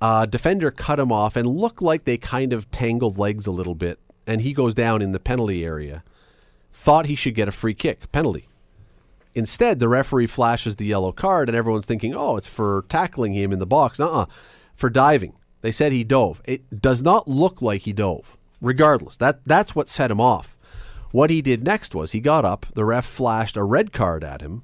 Uh, 0.00 0.24
defender 0.24 0.70
cut 0.70 0.98
him 0.98 1.12
off 1.12 1.36
and 1.36 1.46
looked 1.46 1.82
like 1.82 2.04
they 2.04 2.16
kind 2.16 2.54
of 2.54 2.70
tangled 2.70 3.18
legs 3.18 3.46
a 3.46 3.50
little 3.50 3.74
bit, 3.74 3.98
and 4.26 4.40
he 4.40 4.54
goes 4.54 4.74
down 4.74 5.02
in 5.02 5.12
the 5.12 5.20
penalty 5.20 5.62
area. 5.64 6.02
Thought 6.72 7.06
he 7.06 7.14
should 7.14 7.34
get 7.34 7.48
a 7.48 7.52
free 7.52 7.74
kick 7.74 8.10
penalty. 8.10 8.48
Instead, 9.34 9.78
the 9.78 9.88
referee 9.88 10.26
flashes 10.26 10.76
the 10.76 10.86
yellow 10.86 11.12
card, 11.12 11.50
and 11.50 11.56
everyone's 11.56 11.84
thinking, 11.84 12.14
oh, 12.14 12.38
it's 12.38 12.46
for 12.46 12.86
tackling 12.88 13.34
him 13.34 13.52
in 13.52 13.58
the 13.58 13.66
box. 13.66 14.00
Uh 14.00 14.10
uh 14.10 14.26
for 14.74 14.88
diving. 14.88 15.34
They 15.62 15.72
said 15.72 15.92
he 15.92 16.04
dove. 16.04 16.40
It 16.44 16.80
does 16.80 17.02
not 17.02 17.28
look 17.28 17.60
like 17.60 17.82
he 17.82 17.92
dove. 17.92 18.36
Regardless, 18.60 19.16
that, 19.16 19.40
that's 19.46 19.74
what 19.74 19.88
set 19.88 20.10
him 20.10 20.20
off. 20.20 20.56
What 21.12 21.30
he 21.30 21.42
did 21.42 21.64
next 21.64 21.94
was 21.94 22.12
he 22.12 22.20
got 22.20 22.44
up, 22.44 22.66
the 22.74 22.84
ref 22.84 23.04
flashed 23.04 23.56
a 23.56 23.64
red 23.64 23.92
card 23.92 24.22
at 24.22 24.42
him, 24.42 24.62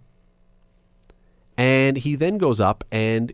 and 1.56 1.96
he 1.96 2.14
then 2.14 2.38
goes 2.38 2.60
up 2.60 2.84
and 2.92 3.32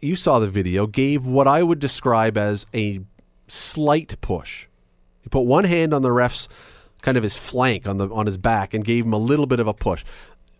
you 0.00 0.16
saw 0.16 0.38
the 0.38 0.48
video, 0.48 0.86
gave 0.86 1.26
what 1.26 1.48
I 1.48 1.62
would 1.62 1.78
describe 1.78 2.36
as 2.36 2.66
a 2.74 3.00
slight 3.46 4.20
push. 4.20 4.66
He 5.22 5.28
put 5.28 5.40
one 5.40 5.64
hand 5.64 5.94
on 5.94 6.02
the 6.02 6.12
ref's 6.12 6.48
kind 7.02 7.16
of 7.16 7.22
his 7.22 7.36
flank 7.36 7.86
on 7.86 7.98
the 7.98 8.08
on 8.08 8.26
his 8.26 8.36
back 8.36 8.74
and 8.74 8.84
gave 8.84 9.04
him 9.04 9.12
a 9.12 9.18
little 9.18 9.46
bit 9.46 9.60
of 9.60 9.66
a 9.66 9.74
push. 9.74 10.04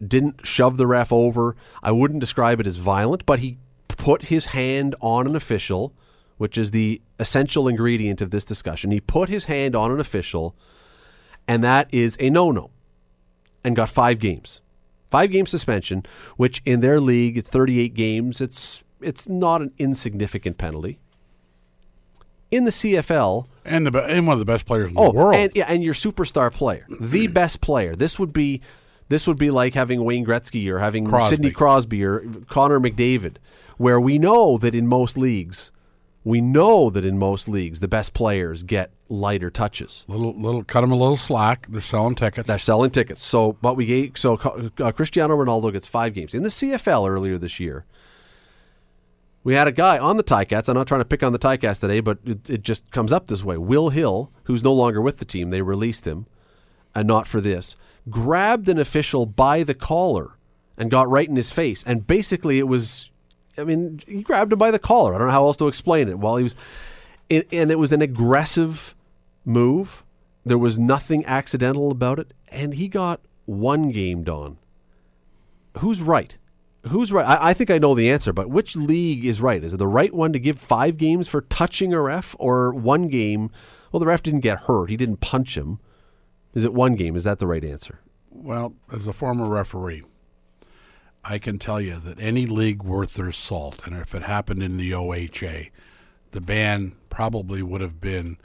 Didn't 0.07 0.47
shove 0.47 0.77
the 0.77 0.87
ref 0.87 1.13
over. 1.13 1.57
I 1.83 1.93
wouldn't 1.93 2.21
describe 2.21 2.61
it 2.61 2.67
as 2.67 2.77
violent, 2.77 3.27
but 3.27 3.41
he 3.41 3.59
put 3.89 4.25
his 4.25 4.47
hand 4.47 4.95
on 5.01 5.27
an 5.27 5.37
official, 5.37 5.93
which 6.39 6.59
is 6.59 6.71
the 6.71 7.01
essential 7.19 7.69
ingredient 7.69 8.21
of 8.21 8.31
this 8.31 8.45
discussion. 8.45 8.91
He 8.91 9.01
put 9.01 9.29
his 9.29 9.45
hand 9.47 9.75
on 9.77 9.91
an 9.91 10.01
official, 10.01 10.55
and 11.47 11.63
that 11.65 11.89
is 11.93 12.17
a 12.21 12.31
no-no, 12.31 12.71
and 13.63 13.77
got 13.77 13.89
five 13.91 14.19
games, 14.19 14.61
five 15.11 15.31
game 15.31 15.47
suspension. 15.47 16.05
Which 16.37 16.61
in 16.65 16.81
their 16.81 17.01
league, 17.01 17.37
it's 17.39 17.51
38 17.51 17.95
games. 17.95 18.41
It's 18.41 18.83
it's 19.01 19.29
not 19.29 19.61
an 19.63 19.73
insignificant 19.79 20.59
penalty. 20.59 20.99
In 22.51 22.65
the 22.65 22.71
CFL, 22.71 23.47
And 23.65 23.87
the 23.87 23.91
be- 23.91 23.99
and 23.99 24.27
one 24.27 24.35
of 24.35 24.39
the 24.39 24.45
best 24.45 24.65
players 24.65 24.91
in 24.91 24.97
Oh, 24.97 25.11
the 25.11 25.19
world. 25.19 25.35
and 25.35 25.51
yeah, 25.55 25.65
and 25.67 25.83
your 25.83 25.95
superstar 25.95 26.53
player, 26.53 26.87
the 26.89 27.27
mm. 27.27 27.35
best 27.35 27.61
player. 27.61 27.95
This 27.97 28.19
would 28.19 28.33
be 28.33 28.61
this 29.09 29.27
would 29.27 29.39
be 29.39 29.51
like 29.51 29.75
having 29.75 30.05
Wayne 30.05 30.25
Gretzky 30.25 30.71
or 30.71 30.79
having 30.79 31.05
Crosby. 31.05 31.31
Sidney 31.37 31.51
Crosby 31.51 32.05
or 32.05 32.25
Connor 32.49 32.81
McDavid, 32.81 33.37
where 33.77 34.01
we 34.01 34.19
know 34.19 34.57
that 34.59 34.75
in 34.75 34.87
most 34.87 35.19
leagues, 35.19 35.73
we 36.25 36.41
know 36.41 36.89
that 36.91 37.05
in 37.05 37.19
most 37.19 37.49
leagues 37.49 37.81
the 37.81 37.89
best 37.89 38.15
players 38.15 38.63
get 38.63 38.91
lighter 39.09 39.51
touches. 39.51 40.05
little 40.09 40.33
little 40.35 40.65
cut 40.65 40.81
them 40.81 40.91
a 40.91 40.97
little 40.97 41.19
slack. 41.19 41.67
They're 41.69 41.81
selling 41.81 42.15
tickets. 42.15 42.49
They're 42.49 42.59
selling 42.59 42.91
tickets. 42.91 43.23
So, 43.23 43.53
but 43.53 43.77
we 43.77 43.87
gave 43.87 44.19
so 44.19 44.35
uh, 44.81 44.93
Cristiano 44.93 45.37
Ronaldo 45.37 45.73
gets 45.73 45.87
five 45.87 46.15
games 46.15 46.35
in 46.35 46.43
the 46.43 46.49
CFL 46.49 47.09
earlier 47.09 47.39
this 47.39 47.61
year. 47.61 47.85
We 49.45 49.53
had 49.53 49.69
a 49.69 49.73
guy 49.73 49.99
on 49.99 50.17
the 50.17 50.25
Ticats. 50.25 50.71
I'm 50.71 50.75
not 50.75 50.89
trying 50.89 51.03
to 51.03 51.05
pick 51.05 51.23
on 51.23 51.33
the 51.33 51.39
Ticats 51.39 51.79
today, 51.79 52.01
but 52.01 52.19
it, 52.25 52.49
it 52.49 52.63
just 52.63 52.91
comes 52.91 53.13
up 53.13 53.27
this 53.27 53.45
way. 53.45 53.59
Will 53.59 53.91
Hill, 53.91 54.33
who's 54.45 54.65
no 54.65 54.73
longer 54.73 55.03
with 55.03 55.19
the 55.19 55.27
team, 55.27 55.51
they 55.51 55.61
released 55.61 56.07
him, 56.07 56.27
and 56.95 57.07
not 57.07 57.27
for 57.27 57.43
this, 57.43 57.77
grabbed 58.09 58.71
an 58.71 58.79
official 58.79 59.27
by 59.27 59.63
the 59.63 59.75
collar 59.75 60.39
and 60.79 60.91
got 60.91 61.11
right 61.11 61.29
in 61.29 61.37
his 61.37 61.51
face. 61.51 61.85
And 61.87 62.07
basically, 62.07 62.59
it 62.59 62.67
was, 62.67 63.11
I 63.57 63.65
mean, 63.65 64.03
he 64.07 64.23
grabbed 64.23 64.53
him 64.53 64.59
by 64.59 64.71
the 64.71 64.79
collar. 64.79 65.15
I 65.15 65.19
don't 65.19 65.29
know 65.29 65.33
how 65.33 65.47
else 65.47 65.57
to 65.59 65.69
explain 65.69 66.09
it. 66.09 66.19
While 66.19 66.37
he 66.37 66.45
was, 66.45 66.57
it, 67.29 67.49
and 67.53 67.71
it 67.71 67.79
was 67.79 67.93
an 67.93 68.03
aggressive 68.03 68.95
move. 69.45 70.05
There 70.45 70.59
was 70.59 70.79
nothing 70.79 71.25
accidental 71.25 71.91
about 71.91 72.19
it, 72.19 72.35
and 72.49 72.75
he 72.75 72.89
got 72.89 73.21
one 73.47 73.91
game 73.91 74.25
done. 74.25 74.59
Who's 75.79 76.03
right? 76.03 76.37
Who's 76.89 77.13
right? 77.13 77.27
I, 77.27 77.51
I 77.51 77.55
think 77.55 77.71
I 77.71 77.79
know 77.79 77.95
the 77.95 78.11
answer, 78.11 78.33
but 78.33 78.51
which 78.51 78.77
league 78.77 79.25
is 79.25 79.41
right? 79.41 79.65
Is 79.65 79.75
it 79.75 79.79
the 79.79 79.87
right 79.87 80.13
one 80.13 80.33
to 80.35 80.39
give 80.39 80.59
five 80.59 80.99
games 80.99 81.29
for 81.29 81.41
touching 81.43 81.95
a 81.95 82.01
ref, 82.01 82.37
or 82.39 82.75
one 82.75 83.09
game? 83.09 83.51
Well, 83.91 84.01
the 84.01 84.07
ref 84.07 84.23
didn't 84.23 84.41
get 84.41 84.61
hurt; 84.63 84.91
he 84.91 84.97
didn't 84.97 85.21
punch 85.21 85.57
him. 85.57 85.79
Is 86.53 86.65
it 86.65 86.75
one 86.75 86.95
game? 86.95 87.17
Is 87.17 87.25
that 87.25 87.39
the 87.39 87.47
right 87.47 87.65
answer? 87.65 88.01
Well, 88.31 88.75
as 88.93 89.07
a 89.07 89.13
former 89.13 89.49
referee, 89.49 90.03
I 91.25 91.39
can 91.39 91.59
tell 91.59 91.81
you 91.81 91.99
that 92.01 92.21
any 92.21 92.47
league 92.47 92.83
worth 92.83 93.15
their 93.15 93.33
salt, 93.33 93.87
and 93.87 93.97
if 93.97 94.15
it 94.15 94.23
happened 94.23 94.63
in 94.63 94.77
the 94.77 94.93
OHA, 94.93 95.71
the 96.33 96.41
ban 96.41 96.95
probably 97.11 97.63
would 97.63 97.81
have 97.81 98.01
been 98.01 98.37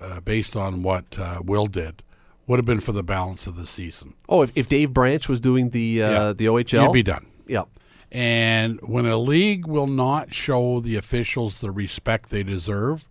uh, 0.00 0.20
based 0.20 0.56
on 0.56 0.82
what 0.82 1.18
uh, 1.18 1.40
Will 1.44 1.66
did, 1.66 2.02
would 2.46 2.58
have 2.58 2.64
been 2.66 2.80
for 2.80 2.92
the 2.92 3.02
balance 3.02 3.46
of 3.46 3.56
the 3.56 3.66
season. 3.66 4.14
Oh, 4.28 4.42
if, 4.42 4.52
if 4.54 4.68
Dave 4.68 4.92
Branch 4.92 5.28
was 5.28 5.40
doing 5.40 5.70
the 5.70 6.02
uh, 6.02 6.10
Yeah. 6.10 6.32
the 6.32 6.46
OHL, 6.46 6.84
You'd 6.84 6.92
be 6.92 7.02
done. 7.02 7.26
Yeah, 7.46 7.62
And 8.10 8.80
when 8.82 9.06
a 9.06 9.16
league 9.16 9.66
will 9.66 9.86
not 9.86 10.32
show 10.32 10.80
the 10.80 10.96
officials 10.96 11.58
the 11.60 11.70
respect 11.70 12.30
they 12.30 12.42
deserve, 12.42 13.08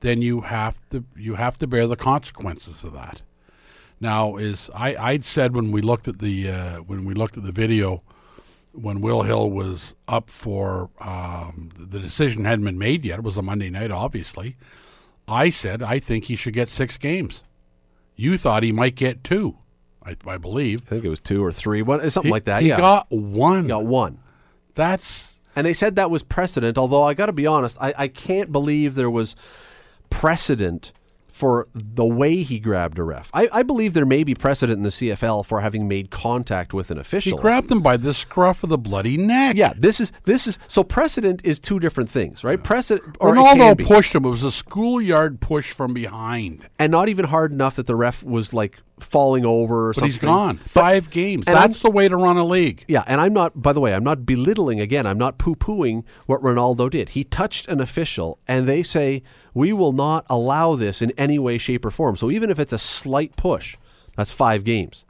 then 0.00 0.22
you 0.22 0.42
have 0.42 0.78
to 0.90 1.04
you 1.16 1.34
have 1.36 1.56
to 1.58 1.66
bear 1.66 1.86
the 1.86 1.96
consequences 1.96 2.82
of 2.84 2.92
that. 2.94 3.22
Now, 4.00 4.36
is 4.36 4.68
I 4.74 4.94
I'd 4.96 5.24
said 5.24 5.54
when 5.54 5.72
we 5.72 5.80
looked 5.80 6.06
at 6.08 6.18
the 6.18 6.50
uh, 6.50 6.76
when 6.78 7.04
we 7.04 7.14
looked 7.14 7.36
at 7.36 7.44
the 7.44 7.52
video 7.52 8.02
when 8.76 9.00
Will 9.00 9.22
Hill 9.22 9.50
was 9.50 9.94
up 10.06 10.30
for 10.30 10.90
um, 11.00 11.70
the 11.78 11.98
decision 11.98 12.44
hadn't 12.44 12.64
been 12.64 12.78
made 12.78 13.04
yet. 13.04 13.18
It 13.18 13.24
was 13.24 13.36
a 13.36 13.42
Monday 13.42 13.70
night, 13.70 13.90
obviously. 13.90 14.56
I 15.28 15.50
said 15.50 15.82
I 15.82 15.98
think 15.98 16.24
he 16.26 16.36
should 16.36 16.52
get 16.54 16.68
six 16.68 16.96
games. 16.96 17.42
You 18.14 18.38
thought 18.38 18.62
he 18.62 18.72
might 18.72 18.94
get 18.94 19.24
two, 19.24 19.56
I, 20.04 20.16
I 20.26 20.38
believe. 20.38 20.82
I 20.86 20.90
think 20.90 21.04
it 21.04 21.08
was 21.08 21.20
two 21.20 21.44
or 21.44 21.52
three, 21.52 21.82
one 21.82 22.08
something 22.10 22.28
He- 22.28 22.32
like 22.32 22.44
that. 22.44 22.62
He 22.62 22.68
yeah, 22.68 22.76
got 22.76 23.10
one. 23.10 23.62
He 23.64 23.68
got 23.68 23.84
one. 23.84 24.18
That's 24.74 25.40
And 25.54 25.66
they 25.66 25.72
said 25.74 25.96
that 25.96 26.10
was 26.10 26.22
precedent, 26.22 26.78
although 26.78 27.02
I 27.02 27.14
got 27.14 27.26
to 27.26 27.32
be 27.32 27.46
honest, 27.46 27.76
I, 27.80 27.94
I 27.96 28.08
can't 28.08 28.52
believe 28.52 28.94
there 28.94 29.10
was 29.10 29.34
precedent 30.10 30.92
for 31.36 31.68
the 31.74 32.04
way 32.04 32.42
he 32.42 32.58
grabbed 32.58 32.98
a 32.98 33.02
ref. 33.02 33.30
I, 33.34 33.46
I 33.52 33.62
believe 33.62 33.92
there 33.92 34.06
may 34.06 34.24
be 34.24 34.34
precedent 34.34 34.78
in 34.78 34.82
the 34.84 34.88
CFL 34.88 35.44
for 35.44 35.60
having 35.60 35.86
made 35.86 36.10
contact 36.10 36.72
with 36.72 36.90
an 36.90 36.96
official. 36.96 37.36
He 37.36 37.42
grabbed 37.42 37.70
him 37.70 37.82
by 37.82 37.98
the 37.98 38.14
scruff 38.14 38.62
of 38.62 38.70
the 38.70 38.78
bloody 38.78 39.18
neck. 39.18 39.54
yeah, 39.54 39.74
this 39.76 40.00
is 40.00 40.12
this 40.24 40.46
is 40.46 40.58
so 40.66 40.82
precedent 40.82 41.42
is 41.44 41.60
two 41.60 41.78
different 41.78 42.08
things, 42.10 42.42
right? 42.42 42.62
Precedent 42.62 43.18
or 43.20 43.34
Ronaldo 43.34 43.86
pushed 43.86 44.14
him. 44.14 44.24
It 44.24 44.30
was 44.30 44.44
a 44.44 44.50
schoolyard 44.50 45.40
push 45.40 45.72
from 45.72 45.92
behind. 45.92 46.66
and 46.78 46.90
not 46.90 47.10
even 47.10 47.26
hard 47.26 47.52
enough 47.52 47.76
that 47.76 47.86
the 47.86 47.96
ref 47.96 48.22
was 48.22 48.54
like 48.54 48.80
falling 49.00 49.44
over 49.44 49.86
or 49.86 49.88
But 49.90 49.94
something. 49.96 50.10
he's 50.10 50.18
gone. 50.20 50.56
But- 50.56 50.68
Five 50.70 51.10
games. 51.10 51.46
That's 51.46 51.82
the 51.82 51.90
way 51.90 52.08
to 52.08 52.16
run 52.16 52.36
a 52.36 52.44
league. 52.44 52.84
Yeah, 52.88 53.04
and 53.06 53.20
I'm 53.20 53.32
not. 53.32 53.60
By 53.60 53.72
the 53.72 53.80
way, 53.80 53.94
I'm 53.94 54.04
not 54.04 54.24
belittling. 54.24 54.80
Again, 54.80 55.06
I'm 55.06 55.18
not 55.18 55.38
poo-pooing 55.38 56.04
what 56.26 56.40
Ronaldo 56.42 56.90
did. 56.90 57.10
He 57.10 57.22
touched 57.24 57.68
an 57.68 57.80
official, 57.80 58.38
and 58.48 58.66
they 58.66 58.82
say 58.82 59.22
we 59.54 59.72
will 59.72 59.92
not 59.92 60.24
allow 60.30 60.74
this 60.76 61.02
in 61.02 61.12
any 61.18 61.38
way, 61.38 61.58
shape, 61.58 61.84
or 61.84 61.90
form. 61.90 62.16
So 62.16 62.30
even 62.30 62.50
if 62.50 62.58
it's 62.58 62.72
a 62.72 62.78
slight 62.78 63.36
push, 63.36 63.76
that's 64.16 64.30
five 64.30 64.64
games. 64.64 65.04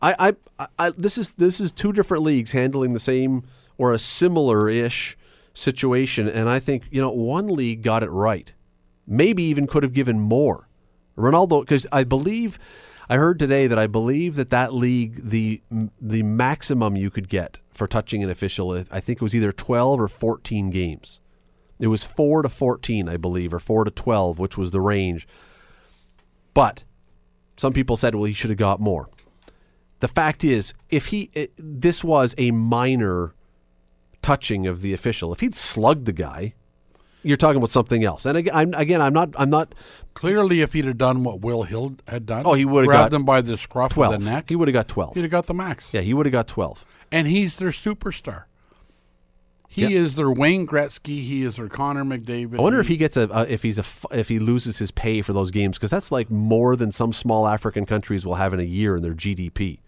I, 0.00 0.34
I, 0.58 0.66
I 0.78 0.90
this 0.96 1.18
is 1.18 1.32
this 1.32 1.60
is 1.60 1.72
two 1.72 1.92
different 1.92 2.22
leagues 2.22 2.52
handling 2.52 2.92
the 2.92 2.98
same 3.00 3.42
or 3.76 3.92
a 3.92 3.98
similar-ish 3.98 5.16
situation, 5.54 6.28
and 6.28 6.48
I 6.48 6.60
think 6.60 6.84
you 6.90 7.00
know 7.00 7.10
one 7.10 7.48
league 7.48 7.82
got 7.82 8.02
it 8.02 8.10
right. 8.10 8.52
Maybe 9.06 9.42
even 9.44 9.66
could 9.66 9.82
have 9.82 9.92
given 9.92 10.20
more. 10.20 10.68
Ronaldo, 11.16 11.62
because 11.62 11.84
I 11.90 12.04
believe, 12.04 12.58
I 13.08 13.16
heard 13.16 13.38
today 13.38 13.66
that 13.66 13.78
I 13.78 13.86
believe 13.86 14.34
that 14.34 14.50
that 14.50 14.74
league 14.74 15.28
the 15.28 15.62
the 16.00 16.22
maximum 16.22 16.94
you 16.96 17.10
could 17.10 17.28
get 17.28 17.58
for 17.72 17.86
touching 17.86 18.22
an 18.22 18.30
official, 18.30 18.84
I 18.90 19.00
think 19.00 19.16
it 19.16 19.22
was 19.22 19.34
either 19.34 19.52
twelve 19.52 20.00
or 20.00 20.08
fourteen 20.08 20.70
games. 20.70 21.20
It 21.78 21.86
was 21.86 22.04
four 22.04 22.42
to 22.42 22.48
fourteen, 22.48 23.08
I 23.08 23.16
believe, 23.16 23.54
or 23.54 23.60
four 23.60 23.84
to 23.84 23.90
twelve, 23.90 24.38
which 24.38 24.58
was 24.58 24.72
the 24.72 24.80
range. 24.80 25.26
But 26.52 26.84
some 27.56 27.72
people 27.72 27.96
said, 27.96 28.14
well, 28.14 28.24
he 28.24 28.34
should 28.34 28.50
have 28.50 28.58
got 28.58 28.80
more. 28.80 29.08
The 30.00 30.08
fact 30.08 30.44
is, 30.44 30.74
if 30.90 31.06
he 31.06 31.30
it, 31.32 31.52
this 31.56 32.04
was 32.04 32.34
a 32.36 32.50
minor 32.50 33.34
touching 34.20 34.66
of 34.66 34.82
the 34.82 34.92
official, 34.92 35.32
if 35.32 35.40
he'd 35.40 35.54
slugged 35.54 36.04
the 36.04 36.12
guy, 36.12 36.54
you're 37.22 37.36
talking 37.36 37.56
about 37.56 37.70
something 37.70 38.04
else. 38.04 38.24
And 38.26 38.36
again, 38.38 38.54
I'm, 38.54 38.74
again, 38.74 39.00
I'm 39.00 39.12
not, 39.12 39.30
I'm 39.38 39.50
not 39.50 39.74
Clearly, 40.14 40.62
if 40.62 40.72
he'd 40.72 40.84
have 40.86 40.98
done 40.98 41.22
what 41.22 41.42
Will 41.42 41.62
Hill 41.62 41.94
had 42.08 42.26
done, 42.26 42.42
Oh, 42.44 42.54
he 42.54 42.64
would've 42.64 42.88
grabbed 42.88 43.12
them 43.12 43.24
by 43.24 43.40
the 43.40 43.56
scruff 43.56 43.92
twelve. 43.92 44.14
of 44.14 44.20
the 44.20 44.28
neck. 44.28 44.48
He 44.48 44.56
would 44.56 44.66
have 44.66 44.72
got 44.72 44.88
twelve. 44.88 45.14
He'd 45.14 45.20
have 45.22 45.30
got 45.30 45.46
the 45.46 45.54
max. 45.54 45.94
Yeah, 45.94 46.00
he 46.00 46.12
would 46.12 46.26
have 46.26 46.32
got 46.32 46.48
twelve. 46.48 46.84
And 47.12 47.28
he's 47.28 47.56
their 47.58 47.70
superstar. 47.70 48.44
He 49.68 49.82
Yeah. 49.82 49.90
is 50.00 50.16
their 50.16 50.30
Wayne 50.30 50.66
Gretzky. 50.66 51.22
He 51.22 51.44
is 51.44 51.56
their 51.56 51.68
Connor 51.68 52.02
McDavid. 52.04 52.58
I 52.58 52.62
wonder 52.62 52.80
if 52.80 52.88
he 52.88 52.96
gets 52.96 53.16
a, 53.16 53.30
uh, 53.32 53.46
if 53.48 53.62
he's 53.62 53.78
a 53.78 53.84
if 54.10 54.28
he 54.28 54.38
loses 54.40 54.78
his 54.78 54.90
pay 54.90 55.22
for 55.22 55.32
those 55.32 55.50
games 55.52 55.76
because 55.78 55.90
that's 55.90 56.10
like 56.10 56.30
more 56.30 56.74
than 56.74 56.90
some 56.90 57.12
small 57.12 57.46
African 57.46 57.86
countries 57.86 58.24
will 58.26 58.36
have 58.36 58.52
in 58.54 58.58
a 58.60 58.64
year 58.64 58.96
in 58.96 59.02
their 59.02 59.14
GDP. 59.14 59.78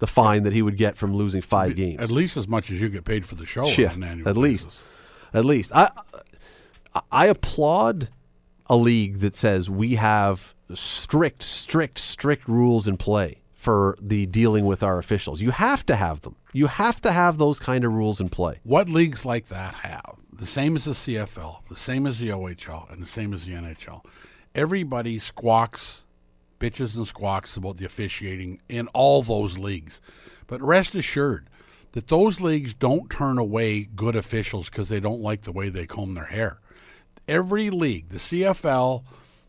The 0.00 0.06
fine 0.06 0.42
that 0.42 0.52
he 0.52 0.60
would 0.60 0.76
get 0.76 0.96
from 0.96 1.14
losing 1.14 1.40
five 1.40 1.74
games. 1.76 2.00
at 2.00 2.10
least 2.10 2.36
as 2.36 2.46
much 2.46 2.70
as 2.70 2.80
you 2.80 2.88
get 2.88 3.04
paid 3.04 3.24
for 3.26 3.36
the 3.36 3.46
show. 3.46 3.66
Yeah, 3.68 3.88
on 3.88 3.94
an 3.94 4.04
annual 4.04 4.28
at 4.28 4.36
least, 4.36 4.82
at 5.32 5.44
least. 5.44 5.72
I 5.74 5.90
I 7.10 7.26
applaud 7.26 8.08
a 8.66 8.76
league 8.76 9.18
that 9.18 9.34
says 9.34 9.70
we 9.70 9.96
have 9.96 10.54
strict, 10.74 11.42
strict, 11.42 11.98
strict 11.98 12.48
rules 12.48 12.86
in 12.86 12.96
play 12.96 13.40
for 13.54 13.96
the 14.00 14.26
dealing 14.26 14.66
with 14.66 14.82
our 14.82 14.98
officials. 14.98 15.40
You 15.40 15.50
have 15.50 15.84
to 15.86 15.96
have 15.96 16.20
them. 16.22 16.36
You 16.52 16.68
have 16.68 17.00
to 17.02 17.12
have 17.12 17.38
those 17.38 17.58
kind 17.58 17.84
of 17.84 17.92
rules 17.92 18.20
in 18.20 18.28
play. 18.28 18.60
What 18.62 18.88
leagues 18.88 19.24
like 19.24 19.48
that 19.48 19.74
have 19.74 20.16
the 20.32 20.46
same 20.46 20.76
as 20.76 20.84
the 20.84 20.92
CFL, 20.92 21.66
the 21.68 21.76
same 21.76 22.06
as 22.06 22.18
the 22.18 22.28
OHL, 22.28 22.90
and 22.92 23.02
the 23.02 23.06
same 23.06 23.34
as 23.34 23.44
the 23.44 23.52
NHL? 23.52 24.04
Everybody 24.54 25.18
squawks, 25.18 26.06
bitches 26.60 26.96
and 26.96 27.06
squawks 27.06 27.56
about 27.56 27.76
the 27.76 27.84
officiating 27.84 28.60
in 28.68 28.86
all 28.88 29.22
those 29.22 29.58
leagues. 29.58 30.00
But 30.46 30.62
rest 30.62 30.94
assured 30.94 31.50
that 31.92 32.08
those 32.08 32.40
leagues 32.40 32.74
don't 32.74 33.10
turn 33.10 33.38
away 33.38 33.84
good 33.84 34.16
officials 34.16 34.70
because 34.70 34.88
they 34.88 35.00
don't 35.00 35.20
like 35.20 35.42
the 35.42 35.52
way 35.52 35.68
they 35.68 35.86
comb 35.86 36.14
their 36.14 36.26
hair. 36.26 36.60
Every 37.28 37.68
league, 37.68 38.08
the 38.08 38.18
CFL, 38.18 39.04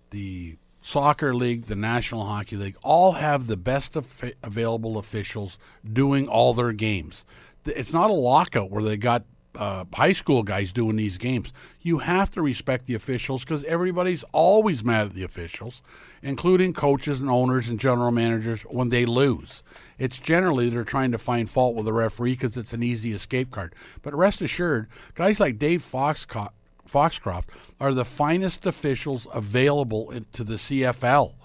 the 0.09 0.57
Soccer 0.81 1.33
League, 1.33 1.65
the 1.65 1.75
National 1.75 2.25
Hockey 2.25 2.57
League, 2.57 2.75
all 2.83 3.13
have 3.13 3.47
the 3.47 3.57
best 3.57 3.95
available 3.95 4.97
officials 4.97 5.57
doing 5.91 6.27
all 6.27 6.53
their 6.53 6.73
games. 6.73 7.23
It's 7.65 7.93
not 7.93 8.09
a 8.09 8.13
lockout 8.13 8.69
where 8.69 8.83
they 8.83 8.97
got 8.97 9.23
uh, 9.55 9.85
high 9.93 10.13
school 10.13 10.43
guys 10.43 10.71
doing 10.71 10.95
these 10.95 11.17
games. 11.17 11.51
You 11.81 11.99
have 11.99 12.29
to 12.31 12.41
respect 12.41 12.85
the 12.85 12.93
officials 12.95 13.43
because 13.43 13.63
everybody's 13.65 14.23
always 14.31 14.83
mad 14.83 15.07
at 15.07 15.13
the 15.13 15.23
officials, 15.23 15.81
including 16.21 16.73
coaches 16.73 17.19
and 17.19 17.29
owners 17.29 17.67
and 17.67 17.79
general 17.79 18.11
managers 18.11 18.61
when 18.63 18.89
they 18.89 19.05
lose. 19.05 19.63
It's 19.97 20.19
generally 20.19 20.69
they're 20.69 20.83
trying 20.83 21.11
to 21.11 21.17
find 21.17 21.49
fault 21.49 21.75
with 21.75 21.85
the 21.85 21.93
referee 21.93 22.33
because 22.33 22.57
it's 22.57 22.73
an 22.73 22.83
easy 22.83 23.11
escape 23.13 23.51
card. 23.51 23.73
But 24.01 24.15
rest 24.15 24.41
assured, 24.41 24.87
guys 25.15 25.39
like 25.39 25.57
Dave 25.57 25.81
Foxcott. 25.81 26.49
Foxcroft 26.89 27.49
are 27.79 27.93
the 27.93 28.05
finest 28.05 28.65
officials 28.65 29.27
available 29.33 30.13
to 30.31 30.43
the 30.43 30.55
CFL. 30.55 31.35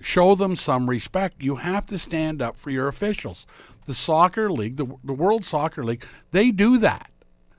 Show 0.00 0.34
them 0.34 0.56
some 0.56 0.90
respect. 0.90 1.42
You 1.42 1.56
have 1.56 1.86
to 1.86 1.98
stand 1.98 2.42
up 2.42 2.56
for 2.56 2.70
your 2.70 2.88
officials. 2.88 3.46
The 3.86 3.94
soccer 3.94 4.50
league, 4.50 4.76
the, 4.76 4.86
the 5.04 5.12
World 5.12 5.44
Soccer 5.44 5.84
League, 5.84 6.04
they 6.32 6.50
do 6.50 6.78
that. 6.78 7.10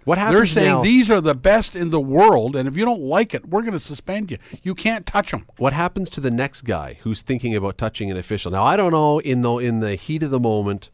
What 0.08 0.17
happens 0.17 0.38
They're 0.38 0.45
saying 0.45 0.71
now? 0.71 0.84
these 0.84 1.12
are 1.12 1.19
the 1.19 1.36
best 1.36 1.76
in 1.76 1.89
the 1.89 2.00
world, 2.00 2.56
and 2.56 2.65
if 2.65 2.78
you 2.78 2.86
don't 2.86 3.02
like 3.02 3.34
it, 3.34 3.50
we're 3.50 3.60
going 3.60 3.73
to 3.73 3.80
suspend 3.80 4.32
you. 4.32 4.38
You 4.63 4.73
can't 4.73 5.06
touch 5.06 5.32
them. 5.32 5.45
what 5.58 5.73
happens 5.73 6.10
to 6.12 6.21
the 6.21 6.32
next 6.32 6.62
guy 6.62 6.97
who's 7.02 7.21
thinking 7.21 7.54
about 7.54 7.78
touching 7.78 8.10
an 8.10 8.15
official? 8.15 8.50
Now, 8.50 8.63
I 8.63 8.78
don't 8.78 8.93
know 8.93 9.19
in 9.19 9.41
the 9.41 9.58
in 9.58 9.82
the 9.82 9.95
heat 9.95 10.23
of 10.23 10.32
the 10.32 10.39
moment 10.39 10.89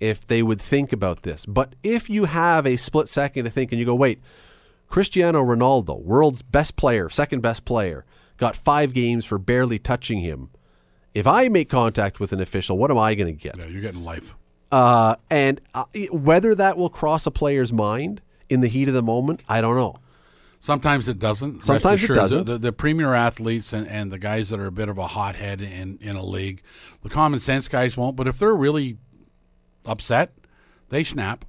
if 0.00 0.26
they 0.26 0.42
would 0.42 0.62
think 0.62 0.94
about 0.94 1.24
this, 1.24 1.44
but 1.44 1.74
if 1.82 2.08
you 2.08 2.24
have 2.24 2.66
a 2.66 2.76
split 2.76 3.10
second 3.10 3.44
to 3.44 3.50
think 3.50 3.70
and 3.70 3.78
you 3.78 3.84
go, 3.84 3.94
wait, 3.94 4.22
Cristiano 4.94 5.42
Ronaldo, 5.42 6.00
world's 6.00 6.40
best 6.40 6.76
player, 6.76 7.08
second 7.08 7.40
best 7.40 7.64
player, 7.64 8.04
got 8.36 8.54
five 8.54 8.92
games 8.92 9.24
for 9.24 9.38
barely 9.38 9.76
touching 9.76 10.20
him. 10.20 10.50
If 11.14 11.26
I 11.26 11.48
make 11.48 11.68
contact 11.68 12.20
with 12.20 12.32
an 12.32 12.40
official, 12.40 12.78
what 12.78 12.92
am 12.92 12.98
I 12.98 13.16
going 13.16 13.26
to 13.26 13.32
get? 13.32 13.58
Yeah, 13.58 13.66
you're 13.66 13.80
getting 13.82 14.04
life. 14.04 14.36
Uh, 14.70 15.16
and 15.28 15.60
uh, 15.74 15.86
whether 16.12 16.54
that 16.54 16.78
will 16.78 16.90
cross 16.90 17.26
a 17.26 17.32
player's 17.32 17.72
mind 17.72 18.22
in 18.48 18.60
the 18.60 18.68
heat 18.68 18.86
of 18.86 18.94
the 18.94 19.02
moment, 19.02 19.42
I 19.48 19.60
don't 19.60 19.74
know. 19.74 19.96
Sometimes 20.60 21.08
it 21.08 21.18
doesn't. 21.18 21.64
Sometimes 21.64 22.04
it 22.04 22.14
doesn't. 22.14 22.46
The, 22.46 22.58
the 22.58 22.72
premier 22.72 23.14
athletes 23.14 23.72
and, 23.72 23.88
and 23.88 24.12
the 24.12 24.18
guys 24.20 24.50
that 24.50 24.60
are 24.60 24.66
a 24.66 24.72
bit 24.72 24.88
of 24.88 24.96
a 24.96 25.08
hothead 25.08 25.60
in, 25.60 25.98
in 26.00 26.14
a 26.14 26.24
league, 26.24 26.62
the 27.02 27.10
common 27.10 27.40
sense 27.40 27.66
guys 27.66 27.96
won't. 27.96 28.14
But 28.14 28.28
if 28.28 28.38
they're 28.38 28.54
really 28.54 28.98
upset, 29.84 30.34
they 30.90 31.02
snap. 31.02 31.44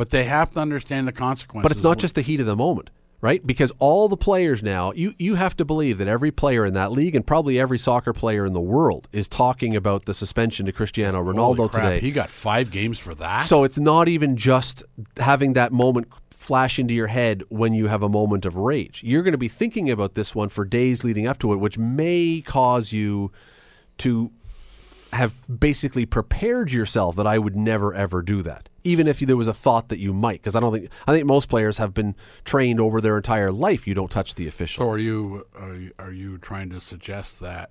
But 0.00 0.08
they 0.08 0.24
have 0.24 0.50
to 0.52 0.60
understand 0.60 1.06
the 1.06 1.12
consequences. 1.12 1.62
But 1.62 1.72
it's 1.72 1.82
not 1.82 1.98
just 1.98 2.14
the 2.14 2.22
heat 2.22 2.40
of 2.40 2.46
the 2.46 2.56
moment, 2.56 2.88
right? 3.20 3.46
Because 3.46 3.70
all 3.78 4.08
the 4.08 4.16
players 4.16 4.62
now, 4.62 4.92
you, 4.92 5.12
you 5.18 5.34
have 5.34 5.54
to 5.58 5.64
believe 5.66 5.98
that 5.98 6.08
every 6.08 6.30
player 6.30 6.64
in 6.64 6.72
that 6.72 6.90
league 6.90 7.14
and 7.14 7.26
probably 7.26 7.60
every 7.60 7.78
soccer 7.78 8.14
player 8.14 8.46
in 8.46 8.54
the 8.54 8.62
world 8.62 9.10
is 9.12 9.28
talking 9.28 9.76
about 9.76 10.06
the 10.06 10.14
suspension 10.14 10.64
to 10.64 10.72
Cristiano 10.72 11.22
Ronaldo 11.22 11.70
today. 11.70 12.00
He 12.00 12.12
got 12.12 12.30
five 12.30 12.70
games 12.70 12.98
for 12.98 13.14
that. 13.16 13.40
So 13.40 13.62
it's 13.62 13.76
not 13.76 14.08
even 14.08 14.38
just 14.38 14.84
having 15.18 15.52
that 15.52 15.70
moment 15.70 16.08
flash 16.30 16.78
into 16.78 16.94
your 16.94 17.08
head 17.08 17.42
when 17.50 17.74
you 17.74 17.88
have 17.88 18.02
a 18.02 18.08
moment 18.08 18.46
of 18.46 18.56
rage. 18.56 19.02
You're 19.04 19.22
going 19.22 19.32
to 19.32 19.38
be 19.38 19.48
thinking 19.48 19.90
about 19.90 20.14
this 20.14 20.34
one 20.34 20.48
for 20.48 20.64
days 20.64 21.04
leading 21.04 21.26
up 21.26 21.38
to 21.40 21.52
it, 21.52 21.56
which 21.56 21.76
may 21.76 22.42
cause 22.46 22.90
you 22.90 23.32
to 23.98 24.30
have 25.12 25.34
basically 25.60 26.06
prepared 26.06 26.70
yourself 26.72 27.16
that 27.16 27.26
I 27.26 27.38
would 27.38 27.56
never 27.56 27.92
ever 27.94 28.22
do 28.22 28.42
that. 28.42 28.68
Even 28.84 29.06
if 29.06 29.20
there 29.20 29.36
was 29.36 29.48
a 29.48 29.52
thought 29.54 29.88
that 29.88 29.98
you 29.98 30.12
might, 30.14 30.40
because 30.40 30.56
I 30.56 30.60
don't 30.60 30.72
think 30.72 30.90
I 31.06 31.12
think 31.12 31.26
most 31.26 31.48
players 31.48 31.78
have 31.78 31.92
been 31.92 32.14
trained 32.44 32.80
over 32.80 33.00
their 33.00 33.16
entire 33.16 33.52
life. 33.52 33.86
You 33.86 33.94
don't 33.94 34.10
touch 34.10 34.34
the 34.36 34.46
official. 34.48 34.84
So 34.84 34.90
are 34.90 34.98
you 34.98 35.46
are 35.58 35.74
you, 35.74 35.92
are 35.98 36.12
you 36.12 36.38
trying 36.38 36.70
to 36.70 36.80
suggest 36.80 37.40
that 37.40 37.70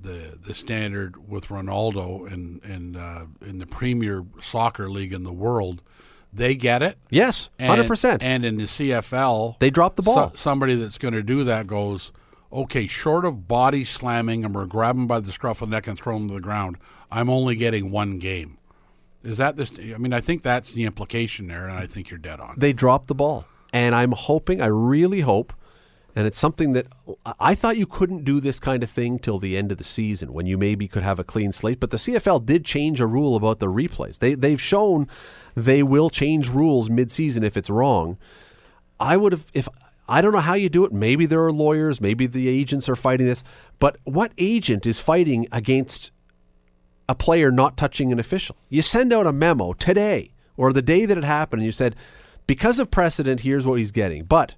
the 0.00 0.38
the 0.42 0.54
standard 0.54 1.28
with 1.28 1.46
Ronaldo 1.48 2.30
in 2.32 2.60
in 2.64 2.96
uh, 2.96 3.26
in 3.44 3.58
the 3.58 3.66
premier 3.66 4.24
soccer 4.40 4.88
league 4.88 5.12
in 5.12 5.24
the 5.24 5.32
world, 5.32 5.82
they 6.32 6.54
get 6.54 6.82
it? 6.82 6.96
yes, 7.10 7.50
hundred 7.60 7.86
percent. 7.86 8.22
And 8.22 8.44
in 8.46 8.56
the 8.56 8.64
CFL, 8.64 9.58
They 9.58 9.68
drop 9.70 9.96
the 9.96 10.02
ball. 10.02 10.30
so- 10.30 10.32
somebody 10.36 10.74
that's 10.74 10.96
going 10.98 11.12
to 11.14 11.22
do 11.22 11.44
that 11.44 11.66
goes, 11.66 12.12
okay, 12.52 12.86
short 12.86 13.24
of 13.24 13.46
body 13.46 13.84
slamming 13.84 14.44
or 14.44 14.66
grab 14.66 14.96
him 14.96 15.06
by 15.06 15.20
the 15.20 15.32
scruff 15.32 15.62
of 15.62 15.70
the 15.70 15.76
neck 15.76 15.86
and 15.86 15.98
throw 15.98 16.16
him 16.16 16.28
to 16.28 16.34
the 16.34 16.40
ground, 16.40 16.76
I'm 17.10 17.30
only 17.30 17.56
getting 17.56 17.90
one 17.90 18.18
game. 18.18 18.58
Is 19.22 19.36
that 19.38 19.56
this? 19.56 19.72
I 19.78 19.98
mean, 19.98 20.12
I 20.12 20.20
think 20.20 20.42
that's 20.42 20.72
the 20.72 20.84
implication 20.84 21.48
there, 21.48 21.68
and 21.68 21.78
I 21.78 21.86
think 21.86 22.10
you're 22.10 22.18
dead 22.18 22.40
on. 22.40 22.54
They 22.56 22.72
dropped 22.72 23.06
the 23.08 23.14
ball, 23.14 23.44
and 23.72 23.94
I'm 23.94 24.12
hoping, 24.12 24.62
I 24.62 24.66
really 24.66 25.20
hope, 25.20 25.52
And 26.16 26.26
it's 26.26 26.38
something 26.38 26.72
that 26.72 26.86
I 27.38 27.54
thought 27.54 27.76
you 27.76 27.86
couldn't 27.86 28.24
do 28.24 28.40
this 28.40 28.58
kind 28.58 28.82
of 28.82 28.90
thing 28.90 29.18
till 29.18 29.38
the 29.38 29.56
end 29.56 29.70
of 29.70 29.78
the 29.78 29.84
season 29.84 30.32
when 30.32 30.46
you 30.46 30.58
maybe 30.58 30.88
could 30.88 31.02
have 31.02 31.18
a 31.18 31.24
clean 31.24 31.52
slate. 31.52 31.78
But 31.78 31.90
the 31.90 31.98
CFL 31.98 32.44
did 32.44 32.64
change 32.64 33.00
a 33.00 33.06
rule 33.06 33.36
about 33.36 33.60
the 33.60 33.68
replays. 33.68 34.18
They 34.18 34.34
they've 34.34 34.60
shown 34.60 35.08
they 35.54 35.82
will 35.82 36.10
change 36.10 36.48
rules 36.48 36.88
midseason 36.88 37.44
if 37.44 37.56
it's 37.56 37.70
wrong. 37.70 38.18
I 38.98 39.16
would 39.16 39.32
have 39.32 39.46
if 39.54 39.68
I 40.10 40.20
don't 40.20 40.32
know 40.32 40.40
how 40.40 40.54
you 40.54 40.68
do 40.68 40.84
it. 40.84 40.92
Maybe 40.92 41.24
there 41.24 41.42
are 41.44 41.52
lawyers, 41.52 42.00
maybe 42.00 42.26
the 42.26 42.48
agents 42.48 42.88
are 42.88 42.96
fighting 42.96 43.26
this. 43.26 43.44
But 43.78 43.96
what 44.04 44.32
agent 44.36 44.84
is 44.84 44.98
fighting 44.98 45.46
against 45.52 46.10
a 47.08 47.14
player 47.14 47.52
not 47.52 47.76
touching 47.76 48.10
an 48.10 48.18
official? 48.18 48.56
You 48.68 48.82
send 48.82 49.12
out 49.12 49.26
a 49.26 49.32
memo 49.32 49.72
today 49.72 50.32
or 50.56 50.72
the 50.72 50.82
day 50.82 51.06
that 51.06 51.16
it 51.16 51.24
happened 51.24 51.60
and 51.60 51.66
you 51.66 51.72
said, 51.72 51.94
because 52.46 52.80
of 52.80 52.90
precedent, 52.90 53.40
here's 53.40 53.66
what 53.66 53.78
he's 53.78 53.92
getting. 53.92 54.24
But 54.24 54.56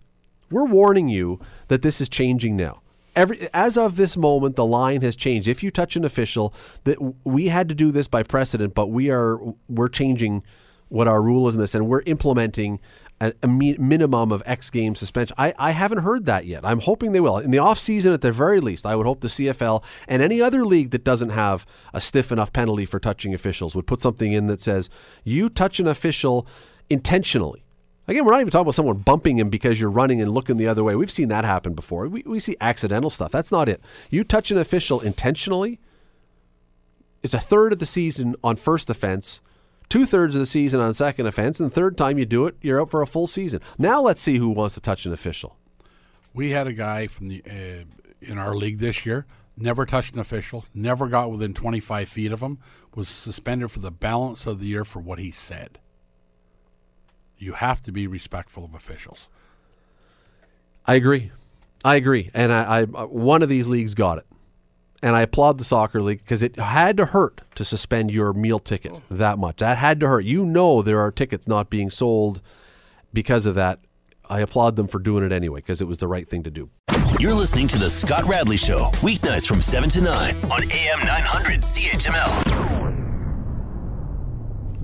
we're 0.51 0.65
warning 0.65 1.09
you 1.09 1.39
that 1.69 1.83
this 1.83 2.01
is 2.01 2.09
changing 2.09 2.57
now. 2.57 2.81
Every, 3.15 3.49
as 3.53 3.77
of 3.77 3.97
this 3.97 4.17
moment, 4.17 4.57
the 4.57 4.65
line 4.65 5.03
has 5.03 5.15
changed. 5.15 5.47
If 5.47 5.63
you 5.63 5.71
touch 5.71 5.97
an 5.97 6.05
official, 6.05 6.55
that 6.85 6.97
we 7.25 7.49
had 7.49 7.69
to 7.69 7.75
do 7.75 7.93
this 7.93 8.09
by 8.09 8.23
precedent, 8.23 8.75
but 8.75 8.87
we 8.87 9.11
are 9.11 9.39
we're 9.69 9.89
changing 9.89 10.43
what 10.89 11.09
our 11.09 11.23
rule 11.23 11.47
is 11.49 11.55
in 11.55 11.61
this, 11.61 11.75
and 11.75 11.89
we're 11.89 12.03
implementing 12.07 12.81
a, 13.23 13.33
a 13.43 13.49
mi- 13.49 13.77
minimum 13.79 14.33
of 14.33 14.43
X 14.45 14.69
game 14.71 14.95
suspension. 14.95 15.35
I, 15.39 15.55
I 15.59 15.71
haven't 15.71 15.99
heard 15.99 16.27
that 16.27 16.47
yet. 16.47 16.65
I'm 16.65 16.81
hoping 16.81 17.13
they 17.13 17.21
will. 17.21 17.39
In 17.39 17.51
the 17.51 17.59
off 17.59 17.79
season, 17.79 18.13
at 18.13 18.21
the 18.21 18.33
very 18.33 18.61
least, 18.61 18.85
I 18.85 18.97
would 18.97 19.07
hope 19.07 19.21
the 19.21 19.29
CFL 19.29 19.83
and 20.09 20.21
any 20.21 20.41
other 20.41 20.65
league 20.65 20.91
that 20.91 21.05
doesn't 21.05 21.31
have 21.31 21.65
a 21.95 22.01
stiff 22.01 22.33
enough 22.33 22.53
penalty 22.53 22.85
for 22.85 22.99
touching 22.99 23.33
officials 23.33 23.75
would 23.75 23.87
put 23.87 24.01
something 24.01 24.33
in 24.33 24.49
that 24.49 24.61
says 24.61 24.91
you 25.25 25.49
touch 25.49 25.81
an 25.81 25.87
official 25.87 26.47
intentionally 26.91 27.65
Again, 28.09 28.25
we're 28.25 28.33
not 28.33 28.41
even 28.41 28.51
talking 28.51 28.63
about 28.63 28.75
someone 28.75 28.99
bumping 28.99 29.39
him 29.39 29.49
because 29.49 29.79
you're 29.79 29.89
running 29.89 30.21
and 30.21 30.33
looking 30.33 30.57
the 30.57 30.67
other 30.67 30.83
way. 30.83 30.97
We've 30.97 31.11
seen 31.11 31.29
that 31.29 31.45
happen 31.45 31.75
before. 31.75 32.09
We, 32.09 32.23
we 32.27 32.41
see 32.41 32.57
accidental 32.61 33.11
stuff. 33.11 33.31
That's 33.31 33.53
not 33.53 33.69
it. 33.69 33.81
You 34.11 34.25
touch 34.25 34.51
an 34.51 34.59
official 34.59 35.01
intentionally, 35.01 35.79
it's 37.23 37.35
a 37.35 37.39
third 37.39 37.73
of 37.73 37.79
the 37.79 37.87
season 37.87 38.35
on 38.43 38.57
first 38.57 38.91
offense, 38.91 39.41
two 39.89 40.07
thirds 40.07 40.35
of 40.35 40.41
the 40.41 40.47
season 40.47 40.81
on 40.81 40.95
second 40.95 41.27
offense, 41.27 41.61
and 41.61 41.71
the 41.71 41.75
third 41.75 41.97
time 41.97 42.19
you 42.19 42.27
do 42.27 42.47
it, 42.47 42.57
you're 42.61 42.81
out 42.81 42.91
for 42.91 43.03
a 43.03 43.07
full 43.07 43.27
season. 43.27 43.61
Now 43.79 44.01
let's 44.01 44.21
see 44.21 44.39
who 44.39 44.51
wants 44.51 44.75
to 44.75 44.81
touch 44.81 45.07
an 45.07 45.13
official. 45.13 45.57
We 46.35 46.51
had 46.51 46.67
a 46.67 46.73
guy 46.73 47.07
from 47.07 47.29
the 47.29 47.43
uh, 47.49 47.85
in 48.21 48.39
our 48.39 48.55
league 48.55 48.79
this 48.79 49.05
year, 49.05 49.27
never 49.57 49.85
touched 49.85 50.15
an 50.15 50.21
official, 50.21 50.65
never 50.75 51.09
got 51.09 51.31
within 51.31 51.55
25 51.55 52.09
feet 52.09 52.33
of 52.33 52.41
him, 52.41 52.59
was 52.95 53.09
suspended 53.09 53.71
for 53.71 53.81
the 53.81 53.91
balance 53.91 54.47
of 54.47 54.61
the 54.61 54.67
year 54.67 54.85
for 54.85 55.01
what 55.01 55.19
he 55.19 55.31
said. 55.31 55.79
You 57.37 57.55
have 57.55 57.83
to 57.83 57.93
be 57.93 58.07
respectful 58.07 58.65
of 58.65 58.75
officials. 58.75 59.29
I 60.87 60.95
agree. 60.95 61.33
I 61.85 61.97
agree. 61.97 62.31
And 62.33 62.53
I, 62.53 62.81
I 62.81 62.85
one 62.85 63.43
of 63.43 63.49
these 63.49 63.67
leagues 63.67 63.95
got 63.95 64.19
it. 64.19 64.27
And 65.03 65.17
I 65.17 65.23
applaud 65.23 65.59
the 65.59 65.65
soccer 65.65 66.01
league 66.01 66.21
because 66.21 66.43
it 66.45 66.57
had 66.57 66.97
to 66.99 67.07
hurt 67.07 67.41
to 67.57 67.65
suspend 67.65 68.13
your 68.13 68.33
meal 68.33 68.61
ticket 68.61 69.01
that 69.11 69.37
much. 69.39 69.57
That 69.57 69.79
had 69.79 69.99
to 70.01 70.09
hurt. 70.09 70.25
You 70.25 70.47
know 70.47 70.81
there 70.81 71.01
are 71.01 71.11
tickets 71.11 71.49
not 71.49 71.69
being 71.69 71.91
sold 71.91 72.41
because 73.13 73.45
of 73.45 73.57
that. 73.57 73.81
I 74.29 74.41
applaud 74.41 74.77
them 74.77 74.87
for 74.87 75.01
doing 75.01 75.25
it 75.25 75.33
anyway 75.33 75.59
because 75.59 75.81
it 75.81 75.89
was 75.89 75.99
the 75.99 76.07
right 76.07 76.29
thing 76.29 76.45
to 76.45 76.51
do. 76.51 76.71
You're 77.19 77.35
listening 77.35 77.69
to 77.69 77.79
the 77.79 77.91
Scott 77.91 78.25
Radley 78.25 78.57
Show, 78.57 78.91
weeknights 79.01 79.47
from 79.47 79.61
7 79.61 79.91
to 79.91 80.01
9 80.01 80.35
on 80.37 80.63
AM 80.63 80.99
900 81.05 81.61
CHML. 81.61 83.03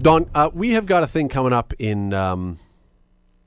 Don, 0.00 0.28
uh, 0.34 0.50
we 0.52 0.72
have 0.72 0.86
got 0.86 1.02
a 1.02 1.06
thing 1.06 1.28
coming 1.28 1.52
up 1.52 1.72
in 1.78 2.12
um, 2.12 2.58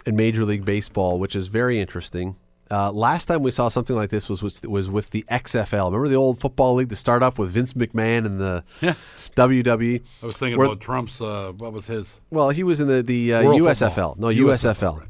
in 0.06 0.16
Major 0.16 0.46
League 0.46 0.66
Baseball, 0.66 1.20
which 1.20 1.36
is 1.36 1.48
very 1.48 1.80
interesting. 1.80 2.36
Uh, 2.72 2.90
last 2.92 3.26
time 3.26 3.44
we 3.44 3.52
saw 3.52 3.68
something 3.68 3.96
like 3.98 4.10
this 4.10 4.30
was, 4.30 4.42
was 4.42 4.62
was 4.62 4.90
with 4.90 5.10
the 5.10 5.26
XFL. 5.30 5.88
Remember 5.88 6.08
the 6.08 6.16
old 6.16 6.40
football 6.40 6.76
league 6.76 6.88
to 6.90 6.96
start 6.96 7.22
up 7.22 7.38
with 7.38 7.52
Vince 7.52 7.74
McMahon 7.74 8.26
and 8.26 8.40
the 8.40 8.64
Yeah. 8.80 8.94
WWE. 9.36 10.02
I 10.24 10.26
was 10.26 10.36
thinking 10.36 10.58
Where- 10.58 10.68
about 10.68 10.80
Trump's. 10.80 11.20
Uh, 11.20 11.52
what 11.58 11.74
was 11.74 11.88
his? 11.88 12.20
Well, 12.30 12.50
he 12.52 12.64
was 12.64 12.80
in 12.80 12.88
the 12.88 13.04
the 13.04 13.34
uh, 13.34 13.42
USFL, 13.44 13.90
football. 13.90 14.16
no 14.20 14.28
USFL, 14.28 14.76
USFL, 14.76 15.00
right. 15.00 15.08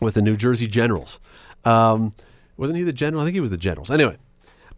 with 0.00 0.14
the 0.14 0.22
New 0.22 0.36
Jersey 0.36 0.66
Generals. 0.66 1.20
Um, 1.64 2.14
wasn't 2.56 2.78
he 2.78 2.82
the 2.82 2.92
general? 2.92 3.22
I 3.22 3.26
think 3.26 3.34
he 3.34 3.40
was 3.40 3.50
the 3.50 3.56
Generals. 3.56 3.90
Anyway, 3.90 4.16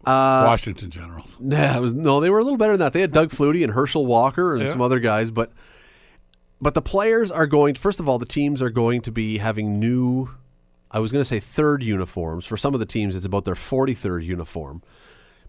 uh, 0.05 0.43
Washington 0.45 0.91
Generals. 0.91 1.37
Nah, 1.39 1.77
it 1.77 1.81
was 1.81 1.93
no. 1.95 2.19
They 2.19 2.29
were 2.29 2.37
a 2.39 2.43
little 2.43 2.57
better 2.57 2.73
than 2.73 2.81
that. 2.81 2.93
They 2.93 3.01
had 3.01 3.11
Doug 3.11 3.31
Flutie 3.31 3.63
and 3.63 3.73
Herschel 3.73 4.05
Walker 4.05 4.53
and 4.53 4.63
Yeah. 4.63 4.69
some 4.69 4.81
other 4.81 4.99
guys, 4.99 5.31
but 5.31 5.51
but 6.61 6.75
the 6.75 6.81
players 6.83 7.31
are 7.31 7.47
going. 7.47 7.73
First 7.75 7.99
of 7.99 8.07
all, 8.07 8.19
the 8.19 8.25
teams 8.27 8.61
are 8.61 8.69
going 8.69 9.01
to 9.01 9.11
be 9.11 9.39
having 9.39 9.79
new. 9.79 10.29
I 10.91 10.99
was 10.99 11.11
going 11.11 11.21
to 11.21 11.27
say 11.27 11.39
third 11.39 11.83
uniforms. 11.83 12.45
For 12.45 12.57
some 12.57 12.73
of 12.73 12.79
the 12.79 12.85
teams, 12.85 13.15
it's 13.15 13.25
about 13.25 13.45
their 13.45 13.55
forty-third 13.55 14.23
uniform. 14.23 14.83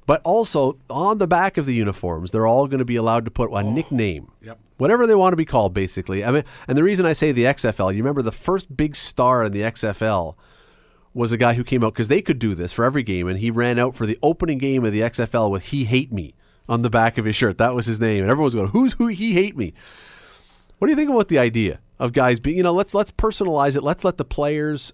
But 0.04 0.20
also 0.24 0.78
on 0.90 1.18
the 1.18 1.26
back 1.26 1.56
of 1.56 1.66
the 1.66 1.74
uniforms, 1.74 2.30
they're 2.30 2.46
all 2.46 2.66
going 2.66 2.80
to 2.80 2.84
be 2.84 2.96
allowed 2.96 3.24
to 3.24 3.30
put 3.30 3.50
a 3.50 3.54
oh, 3.54 3.72
nickname. 3.72 4.32
Yep. 4.42 4.58
Whatever 4.78 5.06
they 5.06 5.14
want 5.14 5.32
to 5.32 5.36
be 5.36 5.44
called, 5.44 5.74
basically. 5.74 6.24
I 6.24 6.32
mean, 6.32 6.44
and 6.66 6.76
the 6.76 6.82
reason 6.82 7.06
I 7.06 7.12
say 7.12 7.30
the 7.30 7.44
XFL, 7.44 7.92
you 7.92 7.98
remember 7.98 8.22
the 8.22 8.32
first 8.32 8.76
big 8.76 8.96
star 8.96 9.44
in 9.44 9.52
the 9.52 9.60
XFL 9.60 10.34
was 11.14 11.30
a 11.30 11.36
guy 11.36 11.54
who 11.54 11.62
came 11.62 11.84
out 11.84 11.92
because 11.92 12.08
they 12.08 12.22
could 12.22 12.38
do 12.38 12.54
this 12.54 12.72
for 12.72 12.84
every 12.84 13.02
game, 13.02 13.28
and 13.28 13.38
he 13.38 13.50
ran 13.50 13.78
out 13.78 13.94
for 13.94 14.06
the 14.06 14.18
opening 14.22 14.58
game 14.58 14.84
of 14.84 14.92
the 14.92 15.00
XFL 15.00 15.50
with 15.50 15.66
"He 15.66 15.84
Hate 15.84 16.12
Me" 16.12 16.34
on 16.68 16.82
the 16.82 16.90
back 16.90 17.16
of 17.18 17.24
his 17.24 17.36
shirt. 17.36 17.58
That 17.58 17.74
was 17.74 17.86
his 17.86 18.00
name, 18.00 18.22
and 18.22 18.30
everyone 18.30 18.46
was 18.46 18.54
going, 18.54 18.68
"Who's 18.68 18.94
who? 18.94 19.06
He 19.08 19.34
hate 19.34 19.56
me." 19.56 19.72
What 20.78 20.88
do 20.88 20.90
you 20.90 20.96
think 20.96 21.10
about 21.10 21.28
the 21.28 21.38
idea 21.38 21.78
of 22.00 22.12
guys 22.12 22.40
being, 22.40 22.56
you 22.56 22.64
know, 22.64 22.72
let's 22.72 22.92
let's 22.92 23.12
personalize 23.12 23.76
it. 23.76 23.84
Let's 23.84 24.02
let 24.02 24.16
the 24.16 24.24
players 24.24 24.92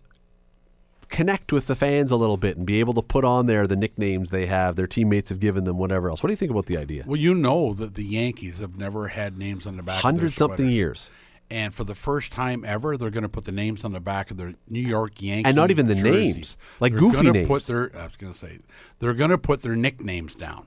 connect 1.08 1.52
with 1.52 1.66
the 1.66 1.74
fans 1.76 2.10
a 2.10 2.16
little 2.16 2.36
bit 2.36 2.56
and 2.56 2.66
be 2.66 2.80
able 2.80 2.92
to 2.94 3.02
put 3.02 3.24
on 3.24 3.46
there 3.46 3.66
the 3.66 3.76
nicknames 3.76 4.30
they 4.30 4.46
have, 4.46 4.76
their 4.76 4.86
teammates 4.86 5.30
have 5.30 5.40
given 5.40 5.64
them, 5.64 5.78
whatever 5.78 6.10
else. 6.10 6.22
What 6.22 6.28
do 6.28 6.32
you 6.32 6.36
think 6.36 6.50
about 6.50 6.66
the 6.66 6.76
idea? 6.76 7.04
Well, 7.06 7.16
you 7.16 7.34
know 7.34 7.72
that 7.74 7.94
the 7.94 8.04
Yankees 8.04 8.58
have 8.58 8.76
never 8.76 9.08
had 9.08 9.36
names 9.38 9.66
on 9.66 9.76
the 9.76 9.82
back. 9.82 9.96
of 9.96 10.02
their 10.02 10.12
Hundred 10.12 10.32
something 10.34 10.68
years, 10.68 11.08
and 11.50 11.74
for 11.74 11.84
the 11.84 11.94
first 11.94 12.30
time 12.32 12.64
ever, 12.64 12.96
they're 12.96 13.10
going 13.10 13.22
to 13.22 13.28
put 13.28 13.44
the 13.44 13.52
names 13.52 13.84
on 13.84 13.92
the 13.92 14.00
back 14.00 14.30
of 14.30 14.36
their 14.36 14.54
New 14.68 14.80
York 14.80 15.20
Yankees, 15.22 15.48
And 15.48 15.56
not 15.56 15.70
even 15.70 15.86
the 15.86 15.94
jerseys. 15.94 16.34
names, 16.34 16.56
like 16.80 16.92
they're 16.92 17.00
goofy 17.00 17.30
names. 17.30 17.48
Put 17.48 17.62
their, 17.64 17.90
I 17.98 18.04
was 18.04 18.16
going 18.16 18.32
to 18.34 18.38
say, 18.38 18.58
they're 18.98 19.14
going 19.14 19.30
to 19.30 19.38
put 19.38 19.62
their 19.62 19.76
nicknames 19.76 20.34
down. 20.34 20.66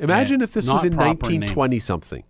Imagine 0.00 0.40
Yeah, 0.40 0.44
if 0.44 0.52
this 0.52 0.68
was 0.68 0.84
in 0.84 0.92
proper 0.92 1.08
1920 1.08 1.78
something. 1.80 2.24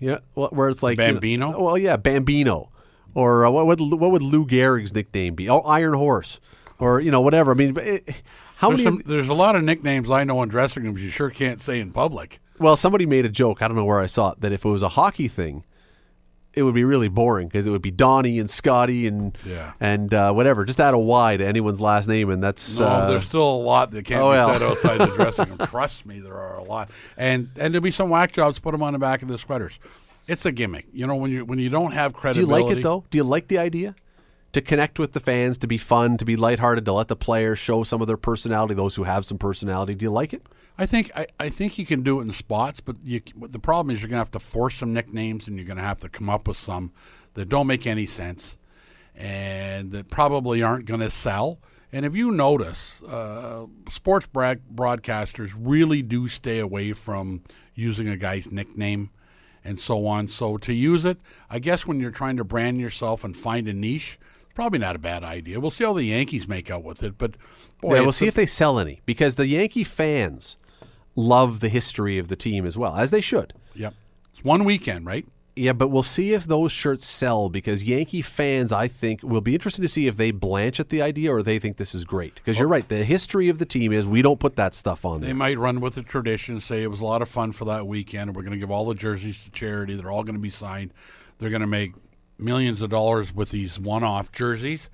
Yeah, 0.00 0.18
well, 0.36 0.48
where 0.52 0.68
it's 0.68 0.82
like 0.82 0.96
you 0.98 1.06
know- 1.06 1.12
Bambino? 1.14 1.60
well, 1.60 1.76
yeah, 1.78 1.96
Bambino, 1.96 2.70
or 3.14 3.46
uh, 3.46 3.50
what 3.50 3.66
would 3.66 3.80
what 3.80 4.10
would 4.10 4.22
Lou 4.22 4.46
Gehrig's 4.46 4.94
nickname 4.94 5.34
be? 5.34 5.48
Oh, 5.48 5.60
Iron 5.60 5.94
Horse, 5.94 6.40
or 6.78 7.00
you 7.00 7.10
know 7.10 7.20
whatever. 7.20 7.50
I 7.52 7.54
mean, 7.54 7.76
it, 7.78 8.08
how 8.56 8.68
There's, 8.68 8.84
many? 8.84 8.98
some, 8.98 9.02
there's 9.06 9.28
a 9.28 9.34
lot 9.34 9.56
of 9.56 9.62
nicknames 9.64 10.10
I 10.10 10.24
know 10.24 10.42
in 10.42 10.48
dressing 10.48 10.84
rooms 10.84 11.00
you 11.02 11.10
sure 11.10 11.30
can't 11.30 11.60
say 11.60 11.78
in 11.80 11.92
public. 11.92 12.40
well, 12.58 12.76
somebody 12.76 13.06
made 13.06 13.24
a 13.24 13.28
joke. 13.28 13.62
I 13.62 13.68
don't 13.68 13.76
know 13.76 13.84
where 13.84 14.00
I 14.00 14.06
saw 14.06 14.32
it 14.32 14.40
that 14.40 14.52
if 14.52 14.64
it 14.64 14.68
was 14.68 14.82
a 14.82 14.88
hockey 14.90 15.28
thing, 15.28 15.64
it 16.54 16.62
would 16.64 16.74
be 16.74 16.82
really 16.82 17.06
boring 17.08 17.46
because 17.46 17.66
it 17.66 17.70
would 17.70 17.82
be 17.82 17.92
Donnie 17.92 18.40
and 18.40 18.50
Scotty 18.50 19.06
and 19.06 19.38
Yeah. 19.44 19.72
and 19.78 20.12
uh, 20.12 20.32
whatever. 20.32 20.64
Just 20.64 20.80
add 20.80 20.92
a 20.92 20.98
Y 20.98 21.36
to 21.36 21.46
anyone's 21.46 21.80
last 21.80 22.08
name, 22.08 22.30
and 22.30 22.42
that's 22.42 22.80
No, 22.80 22.86
uh, 22.86 23.06
there's 23.08 23.24
still 23.26 23.48
a 23.48 23.62
lot 23.62 23.92
that 23.92 24.04
can't 24.04 24.20
oh, 24.22 24.30
be 24.32 24.36
well. 24.38 24.48
said 24.52 24.62
outside 24.62 24.98
the 24.98 25.14
dressing 25.14 25.48
room. 25.50 25.58
Trust 25.68 26.04
me, 26.04 26.18
there 26.18 26.34
are 26.36 26.56
a 26.56 26.64
lot, 26.64 26.90
and 27.16 27.50
and 27.58 27.72
there'll 27.72 27.82
be 27.82 27.92
some 27.92 28.10
whack 28.10 28.32
jobs 28.32 28.58
put 28.58 28.72
them 28.72 28.82
on 28.82 28.92
the 28.92 28.98
back 28.98 29.22
of 29.22 29.28
the 29.28 29.38
sweaters. 29.38 29.78
It's 30.28 30.44
a 30.44 30.52
gimmick, 30.52 30.86
you 30.92 31.06
know. 31.06 31.16
When 31.16 31.30
you 31.30 31.44
when 31.44 31.58
you 31.58 31.70
don't 31.70 31.92
have 31.92 32.12
credibility. 32.12 32.52
Do 32.52 32.58
you 32.58 32.64
like 32.68 32.78
it 32.78 32.82
though? 32.82 33.04
Do 33.10 33.18
you 33.18 33.24
like 33.24 33.48
the 33.48 33.58
idea? 33.58 33.96
To 34.52 34.62
connect 34.62 34.98
with 34.98 35.12
the 35.12 35.20
fans, 35.20 35.58
to 35.58 35.66
be 35.66 35.78
fun, 35.78 36.16
to 36.18 36.24
be 36.24 36.36
lighthearted, 36.36 36.84
to 36.86 36.92
let 36.92 37.08
the 37.08 37.16
players 37.16 37.58
show 37.58 37.82
some 37.82 38.00
of 38.00 38.06
their 38.06 38.16
personality, 38.16 38.74
those 38.74 38.94
who 38.96 39.04
have 39.04 39.26
some 39.26 39.38
personality. 39.38 39.94
Do 39.94 40.04
you 40.04 40.10
like 40.10 40.32
it? 40.32 40.42
I 40.78 40.86
think 40.86 41.10
I, 41.16 41.26
I 41.40 41.48
think 41.48 41.78
you 41.78 41.84
can 41.84 42.02
do 42.02 42.20
it 42.20 42.22
in 42.22 42.32
spots, 42.32 42.80
but 42.80 42.96
you, 43.02 43.20
the 43.36 43.58
problem 43.58 43.94
is 43.94 44.00
you're 44.00 44.08
going 44.08 44.18
to 44.18 44.24
have 44.24 44.30
to 44.32 44.38
force 44.38 44.76
some 44.76 44.92
nicknames, 44.92 45.48
and 45.48 45.56
you're 45.56 45.66
going 45.66 45.76
to 45.78 45.82
have 45.82 45.98
to 46.00 46.08
come 46.08 46.30
up 46.30 46.46
with 46.46 46.56
some 46.56 46.92
that 47.34 47.48
don't 47.48 47.66
make 47.66 47.86
any 47.86 48.06
sense, 48.06 48.58
and 49.14 49.92
that 49.92 50.08
probably 50.08 50.62
aren't 50.62 50.84
going 50.84 51.00
to 51.00 51.10
sell. 51.10 51.58
And 51.90 52.04
if 52.04 52.14
you 52.14 52.30
notice, 52.30 53.02
uh, 53.02 53.66
sports 53.90 54.26
broadcasters 54.26 55.52
really 55.58 56.02
do 56.02 56.28
stay 56.28 56.58
away 56.58 56.92
from 56.92 57.42
using 57.74 58.08
a 58.08 58.16
guy's 58.16 58.50
nickname 58.50 59.10
and 59.68 59.78
so 59.78 60.06
on. 60.06 60.26
So 60.28 60.56
to 60.56 60.72
use 60.72 61.04
it, 61.04 61.18
I 61.50 61.58
guess 61.58 61.86
when 61.86 62.00
you're 62.00 62.10
trying 62.10 62.36
to 62.38 62.44
brand 62.44 62.80
yourself 62.80 63.22
and 63.22 63.36
find 63.36 63.68
a 63.68 63.72
niche, 63.74 64.18
it's 64.44 64.54
probably 64.54 64.78
not 64.78 64.96
a 64.96 64.98
bad 64.98 65.22
idea. 65.22 65.60
We'll 65.60 65.70
see 65.70 65.84
how 65.84 65.92
the 65.92 66.04
Yankees 66.04 66.48
make 66.48 66.70
out 66.70 66.82
with 66.84 67.02
it, 67.02 67.18
but 67.18 67.32
boy, 67.80 67.96
yeah, 67.96 68.00
we'll 68.00 68.12
see 68.12 68.24
a- 68.24 68.28
if 68.28 68.34
they 68.34 68.46
sell 68.46 68.78
any 68.78 69.00
because 69.04 69.34
the 69.34 69.46
Yankee 69.46 69.84
fans 69.84 70.56
love 71.14 71.60
the 71.60 71.68
history 71.68 72.16
of 72.18 72.28
the 72.28 72.36
team 72.36 72.64
as 72.64 72.78
well, 72.78 72.96
as 72.96 73.10
they 73.10 73.20
should. 73.20 73.52
Yep, 73.74 73.92
it's 74.32 74.42
one 74.44 74.64
weekend, 74.64 75.04
right? 75.06 75.26
Yeah, 75.58 75.72
but 75.72 75.88
we'll 75.88 76.02
see 76.02 76.32
if 76.32 76.46
those 76.46 76.70
shirts 76.70 77.06
sell 77.06 77.48
because 77.48 77.82
Yankee 77.82 78.22
fans, 78.22 78.72
I 78.72 78.86
think, 78.86 79.22
will 79.22 79.40
be 79.40 79.54
interested 79.54 79.82
to 79.82 79.88
see 79.88 80.06
if 80.06 80.16
they 80.16 80.30
blanch 80.30 80.78
at 80.78 80.88
the 80.88 81.02
idea 81.02 81.32
or 81.32 81.42
they 81.42 81.58
think 81.58 81.76
this 81.76 81.94
is 81.94 82.04
great. 82.04 82.36
Because 82.36 82.58
you're 82.58 82.68
right, 82.68 82.88
the 82.88 83.04
history 83.04 83.48
of 83.48 83.58
the 83.58 83.66
team 83.66 83.92
is 83.92 84.06
we 84.06 84.22
don't 84.22 84.38
put 84.38 84.56
that 84.56 84.74
stuff 84.74 85.04
on 85.04 85.20
They 85.20 85.32
might 85.32 85.58
run 85.58 85.80
with 85.80 85.96
the 85.96 86.02
tradition, 86.02 86.60
say 86.60 86.82
it 86.82 86.90
was 86.90 87.00
a 87.00 87.04
lot 87.04 87.22
of 87.22 87.28
fun 87.28 87.52
for 87.52 87.64
that 87.64 87.86
weekend. 87.86 88.36
We're 88.36 88.42
going 88.42 88.52
to 88.52 88.58
give 88.58 88.70
all 88.70 88.86
the 88.86 88.94
jerseys 88.94 89.42
to 89.44 89.50
charity. 89.50 89.96
They're 89.96 90.10
all 90.10 90.22
going 90.22 90.36
to 90.36 90.40
be 90.40 90.50
signed. 90.50 90.92
They're 91.38 91.50
going 91.50 91.60
to 91.60 91.66
make 91.66 91.94
millions 92.38 92.80
of 92.80 92.90
dollars 92.90 93.34
with 93.34 93.50
these 93.50 93.78
one-off 93.78 94.30
jerseys. 94.30 94.90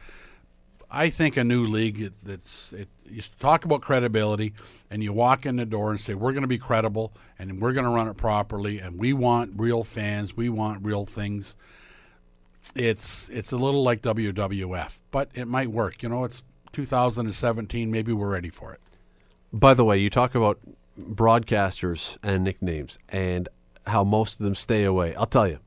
I 0.94 1.10
think 1.10 1.36
a 1.36 1.42
new 1.42 1.64
league 1.64 2.12
that's 2.22 2.72
it, 2.72 2.88
you 3.10 3.20
talk 3.40 3.64
about 3.64 3.80
credibility, 3.80 4.54
and 4.90 5.02
you 5.02 5.12
walk 5.12 5.44
in 5.44 5.56
the 5.56 5.64
door 5.64 5.90
and 5.90 6.00
say 6.00 6.14
we're 6.14 6.30
going 6.30 6.42
to 6.42 6.48
be 6.48 6.58
credible 6.58 7.12
and 7.36 7.60
we're 7.60 7.72
going 7.72 7.84
to 7.84 7.90
run 7.90 8.06
it 8.06 8.16
properly, 8.16 8.78
and 8.78 8.96
we 8.96 9.12
want 9.12 9.54
real 9.56 9.82
fans, 9.82 10.36
we 10.36 10.48
want 10.48 10.84
real 10.84 11.04
things. 11.04 11.56
It's 12.76 13.28
it's 13.28 13.50
a 13.50 13.56
little 13.56 13.82
like 13.82 14.02
WWF, 14.02 14.94
but 15.10 15.30
it 15.34 15.46
might 15.46 15.70
work. 15.72 16.02
You 16.02 16.10
know, 16.10 16.22
it's 16.22 16.42
2017. 16.72 17.90
Maybe 17.90 18.12
we're 18.12 18.30
ready 18.30 18.50
for 18.50 18.72
it. 18.72 18.80
By 19.52 19.74
the 19.74 19.84
way, 19.84 19.98
you 19.98 20.10
talk 20.10 20.36
about 20.36 20.60
broadcasters 20.98 22.18
and 22.22 22.44
nicknames 22.44 22.98
and 23.08 23.48
how 23.88 24.04
most 24.04 24.38
of 24.38 24.44
them 24.44 24.54
stay 24.54 24.84
away. 24.84 25.14
I'll 25.16 25.26
tell 25.26 25.48
you, 25.48 25.58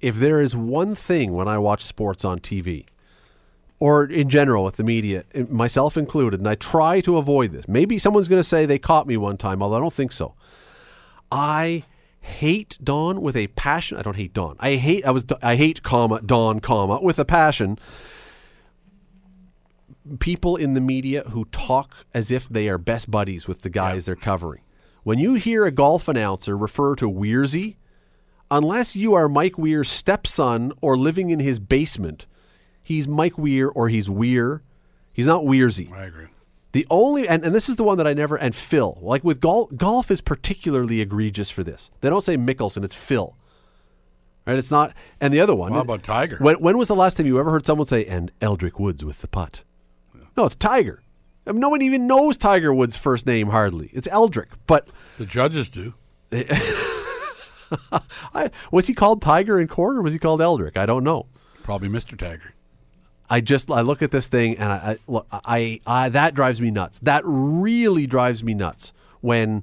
if 0.00 0.16
there 0.16 0.40
is 0.40 0.56
one 0.56 0.94
thing 0.94 1.34
when 1.34 1.48
I 1.48 1.58
watch 1.58 1.84
sports 1.84 2.24
on 2.24 2.38
TV, 2.38 2.86
or 3.80 4.04
in 4.04 4.28
general 4.28 4.62
with 4.62 4.76
the 4.76 4.84
media, 4.84 5.24
myself 5.48 5.96
included, 5.96 6.38
and 6.38 6.48
I 6.48 6.54
try 6.54 7.00
to 7.00 7.16
avoid 7.16 7.52
this. 7.52 7.66
Maybe 7.66 7.98
someone's 7.98 8.28
going 8.28 8.42
to 8.42 8.48
say 8.48 8.66
they 8.66 8.78
caught 8.78 9.06
me 9.06 9.16
one 9.16 9.38
time, 9.38 9.62
although 9.62 9.76
I 9.76 9.80
don't 9.80 9.92
think 9.92 10.12
so. 10.12 10.34
I 11.32 11.84
hate 12.20 12.78
Don 12.82 13.22
with 13.22 13.36
a 13.36 13.46
passion. 13.48 13.96
I 13.96 14.02
don't 14.02 14.16
hate 14.16 14.34
Don. 14.34 14.56
I 14.60 14.76
hate. 14.76 15.04
I 15.06 15.10
was. 15.10 15.24
I 15.42 15.56
hate 15.56 15.82
comma 15.82 16.20
Don 16.20 16.60
comma 16.60 17.00
with 17.02 17.18
a 17.18 17.24
passion. 17.24 17.78
People 20.18 20.56
in 20.56 20.74
the 20.74 20.80
media 20.80 21.22
who 21.30 21.46
talk 21.46 21.94
as 22.12 22.30
if 22.30 22.48
they 22.48 22.68
are 22.68 22.78
best 22.78 23.10
buddies 23.10 23.48
with 23.48 23.62
the 23.62 23.70
guys 23.70 24.04
they're 24.04 24.16
covering. 24.16 24.62
When 25.04 25.18
you 25.18 25.34
hear 25.34 25.64
a 25.64 25.70
golf 25.70 26.08
announcer 26.08 26.56
refer 26.56 26.94
to 26.96 27.10
Weirzy, 27.10 27.76
unless 28.50 28.96
you 28.96 29.14
are 29.14 29.28
Mike 29.28 29.56
Weir's 29.56 29.88
stepson 29.88 30.72
or 30.82 30.98
living 30.98 31.30
in 31.30 31.38
his 31.40 31.58
basement, 31.60 32.26
he's 32.90 33.06
Mike 33.06 33.38
Weir 33.38 33.68
or 33.68 33.88
he's 33.88 34.10
Weir. 34.10 34.62
He's 35.12 35.26
not 35.26 35.44
Weirzy. 35.44 35.92
I 35.92 36.06
agree. 36.06 36.26
The 36.72 36.86
only 36.90 37.28
and, 37.28 37.44
and 37.44 37.54
this 37.54 37.68
is 37.68 37.76
the 37.76 37.84
one 37.84 37.98
that 37.98 38.06
I 38.06 38.14
never 38.14 38.36
and 38.36 38.54
Phil 38.54 38.98
like 39.00 39.22
with 39.22 39.40
golf 39.40 39.70
golf 39.76 40.10
is 40.10 40.20
particularly 40.20 41.00
egregious 41.00 41.50
for 41.50 41.62
this. 41.62 41.90
They 42.00 42.10
don't 42.10 42.22
say 42.22 42.36
Mickelson, 42.36 42.84
it's 42.84 42.94
Phil. 42.94 43.36
Right? 44.44 44.58
It's 44.58 44.72
not 44.72 44.92
and 45.20 45.32
the 45.32 45.40
other 45.40 45.54
one. 45.54 45.72
How 45.72 45.80
about 45.80 46.02
Tiger? 46.02 46.38
When 46.40 46.56
when 46.56 46.78
was 46.78 46.88
the 46.88 46.96
last 46.96 47.16
time 47.16 47.26
you 47.26 47.38
ever 47.38 47.52
heard 47.52 47.64
someone 47.64 47.86
say 47.86 48.04
and 48.06 48.32
Eldrick 48.40 48.80
Woods 48.80 49.04
with 49.04 49.20
the 49.20 49.28
putt? 49.28 49.62
No, 50.36 50.46
it's 50.46 50.56
Tiger. 50.56 51.02
I 51.46 51.52
mean, 51.52 51.60
no 51.60 51.68
one 51.68 51.82
even 51.82 52.08
knows 52.08 52.36
Tiger 52.36 52.74
Woods' 52.74 52.96
first 52.96 53.24
name 53.24 53.48
hardly. 53.48 53.90
It's 53.92 54.08
Eldrick. 54.08 54.48
But 54.66 54.88
The 55.18 55.26
judges 55.26 55.68
do. 55.68 55.94
I, 56.32 58.50
was 58.72 58.88
he 58.88 58.94
called 58.94 59.22
Tiger 59.22 59.60
in 59.60 59.68
court 59.68 59.96
or 59.96 60.02
was 60.02 60.12
he 60.12 60.18
called 60.18 60.40
Eldrick? 60.40 60.76
I 60.76 60.86
don't 60.86 61.04
know. 61.04 61.26
Probably 61.62 61.88
Mr. 61.88 62.16
Tiger. 62.16 62.54
I 63.30 63.40
just 63.40 63.70
I 63.70 63.80
look 63.82 64.02
at 64.02 64.10
this 64.10 64.26
thing 64.28 64.58
and 64.58 64.72
I, 64.72 64.98
I 65.08 65.22
I, 65.44 65.80
I 65.86 66.08
that 66.10 66.34
drives 66.34 66.60
me 66.60 66.70
nuts. 66.70 66.98
That 67.00 67.22
really 67.24 68.06
drives 68.06 68.42
me 68.42 68.54
nuts 68.54 68.92
when 69.20 69.62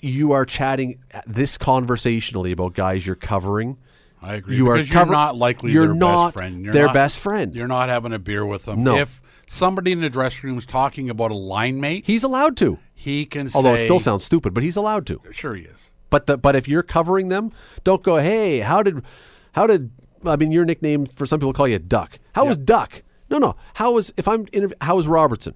you 0.00 0.32
are 0.32 0.44
chatting 0.44 0.98
this 1.26 1.58
conversationally 1.58 2.52
about 2.52 2.74
guys 2.74 3.06
you're 3.06 3.16
covering. 3.16 3.76
I 4.22 4.34
agree. 4.34 4.56
You 4.56 4.68
are 4.68 4.74
because 4.74 4.90
cover- 4.90 5.06
you're 5.06 5.12
not 5.12 5.36
likely 5.36 5.72
you're 5.72 5.86
their 5.86 5.94
not 5.94 6.26
best 6.26 6.34
friend. 6.34 6.64
You're 6.64 6.72
their 6.72 6.86
not- 6.86 6.94
best 6.94 7.18
friend. 7.18 7.54
You're 7.54 7.68
not 7.68 7.88
having 7.88 8.12
a 8.12 8.18
beer 8.18 8.44
with 8.44 8.64
them. 8.66 8.84
No. 8.84 8.96
If 8.98 9.22
somebody 9.48 9.92
in 9.92 10.00
the 10.00 10.10
dressing 10.10 10.50
room 10.50 10.58
is 10.58 10.66
talking 10.66 11.08
about 11.10 11.30
a 11.30 11.34
line 11.36 11.80
mate, 11.80 12.04
He's 12.06 12.22
allowed 12.22 12.56
to. 12.58 12.78
he 12.94 13.24
can 13.24 13.48
Although 13.54 13.76
say, 13.76 13.82
it 13.82 13.86
still 13.86 14.00
sounds 14.00 14.24
stupid, 14.24 14.52
but 14.52 14.62
he's 14.62 14.76
allowed 14.76 15.06
to. 15.06 15.20
Sure, 15.32 15.54
he 15.54 15.62
is. 15.62 15.90
But 16.10 16.26
the, 16.26 16.36
but 16.36 16.54
if 16.56 16.68
you're 16.68 16.82
covering 16.82 17.28
them, 17.28 17.52
don't 17.84 18.02
go, 18.02 18.16
"Hey, 18.16 18.58
how 18.60 18.82
did 18.82 19.02
how 19.52 19.66
did 19.66 19.90
I 20.24 20.36
mean 20.36 20.52
your 20.52 20.64
nickname 20.64 21.06
for 21.06 21.26
some 21.26 21.40
people 21.40 21.52
call 21.52 21.68
you 21.68 21.78
Duck. 21.78 22.18
How 22.34 22.44
was 22.44 22.58
Duck? 22.58 23.02
No, 23.30 23.38
no. 23.38 23.56
How 23.74 23.92
was 23.92 24.12
if 24.16 24.28
I'm 24.28 24.46
interv- 24.46 24.72
how 24.80 24.96
was 24.96 25.06
Robertson? 25.06 25.54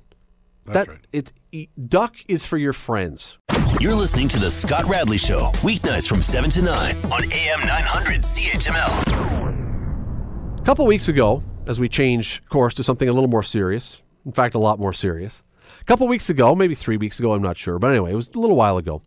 That's 0.64 0.86
that 0.86 0.88
right. 0.88 1.06
it, 1.12 1.32
it 1.52 1.88
Duck 1.88 2.16
is 2.28 2.44
for 2.44 2.56
your 2.56 2.72
friends. 2.72 3.38
You're 3.80 3.94
listening 3.94 4.28
to 4.28 4.38
The 4.38 4.50
Scott 4.50 4.84
Radley 4.86 5.18
Show, 5.18 5.50
weeknights 5.56 6.08
from 6.08 6.22
7 6.22 6.48
to 6.50 6.62
9 6.62 6.96
on 6.96 7.32
AM 7.32 7.60
900 7.66 8.22
CHML. 8.22 10.58
A 10.58 10.62
couple 10.64 10.86
weeks 10.86 11.08
ago, 11.08 11.42
as 11.66 11.78
we 11.78 11.88
change 11.88 12.42
course 12.48 12.72
to 12.74 12.84
something 12.84 13.08
a 13.08 13.12
little 13.12 13.28
more 13.28 13.42
serious, 13.42 14.00
in 14.24 14.32
fact, 14.32 14.54
a 14.54 14.58
lot 14.58 14.78
more 14.78 14.92
serious. 14.92 15.42
A 15.80 15.84
couple 15.84 16.06
weeks 16.08 16.30
ago, 16.30 16.54
maybe 16.54 16.74
three 16.74 16.96
weeks 16.96 17.18
ago, 17.18 17.32
I'm 17.32 17.42
not 17.42 17.58
sure, 17.58 17.78
but 17.78 17.90
anyway, 17.90 18.12
it 18.12 18.16
was 18.16 18.30
a 18.34 18.38
little 18.38 18.56
while 18.56 18.78
ago. 18.78 19.02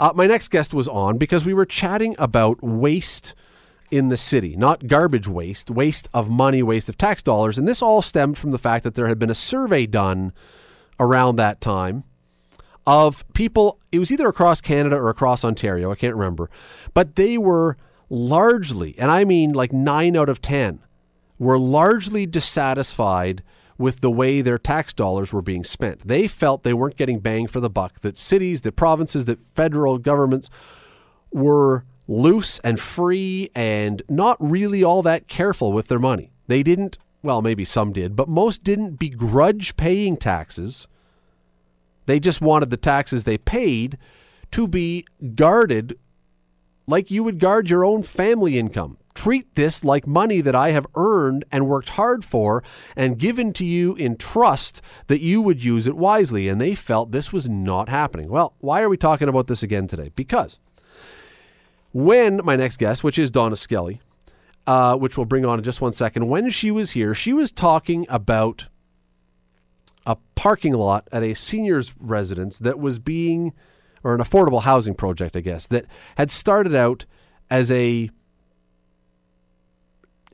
Uh, 0.00 0.12
my 0.14 0.26
next 0.26 0.48
guest 0.48 0.72
was 0.72 0.88
on 0.88 1.18
because 1.18 1.44
we 1.44 1.52
were 1.52 1.66
chatting 1.66 2.14
about 2.18 2.62
waste 2.62 3.34
in 3.92 4.08
the 4.08 4.16
city, 4.16 4.56
not 4.56 4.86
garbage 4.86 5.28
waste, 5.28 5.70
waste 5.70 6.08
of 6.14 6.30
money, 6.30 6.62
waste 6.62 6.88
of 6.88 6.96
tax 6.96 7.22
dollars. 7.22 7.58
And 7.58 7.68
this 7.68 7.82
all 7.82 8.00
stemmed 8.00 8.38
from 8.38 8.50
the 8.50 8.58
fact 8.58 8.84
that 8.84 8.94
there 8.94 9.06
had 9.06 9.18
been 9.18 9.30
a 9.30 9.34
survey 9.34 9.84
done 9.84 10.32
around 10.98 11.36
that 11.36 11.60
time 11.60 12.04
of 12.86 13.22
people, 13.34 13.78
it 13.92 13.98
was 13.98 14.10
either 14.10 14.26
across 14.26 14.62
Canada 14.62 14.96
or 14.96 15.10
across 15.10 15.44
Ontario, 15.44 15.92
I 15.92 15.94
can't 15.94 16.16
remember, 16.16 16.50
but 16.94 17.16
they 17.16 17.36
were 17.36 17.76
largely, 18.08 18.94
and 18.98 19.10
I 19.10 19.24
mean 19.24 19.52
like 19.52 19.74
nine 19.74 20.16
out 20.16 20.30
of 20.30 20.40
10, 20.40 20.80
were 21.38 21.58
largely 21.58 22.24
dissatisfied 22.24 23.42
with 23.76 24.00
the 24.00 24.10
way 24.10 24.40
their 24.40 24.58
tax 24.58 24.94
dollars 24.94 25.32
were 25.32 25.42
being 25.42 25.64
spent. 25.64 26.06
They 26.06 26.26
felt 26.26 26.62
they 26.62 26.72
weren't 26.72 26.96
getting 26.96 27.20
bang 27.20 27.46
for 27.46 27.60
the 27.60 27.70
buck, 27.70 28.00
that 28.00 28.16
cities, 28.16 28.62
that 28.62 28.72
provinces, 28.72 29.26
that 29.26 29.40
federal 29.54 29.98
governments 29.98 30.48
were 31.30 31.84
loose 32.08 32.58
and 32.60 32.80
free 32.80 33.50
and 33.54 34.02
not 34.08 34.36
really 34.40 34.82
all 34.82 35.02
that 35.02 35.28
careful 35.28 35.72
with 35.72 35.88
their 35.88 35.98
money. 35.98 36.32
They 36.46 36.62
didn't, 36.62 36.98
well, 37.22 37.42
maybe 37.42 37.64
some 37.64 37.92
did, 37.92 38.16
but 38.16 38.28
most 38.28 38.64
didn't 38.64 38.98
begrudge 38.98 39.76
paying 39.76 40.16
taxes. 40.16 40.86
They 42.06 42.18
just 42.18 42.40
wanted 42.40 42.70
the 42.70 42.76
taxes 42.76 43.24
they 43.24 43.38
paid 43.38 43.96
to 44.50 44.66
be 44.66 45.06
guarded 45.34 45.98
like 46.86 47.10
you 47.10 47.22
would 47.22 47.38
guard 47.38 47.70
your 47.70 47.84
own 47.84 48.02
family 48.02 48.58
income. 48.58 48.98
Treat 49.14 49.54
this 49.54 49.84
like 49.84 50.06
money 50.06 50.40
that 50.40 50.54
I 50.54 50.70
have 50.70 50.86
earned 50.94 51.44
and 51.52 51.68
worked 51.68 51.90
hard 51.90 52.24
for 52.24 52.64
and 52.96 53.18
given 53.18 53.52
to 53.54 53.64
you 53.64 53.94
in 53.94 54.16
trust 54.16 54.80
that 55.06 55.20
you 55.20 55.40
would 55.42 55.62
use 55.62 55.86
it 55.86 55.96
wisely. 55.96 56.48
And 56.48 56.60
they 56.60 56.74
felt 56.74 57.12
this 57.12 57.32
was 57.32 57.48
not 57.48 57.88
happening. 57.88 58.30
Well, 58.30 58.54
why 58.58 58.82
are 58.82 58.88
we 58.88 58.96
talking 58.96 59.28
about 59.28 59.46
this 59.46 59.62
again 59.62 59.86
today? 59.86 60.10
Because 60.16 60.58
when 61.92 62.40
my 62.44 62.56
next 62.56 62.78
guest, 62.78 63.04
which 63.04 63.18
is 63.18 63.30
Donna 63.30 63.56
Skelly, 63.56 64.00
uh, 64.66 64.96
which 64.96 65.16
we'll 65.16 65.26
bring 65.26 65.44
on 65.44 65.58
in 65.58 65.64
just 65.64 65.80
one 65.80 65.92
second, 65.92 66.28
when 66.28 66.50
she 66.50 66.70
was 66.70 66.92
here, 66.92 67.14
she 67.14 67.32
was 67.32 67.52
talking 67.52 68.06
about 68.08 68.66
a 70.06 70.16
parking 70.34 70.74
lot 70.74 71.06
at 71.12 71.22
a 71.22 71.34
seniors 71.34 71.94
residence 71.98 72.58
that 72.58 72.78
was 72.78 72.98
being, 72.98 73.52
or 74.02 74.14
an 74.14 74.20
affordable 74.20 74.62
housing 74.62 74.94
project, 74.94 75.36
I 75.36 75.40
guess, 75.40 75.66
that 75.68 75.86
had 76.16 76.30
started 76.30 76.74
out 76.74 77.04
as 77.50 77.70
a 77.70 78.10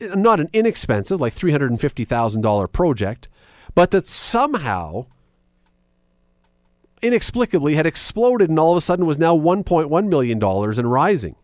not 0.01 0.39
an 0.39 0.49
inexpensive, 0.53 1.21
like 1.21 1.33
three 1.33 1.51
hundred 1.51 1.71
and 1.71 1.81
fifty 1.81 2.05
thousand 2.05 2.43
dollar 2.43 2.69
project, 2.69 3.29
but 3.75 3.91
that 3.91 4.07
somehow 4.07 5.07
inexplicably 7.03 7.75
had 7.75 7.87
exploded 7.87 8.49
and 8.49 8.59
all 8.59 8.73
of 8.73 8.79
a 8.79 8.81
sudden 8.81 9.07
was 9.07 9.19
now 9.19 9.35
one 9.35 9.65
point 9.65 9.89
one 9.89 10.09
million 10.09 10.39
dollars 10.39 10.79
and 10.79 10.91
rising. 10.91 11.35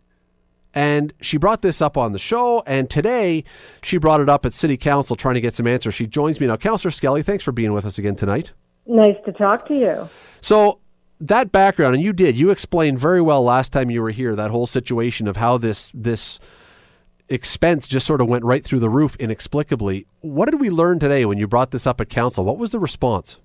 And 0.74 1.12
she 1.20 1.36
brought 1.36 1.62
this 1.62 1.80
up 1.80 1.96
on 1.96 2.12
the 2.12 2.18
show, 2.18 2.62
and 2.66 2.90
today 2.90 3.44
she 3.82 3.96
brought 3.96 4.20
it 4.20 4.28
up 4.28 4.44
at 4.44 4.52
City 4.52 4.76
Council 4.76 5.14
trying 5.14 5.36
to 5.36 5.40
get 5.40 5.54
some 5.54 5.68
answers. 5.68 5.94
She 5.94 6.06
joins 6.06 6.40
me 6.40 6.48
now. 6.48 6.56
Councillor 6.56 6.90
Skelly, 6.90 7.22
thanks 7.22 7.44
for 7.44 7.52
being 7.52 7.72
with 7.72 7.86
us 7.86 7.96
again 7.96 8.16
tonight. 8.16 8.50
Nice 8.86 9.16
to 9.24 9.32
talk 9.32 9.66
to 9.68 9.74
you. 9.74 10.08
So 10.40 10.80
that 11.20 11.52
background, 11.52 11.94
and 11.94 12.04
you 12.04 12.12
did, 12.12 12.36
you 12.36 12.50
explained 12.50 12.98
very 12.98 13.22
well 13.22 13.42
last 13.42 13.72
time 13.72 13.88
you 13.88 14.02
were 14.02 14.10
here 14.10 14.34
that 14.34 14.50
whole 14.50 14.66
situation 14.66 15.28
of 15.28 15.36
how 15.36 15.58
this 15.58 15.90
this 15.94 16.40
expense 17.28 17.88
just 17.88 18.06
sort 18.06 18.20
of 18.20 18.28
went 18.28 18.44
right 18.44 18.62
through 18.64 18.80
the 18.80 18.90
roof 18.90 19.16
inexplicably. 19.16 20.06
What 20.20 20.50
did 20.50 20.60
we 20.60 20.70
learn 20.70 20.98
today 20.98 21.24
when 21.24 21.38
you 21.38 21.46
brought 21.46 21.70
this 21.70 21.86
up 21.86 22.00
at 22.00 22.10
council? 22.10 22.44
What 22.44 22.58
was 22.58 22.70
the 22.70 22.78
response? 22.78 23.38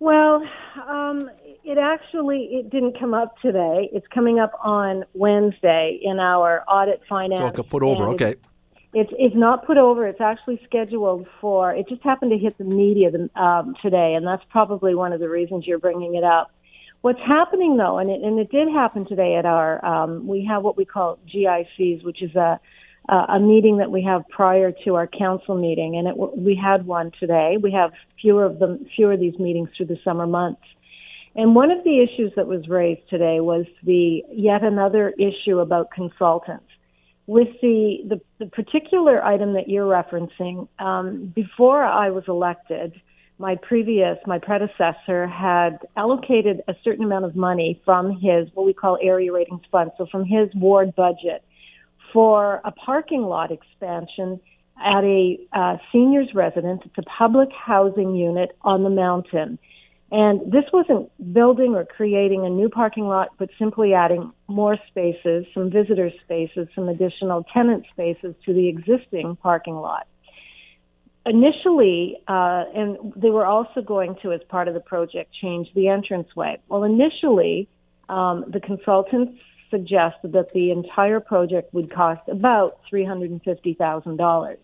Well, 0.00 0.42
um, 0.88 1.30
it 1.64 1.78
actually 1.78 2.48
it 2.52 2.70
didn't 2.70 2.98
come 2.98 3.14
up 3.14 3.36
today. 3.40 3.88
It's 3.92 4.06
coming 4.12 4.38
up 4.38 4.52
on 4.62 5.04
Wednesday 5.14 5.98
in 6.02 6.18
our 6.18 6.62
audit 6.68 7.00
finance. 7.08 7.40
So 7.40 7.46
put 7.62 7.82
over. 7.82 8.04
Okay. 8.10 8.36
It's 8.92 9.10
it's 9.18 9.34
not 9.34 9.66
put 9.66 9.76
over. 9.76 10.06
It's 10.06 10.20
actually 10.20 10.60
scheduled 10.64 11.26
for. 11.40 11.74
It 11.74 11.88
just 11.88 12.02
happened 12.02 12.30
to 12.30 12.38
hit 12.38 12.56
the 12.58 12.64
media 12.64 13.10
um, 13.34 13.74
today, 13.82 14.14
and 14.14 14.26
that's 14.26 14.44
probably 14.50 14.94
one 14.94 15.12
of 15.12 15.20
the 15.20 15.28
reasons 15.28 15.66
you're 15.66 15.78
bringing 15.78 16.14
it 16.14 16.22
up. 16.22 16.52
What's 17.00 17.20
happening 17.20 17.76
though, 17.76 17.98
and 17.98 18.08
it, 18.08 18.22
and 18.22 18.38
it 18.38 18.50
did 18.50 18.68
happen 18.68 19.06
today 19.06 19.34
at 19.36 19.46
our. 19.46 19.84
Um, 19.84 20.26
we 20.26 20.44
have 20.48 20.62
what 20.62 20.76
we 20.76 20.84
call 20.84 21.18
GICs, 21.34 22.04
which 22.04 22.22
is 22.22 22.34
a 22.36 22.60
uh, 23.08 23.26
a 23.28 23.40
meeting 23.40 23.78
that 23.78 23.90
we 23.90 24.02
have 24.02 24.22
prior 24.28 24.72
to 24.84 24.94
our 24.94 25.06
council 25.06 25.54
meeting, 25.56 25.96
and 25.96 26.08
it, 26.08 26.16
we 26.16 26.54
had 26.54 26.86
one 26.86 27.10
today. 27.18 27.56
We 27.60 27.72
have 27.72 27.92
fewer 28.20 28.44
of 28.44 28.58
them, 28.58 28.86
fewer 28.94 29.14
of 29.14 29.20
these 29.20 29.38
meetings 29.38 29.70
through 29.76 29.86
the 29.86 29.98
summer 30.04 30.26
months. 30.26 30.62
And 31.36 31.54
one 31.54 31.70
of 31.70 31.82
the 31.82 32.00
issues 32.00 32.32
that 32.36 32.46
was 32.46 32.68
raised 32.68 33.08
today 33.10 33.40
was 33.40 33.66
the 33.82 34.22
yet 34.30 34.62
another 34.62 35.10
issue 35.18 35.58
about 35.58 35.90
consultants. 35.90 36.66
with 37.26 37.48
the, 37.62 37.98
the, 38.08 38.20
the 38.38 38.46
particular 38.46 39.24
item 39.24 39.54
that 39.54 39.68
you're 39.68 39.86
referencing, 39.90 40.68
um, 40.78 41.32
before 41.34 41.82
I 41.82 42.10
was 42.10 42.24
elected, 42.28 43.00
my 43.38 43.56
previous, 43.56 44.18
my 44.26 44.38
predecessor 44.38 45.26
had 45.26 45.78
allocated 45.96 46.62
a 46.68 46.74
certain 46.84 47.04
amount 47.04 47.24
of 47.24 47.34
money 47.34 47.80
from 47.84 48.12
his, 48.12 48.48
what 48.54 48.66
we 48.66 48.72
call 48.74 48.98
area 49.02 49.32
ratings 49.32 49.62
fund, 49.72 49.90
so 49.98 50.06
from 50.06 50.24
his 50.24 50.48
ward 50.54 50.94
budget 50.94 51.42
for 52.12 52.60
a 52.64 52.70
parking 52.70 53.22
lot 53.22 53.50
expansion 53.50 54.38
at 54.80 55.02
a 55.02 55.38
uh, 55.52 55.76
seniors 55.90 56.28
residence. 56.34 56.82
It's 56.84 56.98
a 56.98 57.02
public 57.02 57.48
housing 57.52 58.14
unit 58.14 58.56
on 58.62 58.84
the 58.84 58.90
mountain. 58.90 59.58
And 60.16 60.52
this 60.52 60.62
wasn't 60.72 61.10
building 61.34 61.74
or 61.74 61.84
creating 61.84 62.46
a 62.46 62.48
new 62.48 62.68
parking 62.68 63.02
lot, 63.02 63.30
but 63.36 63.50
simply 63.58 63.94
adding 63.94 64.32
more 64.46 64.78
spaces, 64.86 65.44
some 65.52 65.72
visitor 65.72 66.08
spaces, 66.22 66.68
some 66.72 66.88
additional 66.88 67.44
tenant 67.52 67.84
spaces 67.90 68.36
to 68.46 68.54
the 68.54 68.68
existing 68.68 69.36
parking 69.42 69.74
lot. 69.74 70.06
Initially, 71.26 72.18
uh, 72.28 72.62
and 72.76 73.12
they 73.16 73.30
were 73.30 73.44
also 73.44 73.82
going 73.82 74.14
to, 74.22 74.30
as 74.30 74.40
part 74.48 74.68
of 74.68 74.74
the 74.74 74.80
project, 74.80 75.32
change 75.42 75.66
the 75.74 75.88
entranceway. 75.88 76.60
Well, 76.68 76.84
initially, 76.84 77.68
um, 78.08 78.44
the 78.46 78.60
consultants 78.60 79.36
suggested 79.68 80.30
that 80.34 80.52
the 80.54 80.70
entire 80.70 81.18
project 81.18 81.74
would 81.74 81.92
cost 81.92 82.20
about 82.28 82.78
$350,000. 82.92 84.56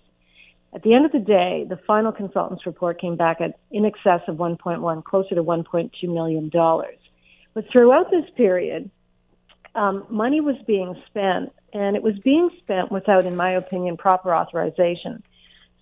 At 0.72 0.82
the 0.82 0.94
end 0.94 1.04
of 1.04 1.12
the 1.12 1.18
day, 1.18 1.66
the 1.68 1.78
final 1.86 2.12
consultant's 2.12 2.64
report 2.64 3.00
came 3.00 3.16
back 3.16 3.40
at 3.40 3.58
in 3.70 3.84
excess 3.84 4.20
of 4.28 4.36
1.1, 4.36 5.04
closer 5.04 5.34
to 5.34 5.42
1.2 5.42 5.90
million 6.04 6.48
dollars. 6.48 6.98
But 7.54 7.64
throughout 7.72 8.10
this 8.10 8.24
period, 8.36 8.90
um, 9.74 10.06
money 10.08 10.40
was 10.40 10.56
being 10.66 10.94
spent, 11.06 11.52
and 11.72 11.96
it 11.96 12.02
was 12.02 12.18
being 12.24 12.50
spent 12.58 12.92
without, 12.92 13.26
in 13.26 13.36
my 13.36 13.50
opinion, 13.52 13.96
proper 13.96 14.34
authorization. 14.34 15.22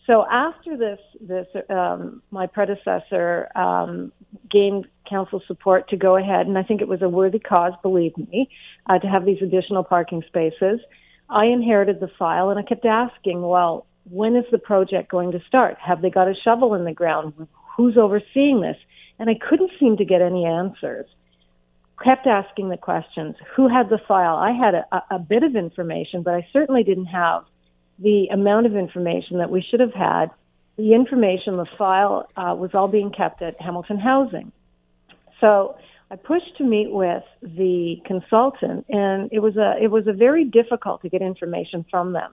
So 0.07 0.25
after 0.31 0.79
this, 0.79 0.99
this 1.21 1.47
um, 1.69 2.23
my 2.31 2.47
predecessor 2.47 3.49
um, 3.55 4.11
gained 4.51 4.87
council 5.09 5.43
support 5.47 5.91
to 5.91 5.99
go 5.99 6.17
ahead, 6.17 6.47
and 6.47 6.57
I 6.57 6.63
think 6.63 6.81
it 6.81 6.89
was 6.89 7.03
a 7.03 7.09
worthy 7.11 7.39
cause, 7.39 7.75
believe 7.83 8.17
me, 8.17 8.49
uh, 8.89 8.99
to 8.99 9.07
have 9.07 9.27
these 9.27 9.43
additional 9.43 9.85
parking 9.85 10.23
spaces. 10.27 10.81
I 11.29 11.45
inherited 11.45 12.01
the 12.01 12.09
file, 12.19 12.49
and 12.49 12.59
I 12.59 12.63
kept 12.63 12.87
asking, 12.87 13.43
well, 13.43 13.85
when 14.11 14.37
is 14.37 14.45
the 14.51 14.59
project 14.59 15.11
going 15.11 15.33
to 15.33 15.41
start? 15.47 15.77
Have 15.81 16.03
they 16.03 16.11
got 16.11 16.29
a 16.29 16.35
shovel 16.45 16.75
in 16.75 16.85
the 16.85 16.93
ground? 16.93 17.35
Who's 17.77 17.97
overseeing 17.97 18.61
this? 18.61 18.77
And 19.19 19.29
I 19.29 19.35
couldn't 19.35 19.71
seem 19.79 19.97
to 19.97 20.05
get 20.05 20.23
any 20.23 20.45
answers. 20.45 21.07
Kept 22.03 22.27
asking 22.27 22.69
the 22.69 22.77
questions. 22.77 23.35
Who 23.57 23.69
had 23.69 23.89
the 23.89 23.99
file? 24.07 24.37
I 24.37 24.53
had 24.53 24.75
a, 24.75 25.03
a 25.11 25.19
bit 25.19 25.43
of 25.43 25.57
information, 25.57 26.23
but 26.23 26.35
I 26.35 26.47
certainly 26.53 26.85
didn't 26.85 27.07
have 27.07 27.45
the 27.99 28.29
amount 28.29 28.67
of 28.67 28.77
information 28.77 29.39
that 29.39 29.51
we 29.51 29.63
should 29.69 29.81
have 29.81 29.95
had. 29.95 30.27
The 30.77 30.95
information, 30.95 31.55
the 31.55 31.65
file, 31.65 32.29
uh, 32.37 32.55
was 32.57 32.71
all 32.75 32.87
being 32.87 33.11
kept 33.11 33.43
at 33.43 33.61
Hamilton 33.61 33.99
Housing. 33.99 34.53
So 35.41 35.77
I 36.11 36.17
pushed 36.17 36.57
to 36.59 36.65
meet 36.65 36.93
with 36.93 37.25
the 37.43 37.97
consultant, 38.05 38.87
and 38.89 39.29
it 39.33 39.41
was 39.41 39.57
a 39.57 39.75
it 39.81 39.91
was 39.91 40.07
a 40.07 40.13
very 40.13 40.45
difficult 40.45 41.03
to 41.03 41.09
get 41.09 41.21
information 41.21 41.85
from 41.91 42.13
them. 42.13 42.33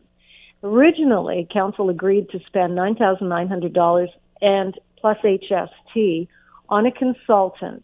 Originally, 0.63 1.47
council 1.51 1.89
agreed 1.89 2.29
to 2.29 2.39
spend 2.47 2.77
$9,900 2.77 4.07
and 4.41 4.79
plus 4.99 5.17
HST 5.23 6.27
on 6.69 6.85
a 6.85 6.91
consultant 6.91 7.83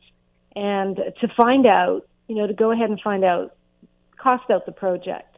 and 0.55 0.97
to 0.97 1.27
find 1.37 1.65
out, 1.65 2.01
you 2.27 2.35
know, 2.35 2.45
to 2.47 2.53
go 2.53 2.71
ahead 2.71 2.89
and 2.89 2.99
find 3.01 3.23
out, 3.23 3.55
cost 4.17 4.49
out 4.49 4.65
the 4.65 4.71
project. 4.71 5.37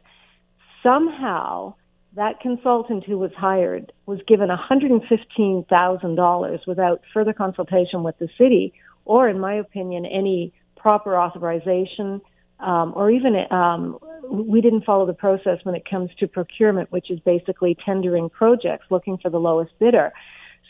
Somehow, 0.82 1.74
that 2.16 2.40
consultant 2.40 3.04
who 3.04 3.18
was 3.18 3.30
hired 3.36 3.92
was 4.06 4.20
given 4.26 4.48
$115,000 4.48 6.66
without 6.66 7.02
further 7.12 7.32
consultation 7.32 8.02
with 8.02 8.18
the 8.18 8.28
city 8.38 8.72
or, 9.04 9.28
in 9.28 9.38
my 9.40 9.54
opinion, 9.54 10.06
any 10.06 10.52
proper 10.76 11.18
authorization 11.18 12.20
um, 12.60 12.92
or 12.94 13.10
even 13.10 13.34
um, 13.50 13.98
we 14.30 14.60
didn't 14.60 14.84
follow 14.84 15.06
the 15.06 15.14
process 15.14 15.58
when 15.64 15.74
it 15.74 15.84
comes 15.88 16.10
to 16.18 16.26
procurement, 16.26 16.90
which 16.92 17.10
is 17.10 17.18
basically 17.20 17.76
tendering 17.84 18.30
projects, 18.30 18.86
looking 18.90 19.18
for 19.18 19.30
the 19.30 19.38
lowest 19.38 19.72
bidder. 19.78 20.12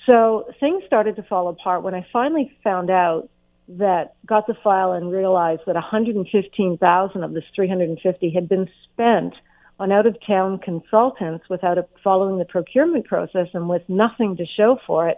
So 0.09 0.47
things 0.61 0.82
started 0.87 1.16
to 1.16 1.22
fall 1.22 1.49
apart 1.49 1.82
when 1.82 1.95
I 1.95 2.07
finally 2.12 2.53
found 2.62 2.91
out 2.91 3.28
that 3.68 4.14
got 4.26 4.47
the 4.47 4.55
file 4.62 4.93
and 4.93 5.11
realized 5.11 5.62
that 5.66 5.74
115,000 5.74 7.24
of 7.24 7.32
this 7.32 7.45
350 7.55 8.30
had 8.30 8.49
been 8.49 8.68
spent 8.93 9.35
on 9.80 9.91
out 9.91 10.07
of 10.07 10.16
town 10.26 10.59
consultants 10.59 11.45
without 11.49 11.78
a, 11.78 11.87
following 12.03 12.39
the 12.39 12.45
procurement 12.45 13.07
process 13.07 13.49
and 13.55 13.68
with 13.68 13.82
nothing 13.89 14.37
to 14.37 14.45
show 14.47 14.78
for 14.87 15.09
it. 15.09 15.16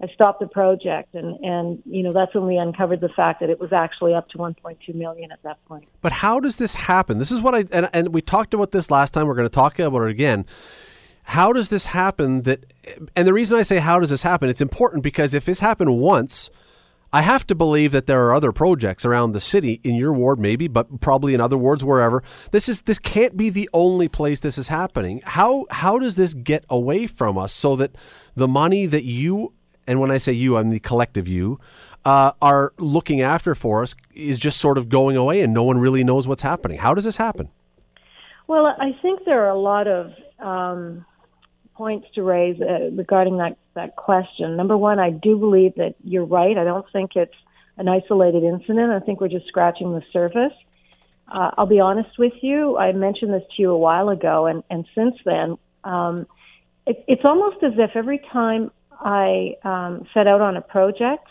I 0.00 0.08
stopped 0.08 0.40
the 0.40 0.46
project, 0.46 1.14
and 1.14 1.42
and 1.42 1.82
you 1.86 2.02
know 2.02 2.12
that's 2.12 2.34
when 2.34 2.46
we 2.46 2.58
uncovered 2.58 3.00
the 3.00 3.08
fact 3.08 3.40
that 3.40 3.48
it 3.48 3.58
was 3.58 3.72
actually 3.72 4.14
up 4.14 4.28
to 4.30 4.38
1.2 4.38 4.94
million 4.94 5.32
at 5.32 5.42
that 5.42 5.64
point. 5.66 5.88
But 6.02 6.12
how 6.12 6.38
does 6.38 6.56
this 6.56 6.74
happen? 6.74 7.18
This 7.18 7.32
is 7.32 7.40
what 7.40 7.54
I 7.54 7.64
and, 7.72 7.88
and 7.94 8.12
we 8.12 8.20
talked 8.20 8.52
about 8.52 8.72
this 8.72 8.90
last 8.90 9.14
time. 9.14 9.26
We're 9.26 9.34
going 9.34 9.48
to 9.48 9.54
talk 9.54 9.78
about 9.78 10.02
it 10.02 10.10
again. 10.10 10.44
How 11.24 11.52
does 11.52 11.70
this 11.70 11.86
happen? 11.86 12.42
That 12.42 12.72
and 13.16 13.26
the 13.26 13.32
reason 13.32 13.58
I 13.58 13.62
say 13.62 13.78
how 13.78 13.98
does 13.98 14.10
this 14.10 14.22
happen? 14.22 14.50
It's 14.50 14.60
important 14.60 15.02
because 15.02 15.32
if 15.32 15.46
this 15.46 15.60
happened 15.60 15.98
once, 15.98 16.50
I 17.10 17.22
have 17.22 17.46
to 17.46 17.54
believe 17.54 17.92
that 17.92 18.06
there 18.06 18.22
are 18.26 18.34
other 18.34 18.52
projects 18.52 19.06
around 19.06 19.32
the 19.32 19.40
city 19.40 19.80
in 19.82 19.94
your 19.94 20.12
ward, 20.12 20.38
maybe, 20.38 20.68
but 20.68 21.00
probably 21.00 21.32
in 21.32 21.40
other 21.40 21.56
wards, 21.56 21.82
wherever. 21.82 22.22
This 22.50 22.68
is 22.68 22.82
this 22.82 22.98
can't 22.98 23.34
be 23.34 23.48
the 23.48 23.70
only 23.72 24.08
place 24.08 24.40
this 24.40 24.58
is 24.58 24.68
happening. 24.68 25.22
How 25.24 25.64
how 25.70 25.98
does 25.98 26.16
this 26.16 26.34
get 26.34 26.66
away 26.68 27.06
from 27.06 27.38
us 27.38 27.54
so 27.54 27.76
that 27.76 27.96
the 28.34 28.46
money 28.46 28.84
that 28.84 29.04
you 29.04 29.54
and 29.86 30.00
when 30.00 30.10
I 30.10 30.18
say 30.18 30.32
you, 30.32 30.56
I'm 30.56 30.70
the 30.70 30.80
collective 30.80 31.28
you, 31.28 31.60
uh, 32.04 32.32
are 32.40 32.72
looking 32.78 33.20
after 33.20 33.54
for 33.54 33.82
us 33.82 33.94
is 34.14 34.38
just 34.38 34.58
sort 34.58 34.78
of 34.78 34.88
going 34.88 35.16
away 35.16 35.40
and 35.40 35.52
no 35.52 35.64
one 35.64 35.78
really 35.78 36.04
knows 36.04 36.28
what's 36.28 36.42
happening. 36.42 36.78
How 36.78 36.94
does 36.94 37.04
this 37.04 37.16
happen? 37.16 37.48
Well, 38.46 38.66
I 38.66 38.92
think 39.02 39.24
there 39.24 39.44
are 39.44 39.50
a 39.50 39.58
lot 39.58 39.88
of 39.88 40.12
um, 40.38 41.04
points 41.74 42.06
to 42.14 42.22
raise 42.22 42.60
uh, 42.60 42.90
regarding 42.92 43.38
that, 43.38 43.56
that 43.74 43.96
question. 43.96 44.56
Number 44.56 44.76
one, 44.76 45.00
I 45.00 45.10
do 45.10 45.36
believe 45.36 45.74
that 45.76 45.96
you're 46.04 46.24
right. 46.24 46.56
I 46.56 46.64
don't 46.64 46.86
think 46.92 47.16
it's 47.16 47.34
an 47.76 47.88
isolated 47.88 48.44
incident. 48.44 48.92
I 48.92 49.00
think 49.00 49.20
we're 49.20 49.28
just 49.28 49.46
scratching 49.46 49.92
the 49.92 50.02
surface. 50.12 50.52
Uh, 51.28 51.50
I'll 51.58 51.66
be 51.66 51.80
honest 51.80 52.18
with 52.18 52.34
you. 52.40 52.76
I 52.78 52.92
mentioned 52.92 53.34
this 53.34 53.42
to 53.56 53.62
you 53.62 53.70
a 53.72 53.78
while 53.78 54.10
ago, 54.10 54.46
and, 54.46 54.62
and 54.70 54.86
since 54.94 55.16
then, 55.24 55.58
um, 55.82 56.26
it, 56.86 57.04
it's 57.08 57.22
almost 57.24 57.62
as 57.64 57.72
if 57.76 57.90
every 57.96 58.20
time 58.32 58.70
I 59.00 59.56
um, 59.64 60.06
set 60.14 60.26
out 60.26 60.40
on 60.40 60.56
a 60.56 60.62
project, 60.62 61.28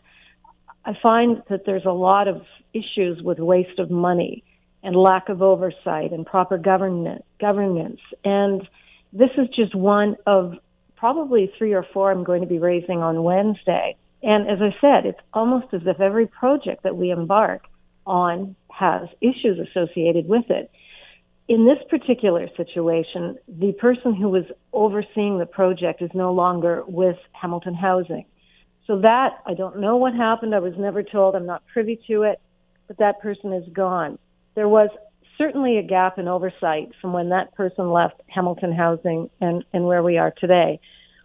I 0.85 0.93
find 1.01 1.41
that 1.49 1.65
there's 1.65 1.85
a 1.85 1.91
lot 1.91 2.27
of 2.27 2.41
issues 2.73 3.21
with 3.21 3.39
waste 3.39 3.79
of 3.79 3.89
money 3.89 4.43
and 4.83 4.95
lack 4.95 5.29
of 5.29 5.41
oversight 5.41 6.11
and 6.11 6.25
proper 6.25 6.57
governance. 6.57 7.23
governance. 7.39 7.99
And 8.23 8.67
this 9.11 9.31
is 9.37 9.47
just 9.55 9.73
one 9.73 10.15
of 10.27 10.53
probably 10.95 11.51
three 11.57 11.73
or 11.73 11.85
four 11.93 12.11
I'm 12.11 12.23
going 12.23 12.41
to 12.41 12.47
be 12.47 12.59
raising 12.59 13.01
on 13.01 13.23
Wednesday. 13.23 13.95
And 14.21 14.49
as 14.49 14.59
I 14.61 14.75
said, 14.79 15.05
it's 15.05 15.19
almost 15.33 15.67
as 15.73 15.81
if 15.85 15.99
every 15.99 16.27
project 16.27 16.83
that 16.83 16.95
we 16.95 17.11
embark 17.11 17.63
on 18.05 18.55
has 18.71 19.07
issues 19.21 19.57
associated 19.59 20.27
with 20.27 20.49
it 20.49 20.69
in 21.47 21.65
this 21.65 21.77
particular 21.89 22.47
situation, 22.57 23.37
the 23.47 23.73
person 23.73 24.15
who 24.15 24.29
was 24.29 24.45
overseeing 24.73 25.37
the 25.37 25.45
project 25.45 26.01
is 26.01 26.09
no 26.13 26.33
longer 26.33 26.83
with 26.87 27.17
Hamilton 27.33 27.75
Housing. 27.75 28.25
So 28.87 28.99
that, 29.01 29.41
I 29.45 29.53
don't 29.53 29.79
know 29.79 29.97
what 29.97 30.13
happened. 30.13 30.55
I 30.55 30.59
was 30.59 30.73
never 30.77 31.03
told. 31.03 31.35
I'm 31.35 31.45
not 31.45 31.63
privy 31.71 31.99
to 32.07 32.23
it, 32.23 32.39
but 32.87 32.97
that 32.97 33.21
person 33.21 33.53
is 33.53 33.67
gone. 33.73 34.17
There 34.55 34.69
was 34.69 34.89
certainly 35.37 35.77
a 35.77 35.83
gap 35.83 36.17
in 36.17 36.27
oversight 36.27 36.91
from 37.01 37.13
when 37.13 37.29
that 37.29 37.53
person 37.55 37.91
left 37.91 38.21
Hamilton 38.27 38.73
Housing 38.73 39.29
and, 39.41 39.63
and 39.73 39.85
where 39.85 40.01
we 40.01 40.17
are 40.17 40.33
today. 40.39 40.79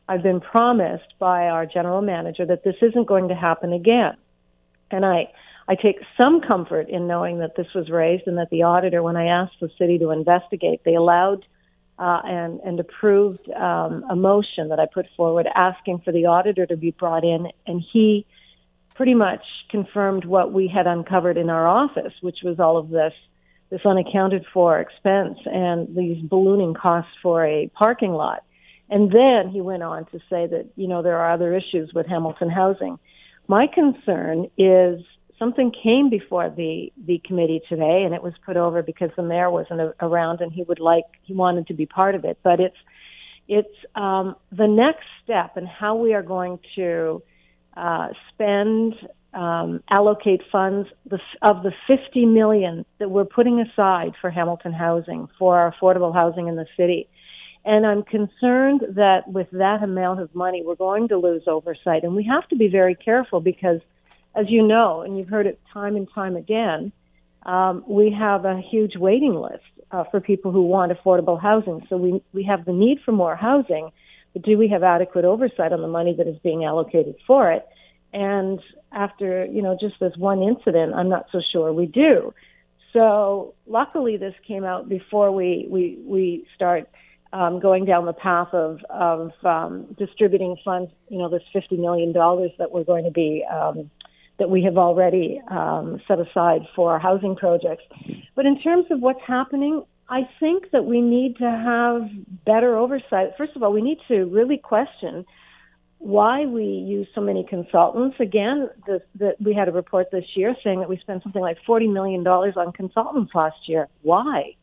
I've 0.09 0.23
been 0.23 0.41
promised 0.41 1.15
by 1.19 1.47
our 1.49 1.65
general 1.65 2.03
manager 2.03 2.45
that 2.47 2.65
this 2.65 2.77
isn't 2.83 3.07
going 3.07 3.29
to 3.29 3.35
happen 3.35 3.73
again. 3.73 4.17
And 4.91 5.07
I, 5.07 5.29
I 5.71 5.77
take 5.77 6.01
some 6.17 6.41
comfort 6.41 6.89
in 6.89 7.07
knowing 7.07 7.39
that 7.39 7.55
this 7.57 7.69
was 7.77 7.91
raised 7.91 8.27
and 8.27 8.39
that 8.39 8.51
the 8.51 8.65
auditor, 8.65 9.05
when 9.05 9.17
I 9.17 9.27
asked 9.27 9.61
the 9.61 9.71
city 9.79 9.99
to 10.01 10.11
investigate, 10.11 10.81
they 10.85 10.97
allowed 10.97 11.47
uh, 11.97 12.21
and, 12.25 12.59
and 12.65 12.81
approved 12.81 13.49
um, 13.51 14.05
a 14.11 14.17
motion 14.17 14.71
that 14.71 14.81
I 14.81 14.87
put 14.93 15.07
forward 15.17 15.47
asking 15.55 16.01
for 16.05 16.11
the 16.11 16.27
auditor 16.27 16.67
to 16.67 16.77
be 16.77 16.91
brought 16.91 17.23
in, 17.23 17.47
and 17.69 17.81
he 17.93 18.27
pretty 18.97 19.15
much 19.15 19.45
confirmed 19.71 20.25
what 20.25 20.53
we 20.53 20.67
had 20.67 20.89
uncovered 20.89 21.37
in 21.37 21.49
our 21.49 21.69
office, 21.69 22.15
which 22.21 22.39
was 22.43 22.59
all 22.59 22.77
of 22.77 22.91
this 22.91 23.13
this 23.71 23.87
unaccounted 23.87 24.45
for 24.53 24.81
expense 24.81 25.39
and 25.47 25.95
these 25.97 26.21
ballooning 26.25 26.75
costs 26.75 27.13
for 27.23 27.47
a 27.47 27.71
parking 27.75 28.11
lot. 28.11 28.43
And 28.89 29.13
then 29.13 29.53
he 29.53 29.61
went 29.61 29.85
on 29.85 30.07
to 30.07 30.19
say 30.29 30.49
that, 30.49 30.67
you 30.75 30.89
know, 30.89 31.03
there 31.05 31.17
are 31.19 31.33
other 31.33 31.55
issues 31.55 31.93
with 31.95 32.09
Hamilton 32.09 32.51
housing. 32.51 32.99
My 33.47 33.69
concern 33.73 34.51
is 34.59 35.01
something 35.41 35.73
came 35.83 36.09
before 36.09 36.49
the 36.51 36.93
the 37.05 37.21
committee 37.27 37.61
today, 37.69 38.05
and 38.05 38.15
it 38.15 38.23
was 38.23 38.35
put 38.47 38.57
over 38.57 38.83
because 38.83 39.11
the 39.17 39.25
mayor 39.25 39.51
wasn't 39.51 39.81
a, 39.81 39.95
around 40.01 40.41
and 40.41 40.53
he 40.53 40.63
would 40.63 40.79
like 40.79 41.07
he 41.23 41.33
wanted 41.33 41.67
to 41.67 41.75
be 41.75 41.87
part 41.87 42.15
of 42.15 42.25
it. 42.25 42.39
But 42.45 42.61
it's 42.61 42.77
it's 43.49 43.75
um, 43.97 44.37
the 44.53 44.69
next 44.69 45.07
step 45.25 45.57
in 45.57 45.67
how 45.67 45.97
we 45.97 46.15
are 46.15 46.23
going 46.23 46.61
to 46.77 47.21
uh, 47.77 48.09
spend 48.33 48.95
um, 49.35 49.83
allocate 49.91 50.43
funds 50.51 50.89
the, 51.09 51.19
of 51.43 51.63
the 51.63 51.73
50 51.87 52.27
million 52.27 52.85
that 52.99 53.11
we're 53.11 53.25
putting 53.25 53.61
aside 53.61 54.13
for 54.21 54.31
Hamilton 54.31 54.73
housing 54.73 55.29
for 55.39 55.73
affordable 55.73 56.15
housing 56.15 56.49
in 56.49 56.57
the 56.57 56.67
city. 56.77 57.09
And 57.65 57.87
I'm 57.87 58.03
concerned 58.03 58.83
that 58.97 59.29
with 59.29 59.49
that 59.53 59.83
amount 59.83 60.21
of 60.21 60.35
money, 60.35 60.63
we're 60.65 60.77
going 60.77 61.09
to 61.09 61.19
lose 61.19 61.43
oversight. 61.47 62.05
And 62.05 62.17
we 62.17 62.25
have 62.25 62.49
to 62.49 62.57
be 62.57 62.69
very 62.69 62.95
careful 62.95 63.41
because, 63.41 63.81
as 64.35 64.47
you 64.49 64.67
know, 64.67 65.03
and 65.03 65.19
you've 65.19 65.29
heard 65.29 65.47
it 65.47 65.61
time 65.73 65.97
and 65.97 66.09
time 66.15 66.37
again, 66.37 66.93
um, 67.45 67.85
we 67.87 68.11
have 68.11 68.45
a 68.45 68.61
huge 68.61 68.97
waiting 68.97 69.35
list 69.35 69.65
uh, 69.91 70.05
for 70.11 70.21
people 70.21 70.53
who 70.53 70.63
want 70.63 70.93
affordable 70.93 71.41
housing. 71.41 71.87
So 71.89 71.97
we, 71.97 72.23
we 72.33 72.45
have 72.45 72.65
the 72.65 72.73
need 72.73 73.01
for 73.05 73.13
more 73.13 73.35
housing, 73.35 73.91
but 74.33 74.43
do 74.43 74.57
we 74.57 74.69
have 74.69 74.83
adequate 74.83 75.25
oversight 75.25 75.73
on 75.73 75.83
the 75.83 75.89
money 75.89 76.15
that 76.17 76.29
is 76.29 76.39
being 76.39 76.65
allocated 76.65 77.17
for 77.27 77.51
it? 77.51 77.67
And 78.13 78.61
after, 78.93 79.45
you 79.47 79.63
know, 79.63 79.77
just 79.81 79.99
this 80.01 80.17
one 80.17 80.43
incident, 80.43 80.95
I'm 80.95 81.09
not 81.09 81.27
so 81.33 81.41
sure 81.53 81.73
we 81.73 81.87
do. 81.87 82.35
So 82.93 83.55
luckily 83.67 84.17
this 84.17 84.35
came 84.47 84.65
out 84.65 84.89
before 84.89 85.31
we, 85.33 85.67
we, 85.69 85.99
we 86.05 86.47
start 86.55 86.89
um, 87.33 87.61
going 87.61 87.85
down 87.85 88.07
the 88.07 88.13
path 88.13 88.53
of, 88.53 88.81
of 88.91 89.33
um, 89.45 89.95
distributing 89.97 90.57
funds, 90.65 90.91
you 91.09 91.19
know, 91.19 91.29
this 91.29 91.43
$50 91.55 91.79
million 91.79 92.13
that 92.13 92.73
we're 92.73 92.85
going 92.85 93.05
to 93.05 93.13
be, 93.13 93.45
um, 93.45 93.91
that 94.41 94.51
we 94.51 94.65
have 94.65 94.77
already 94.77 95.41
um, 95.49 96.01
set 96.09 96.19
aside 96.19 96.63
for 96.75 96.91
our 96.93 96.99
housing 96.99 97.37
projects. 97.37 97.85
But 98.35 98.47
in 98.47 98.61
terms 98.61 98.87
of 98.91 99.01
what's 99.01 99.21
happening, 99.25 99.85
I 100.09 100.23
think 100.41 100.73
that 100.73 100.85
we 100.85 101.01
need 101.01 101.37
to 101.37 101.45
have 101.45 102.11
better 102.45 102.77
oversight. 102.77 103.37
First 103.39 103.55
of 103.55 103.63
all, 103.63 103.73
we 103.73 103.83
need 103.83 103.99
to 104.09 104.25
really 104.25 104.59
question 104.59 105.25
why 105.99 106.47
we 106.47 106.65
use 106.65 107.07
so 107.15 107.21
many 107.21 107.45
consultants. 107.49 108.17
Again, 108.19 108.71
the, 108.87 109.03
the, 109.15 109.37
we 109.39 109.55
had 109.55 109.69
a 109.69 109.73
report 109.73 110.11
this 110.11 110.25
year 110.35 110.57
saying 110.65 110.81
that 110.81 110.89
we 110.89 110.99
spent 110.99 111.23
something 111.23 111.43
like 111.43 111.59
$40 111.69 111.93
million 111.93 112.27
on 112.27 112.73
consultants 112.73 113.33
last 113.35 113.69
year. 113.69 113.87
Why? 114.03 114.57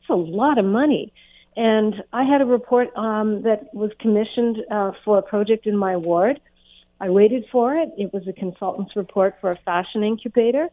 It's 0.00 0.10
a 0.10 0.14
lot 0.14 0.58
of 0.58 0.66
money. 0.66 1.12
And 1.56 1.94
I 2.12 2.24
had 2.24 2.42
a 2.42 2.46
report 2.46 2.94
um, 2.96 3.42
that 3.42 3.74
was 3.74 3.90
commissioned 4.00 4.58
uh, 4.70 4.92
for 5.04 5.18
a 5.18 5.22
project 5.22 5.66
in 5.66 5.76
my 5.76 5.96
ward. 5.96 6.40
I 7.02 7.10
waited 7.10 7.44
for 7.50 7.74
it. 7.74 7.88
It 7.98 8.12
was 8.14 8.28
a 8.28 8.32
consultant's 8.32 8.94
report 8.94 9.34
for 9.40 9.50
a 9.50 9.58
fashion 9.64 10.04
incubator. 10.04 10.68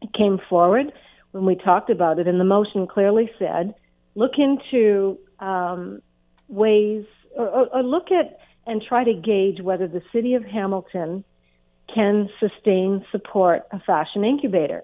It 0.00 0.12
came 0.12 0.38
forward 0.48 0.92
when 1.32 1.44
we 1.44 1.56
talked 1.56 1.90
about 1.90 2.20
it, 2.20 2.28
and 2.28 2.38
the 2.38 2.44
motion 2.44 2.86
clearly 2.86 3.28
said 3.40 3.74
look 4.14 4.32
into 4.38 5.18
um, 5.40 6.00
ways 6.48 7.04
or, 7.36 7.48
or, 7.48 7.76
or 7.76 7.82
look 7.82 8.12
at 8.12 8.38
and 8.68 8.80
try 8.88 9.02
to 9.02 9.12
gauge 9.14 9.60
whether 9.60 9.88
the 9.88 10.02
city 10.12 10.34
of 10.34 10.44
Hamilton 10.44 11.24
can 11.92 12.28
sustain 12.38 13.04
support 13.10 13.66
a 13.72 13.80
fashion 13.80 14.24
incubator. 14.24 14.82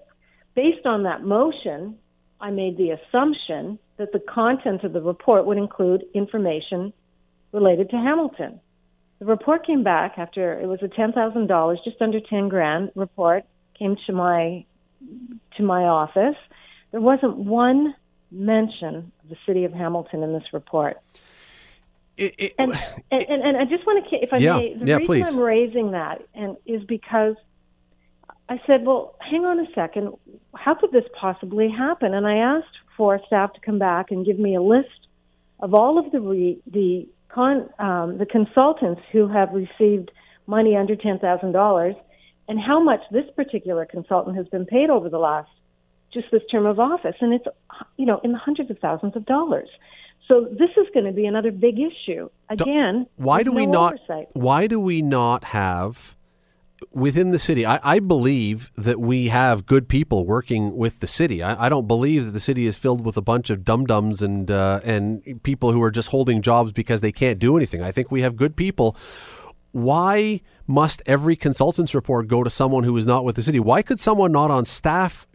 Based 0.55 0.85
on 0.85 1.03
that 1.03 1.23
motion, 1.23 1.95
I 2.41 2.51
made 2.51 2.77
the 2.77 2.91
assumption 2.91 3.79
that 3.95 4.11
the 4.11 4.19
content 4.19 4.83
of 4.83 4.91
the 4.91 5.01
report 5.01 5.45
would 5.45 5.57
include 5.57 6.03
information 6.13 6.91
related 7.53 7.89
to 7.91 7.95
Hamilton. 7.95 8.59
The 9.19 9.25
report 9.25 9.65
came 9.65 9.83
back 9.83 10.15
after 10.17 10.59
it 10.59 10.67
was 10.67 10.79
a 10.81 10.87
ten 10.87 11.13
thousand 11.13 11.47
dollars, 11.47 11.79
just 11.83 12.01
under 12.01 12.19
ten 12.19 12.49
grand 12.49 12.91
report 12.95 13.45
came 13.77 13.95
to 14.07 14.13
my 14.13 14.65
to 15.57 15.63
my 15.63 15.83
office. 15.83 16.35
There 16.91 17.01
wasn't 17.01 17.37
one 17.37 17.95
mention 18.31 19.11
of 19.23 19.29
the 19.29 19.37
city 19.45 19.63
of 19.63 19.73
Hamilton 19.73 20.23
in 20.23 20.33
this 20.33 20.53
report. 20.53 20.97
It, 22.17 22.33
it, 22.37 22.53
and, 22.57 22.71
and, 23.11 23.21
and, 23.29 23.41
and, 23.43 23.57
I 23.57 23.65
just 23.65 23.85
want 23.85 24.07
to, 24.09 24.15
if 24.15 24.31
I 24.31 24.37
yeah, 24.37 24.57
may, 24.57 24.73
the 24.73 24.85
yeah, 24.85 24.95
reason 24.97 25.05
please. 25.05 25.27
I'm 25.27 25.37
raising 25.37 25.91
that 25.91 26.25
and 26.33 26.55
is 26.65 26.81
because 26.85 27.35
I 28.47 28.61
said, 28.65 28.85
well, 28.85 29.15
hang 29.19 29.45
on 29.45 29.59
a 29.59 29.65
second. 29.73 30.13
How 30.53 30.75
could 30.75 30.91
this 30.91 31.03
possibly 31.19 31.69
happen? 31.69 32.13
And 32.13 32.25
I 32.25 32.37
asked 32.37 32.77
for 32.95 33.19
staff 33.27 33.53
to 33.53 33.59
come 33.59 33.79
back 33.79 34.11
and 34.11 34.25
give 34.25 34.39
me 34.39 34.55
a 34.55 34.61
list 34.61 35.07
of 35.59 35.73
all 35.73 35.97
of 35.97 36.11
the 36.11 36.21
re, 36.21 36.61
the 36.71 37.07
con, 37.35 37.69
um, 37.79 38.17
the 38.17 38.25
consultants 38.25 39.01
who 39.11 39.27
have 39.27 39.49
received 39.51 40.09
money 40.47 40.75
under 40.75 40.95
ten 40.95 41.19
thousand 41.19 41.51
dollars, 41.51 41.95
and 42.47 42.59
how 42.59 42.81
much 42.81 43.01
this 43.11 43.25
particular 43.35 43.85
consultant 43.85 44.37
has 44.37 44.47
been 44.47 44.65
paid 44.65 44.89
over 44.89 45.09
the 45.09 45.17
last 45.17 45.49
just 46.13 46.27
this 46.31 46.41
term 46.49 46.65
of 46.65 46.79
office, 46.79 47.15
and 47.19 47.33
it's 47.33 47.45
you 47.97 48.05
know 48.05 48.21
in 48.23 48.31
the 48.31 48.37
hundreds 48.37 48.71
of 48.71 48.79
thousands 48.79 49.15
of 49.15 49.25
dollars. 49.25 49.69
So 50.27 50.47
this 50.49 50.71
is 50.77 50.87
going 50.93 51.05
to 51.05 51.11
be 51.11 51.25
another 51.25 51.51
big 51.51 51.75
issue. 51.77 52.29
Again, 52.49 53.05
why 53.17 53.43
do 53.43 53.51
no 53.51 53.57
we 53.57 53.65
not? 53.65 53.93
Oversight. 53.93 54.29
Why 54.33 54.67
do 54.67 54.79
we 54.79 55.01
not 55.01 55.43
have 55.45 56.15
within 56.91 57.31
the 57.31 57.39
city? 57.39 57.65
I, 57.65 57.79
I, 57.83 57.99
believe 57.99 58.71
that 58.75 58.99
we 58.99 59.29
have 59.29 59.65
good 59.65 59.87
people 59.87 60.25
working 60.25 60.75
with 60.75 60.99
the 60.99 61.07
city. 61.07 61.41
I, 61.41 61.65
I, 61.65 61.69
don't 61.69 61.87
believe 61.87 62.25
that 62.25 62.31
the 62.31 62.39
city 62.39 62.65
is 62.67 62.77
filled 62.77 63.05
with 63.05 63.17
a 63.17 63.21
bunch 63.21 63.49
of 63.49 63.63
dum 63.63 63.85
dums 63.85 64.21
and 64.21 64.49
uh, 64.51 64.81
and 64.83 65.41
people 65.43 65.71
who 65.71 65.81
are 65.81 65.91
just 65.91 66.09
holding 66.09 66.41
jobs 66.41 66.71
because 66.71 67.01
they 67.01 67.11
can't 67.11 67.39
do 67.39 67.57
anything. 67.57 67.81
I 67.81 67.91
think 67.91 68.11
we 68.11 68.21
have 68.21 68.35
good 68.35 68.55
people. 68.55 68.95
Why 69.71 70.41
must 70.67 71.01
every 71.05 71.35
consultant's 71.35 71.93
report 71.93 72.27
go 72.27 72.43
to 72.43 72.49
someone 72.49 72.83
who 72.85 72.95
is 72.97 73.05
not 73.05 73.25
with 73.25 73.35
the 73.35 73.43
city? 73.43 73.59
Why 73.59 73.81
could 73.81 73.99
someone 73.99 74.31
not 74.31 74.51
on 74.51 74.65
staff 74.65 75.27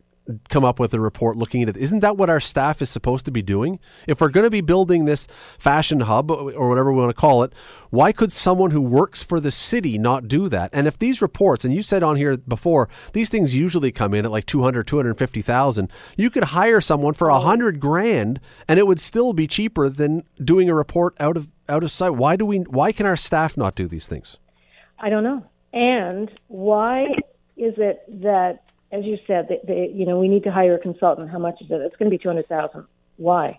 come 0.49 0.65
up 0.65 0.79
with 0.79 0.95
a 0.95 1.01
report 1.01 1.37
looking 1.37 1.63
at 1.63 1.69
it. 1.69 1.77
Isn't 1.77 2.01
that 2.01 2.17
what 2.17 2.31
our 2.31 2.41
staff 2.41 2.81
is 2.81 2.91
supposed 2.91 3.25
to 3.25 3.31
be 3.31 3.43
doing? 3.43 3.79
If 4.07 4.21
we're 4.21 4.29
going 4.29 4.45
to 4.45 4.51
be 4.51 4.61
building 4.61 5.05
this 5.05 5.27
fashion 5.59 6.01
hub 6.01 6.31
or 6.31 6.69
whatever 6.69 6.93
we 6.93 7.01
want 7.01 7.11
to 7.11 7.21
call 7.21 7.43
it, 7.43 7.53
why 7.91 8.13
could 8.13 8.33
someone 8.33 8.71
who 8.71 8.81
works 8.81 9.23
for 9.23 9.41
the 9.41 9.51
city 9.51 9.99
not 9.99 10.29
do 10.29 10.49
that? 10.49 10.71
And 10.73 10.87
if 10.87 10.99
these 10.99 11.21
reports, 11.21 11.65
and 11.65 11.75
you 11.75 11.83
said 11.83 12.03
on 12.03 12.17
here 12.17 12.37
before, 12.37 12.89
these 13.13 13.29
things 13.29 13.55
usually 13.55 13.93
come 13.93 14.15
in 14.15 14.25
at 14.25 14.31
like 14.31 14.47
200, 14.47 14.87
250,000, 14.87 15.91
you 16.17 16.31
could 16.31 16.45
hire 16.45 16.81
someone 16.81 17.15
for 17.15 17.29
a 17.29 17.41
hundred 17.41 17.81
grand 17.81 18.41
and 18.69 18.79
it 18.79 18.87
would 18.87 19.01
still 19.01 19.33
be 19.33 19.47
cheaper 19.47 19.89
than 19.89 20.25
doing 20.43 20.69
a 20.69 20.75
report 20.75 21.15
out 21.21 21.37
of 21.37 21.49
out 21.69 21.85
of 21.85 21.91
sight. 21.91 22.15
Why 22.15 22.37
do 22.37 22.45
we 22.45 22.59
why 22.59 22.93
can 22.93 23.07
our 23.07 23.17
staff 23.17 23.57
not 23.57 23.75
do 23.75 23.87
these 23.87 24.07
things? 24.07 24.37
I 24.99 25.09
don't 25.09 25.25
know. 25.25 25.45
And 25.73 26.31
why 26.49 27.07
is 27.57 27.75
it 27.77 28.03
that 28.23 28.65
as 28.93 29.05
you 29.05 29.19
said, 29.27 29.49
they, 29.49 29.61
they, 29.67 29.91
you 29.93 30.05
know, 30.07 30.19
we 30.19 30.29
need 30.29 30.45
to 30.45 30.53
hire 30.53 30.75
a 30.75 30.79
consultant. 30.79 31.31
How 31.31 31.39
much 31.39 31.61
is 31.61 31.71
it? 31.71 31.75
It's 31.75 31.97
going 31.97 32.11
to 32.11 32.17
be 32.17 32.23
two 32.23 32.29
hundred 32.29 32.49
thousand. 32.49 32.87
Why? 33.17 33.59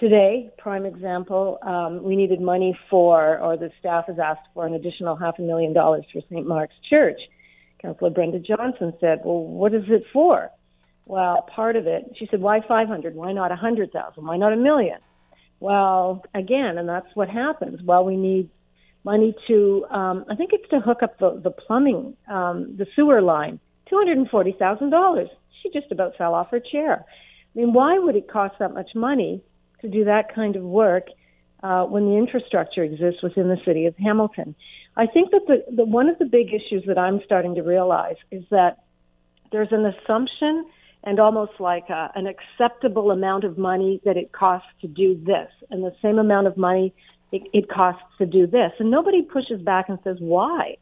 Today, 0.00 0.50
prime 0.58 0.86
example, 0.86 1.58
um, 1.62 2.02
we 2.02 2.16
needed 2.16 2.40
money 2.40 2.76
for, 2.88 3.38
or 3.38 3.56
the 3.56 3.70
staff 3.78 4.06
has 4.06 4.18
asked 4.18 4.48
for 4.54 4.66
an 4.66 4.74
additional 4.74 5.16
half 5.16 5.38
a 5.38 5.42
million 5.42 5.72
dollars 5.72 6.04
for 6.12 6.22
St. 6.22 6.46
Mark's 6.46 6.74
Church. 6.88 7.20
Councillor 7.80 8.10
Brenda 8.10 8.38
Johnson 8.38 8.94
said, 9.00 9.20
"Well, 9.24 9.44
what 9.44 9.74
is 9.74 9.84
it 9.88 10.04
for?" 10.12 10.50
Well, 11.04 11.42
part 11.54 11.76
of 11.76 11.86
it, 11.86 12.14
she 12.18 12.26
said, 12.30 12.40
"Why 12.40 12.60
five 12.66 12.88
hundred? 12.88 13.14
Why 13.14 13.32
not 13.32 13.52
a 13.52 13.56
hundred 13.56 13.92
thousand? 13.92 14.24
Why 14.24 14.36
not 14.36 14.52
a 14.52 14.56
million? 14.56 14.98
Well, 15.60 16.24
again, 16.34 16.78
and 16.78 16.88
that's 16.88 17.14
what 17.14 17.28
happens. 17.28 17.80
Well, 17.84 18.04
we 18.04 18.16
need 18.16 18.48
money 19.04 19.34
to, 19.48 19.84
um, 19.90 20.24
I 20.28 20.34
think 20.36 20.50
it's 20.52 20.68
to 20.70 20.80
hook 20.80 21.02
up 21.02 21.18
the 21.18 21.40
the 21.42 21.50
plumbing, 21.50 22.16
um, 22.28 22.76
the 22.76 22.86
sewer 22.96 23.20
line 23.20 23.60
$240,000. 23.92 25.26
She 25.62 25.70
just 25.70 25.92
about 25.92 26.16
fell 26.16 26.34
off 26.34 26.50
her 26.50 26.60
chair. 26.60 27.04
I 27.54 27.58
mean, 27.58 27.72
why 27.72 27.98
would 27.98 28.16
it 28.16 28.30
cost 28.30 28.54
that 28.58 28.74
much 28.74 28.90
money 28.94 29.42
to 29.80 29.88
do 29.88 30.04
that 30.04 30.34
kind 30.34 30.56
of 30.56 30.62
work 30.62 31.08
uh, 31.62 31.84
when 31.84 32.06
the 32.06 32.16
infrastructure 32.16 32.82
exists 32.82 33.22
within 33.22 33.48
the 33.48 33.58
city 33.64 33.86
of 33.86 33.94
Hamilton? 33.96 34.54
I 34.96 35.06
think 35.06 35.30
that 35.30 35.42
the, 35.46 35.64
the 35.74 35.84
one 35.84 36.08
of 36.08 36.18
the 36.18 36.24
big 36.24 36.48
issues 36.48 36.84
that 36.86 36.98
I'm 36.98 37.20
starting 37.24 37.54
to 37.54 37.62
realize 37.62 38.16
is 38.30 38.44
that 38.50 38.84
there's 39.50 39.68
an 39.70 39.84
assumption 39.86 40.66
and 41.04 41.18
almost 41.18 41.52
like 41.58 41.88
a, 41.88 42.10
an 42.14 42.26
acceptable 42.26 43.10
amount 43.10 43.44
of 43.44 43.58
money 43.58 44.00
that 44.04 44.16
it 44.16 44.32
costs 44.32 44.68
to 44.80 44.88
do 44.88 45.20
this, 45.24 45.48
and 45.70 45.82
the 45.82 45.94
same 46.00 46.18
amount 46.18 46.46
of 46.46 46.56
money 46.56 46.94
it, 47.32 47.42
it 47.52 47.68
costs 47.68 48.02
to 48.18 48.26
do 48.26 48.46
this, 48.46 48.72
and 48.78 48.90
nobody 48.90 49.22
pushes 49.22 49.60
back 49.62 49.88
and 49.88 49.98
says 50.04 50.16
why. 50.20 50.76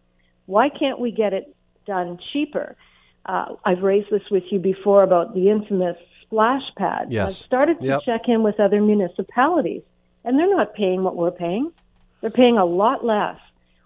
Why 0.47 0.69
can't 0.69 0.99
we 0.99 1.11
get 1.11 1.33
it 1.33 1.55
done 1.87 2.19
cheaper? 2.33 2.77
Uh, 3.27 3.55
I've 3.65 3.83
raised 3.83 4.11
this 4.11 4.23
with 4.31 4.45
you 4.51 4.59
before 4.59 5.03
about 5.03 5.35
the 5.35 5.51
infamous 5.51 5.97
splash 6.23 6.63
pad. 6.77 7.09
Yes. 7.11 7.27
I've 7.27 7.37
started 7.37 7.81
to 7.81 7.87
yep. 7.87 8.01
check 8.05 8.23
in 8.29 8.43
with 8.43 8.59
other 8.61 8.81
municipalities, 8.81 9.83
and 10.25 10.39
they're 10.39 10.51
not 10.51 10.75
paying 10.75 11.03
what 11.03 11.17
we're 11.17 11.31
paying. 11.31 11.73
They're 12.21 12.31
paying 12.31 12.59
a 12.59 12.65
lot 12.65 13.05
less. 13.05 13.39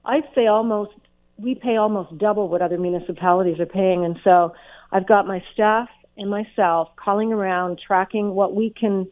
I'd 0.04 0.28
say 0.34 0.46
almost 0.46 0.92
we 1.36 1.54
pay 1.54 1.76
almost 1.76 2.16
double 2.18 2.48
what 2.48 2.62
other 2.62 2.78
municipalities 2.78 3.58
are 3.58 3.66
paying, 3.66 4.04
and 4.04 4.18
so 4.22 4.54
I've 4.92 5.06
got 5.06 5.26
my 5.26 5.42
staff 5.52 5.88
and 6.16 6.30
myself 6.30 6.90
calling 6.96 7.32
around, 7.32 7.80
tracking 7.84 8.34
what 8.34 8.54
we 8.54 8.70
can, 8.70 9.08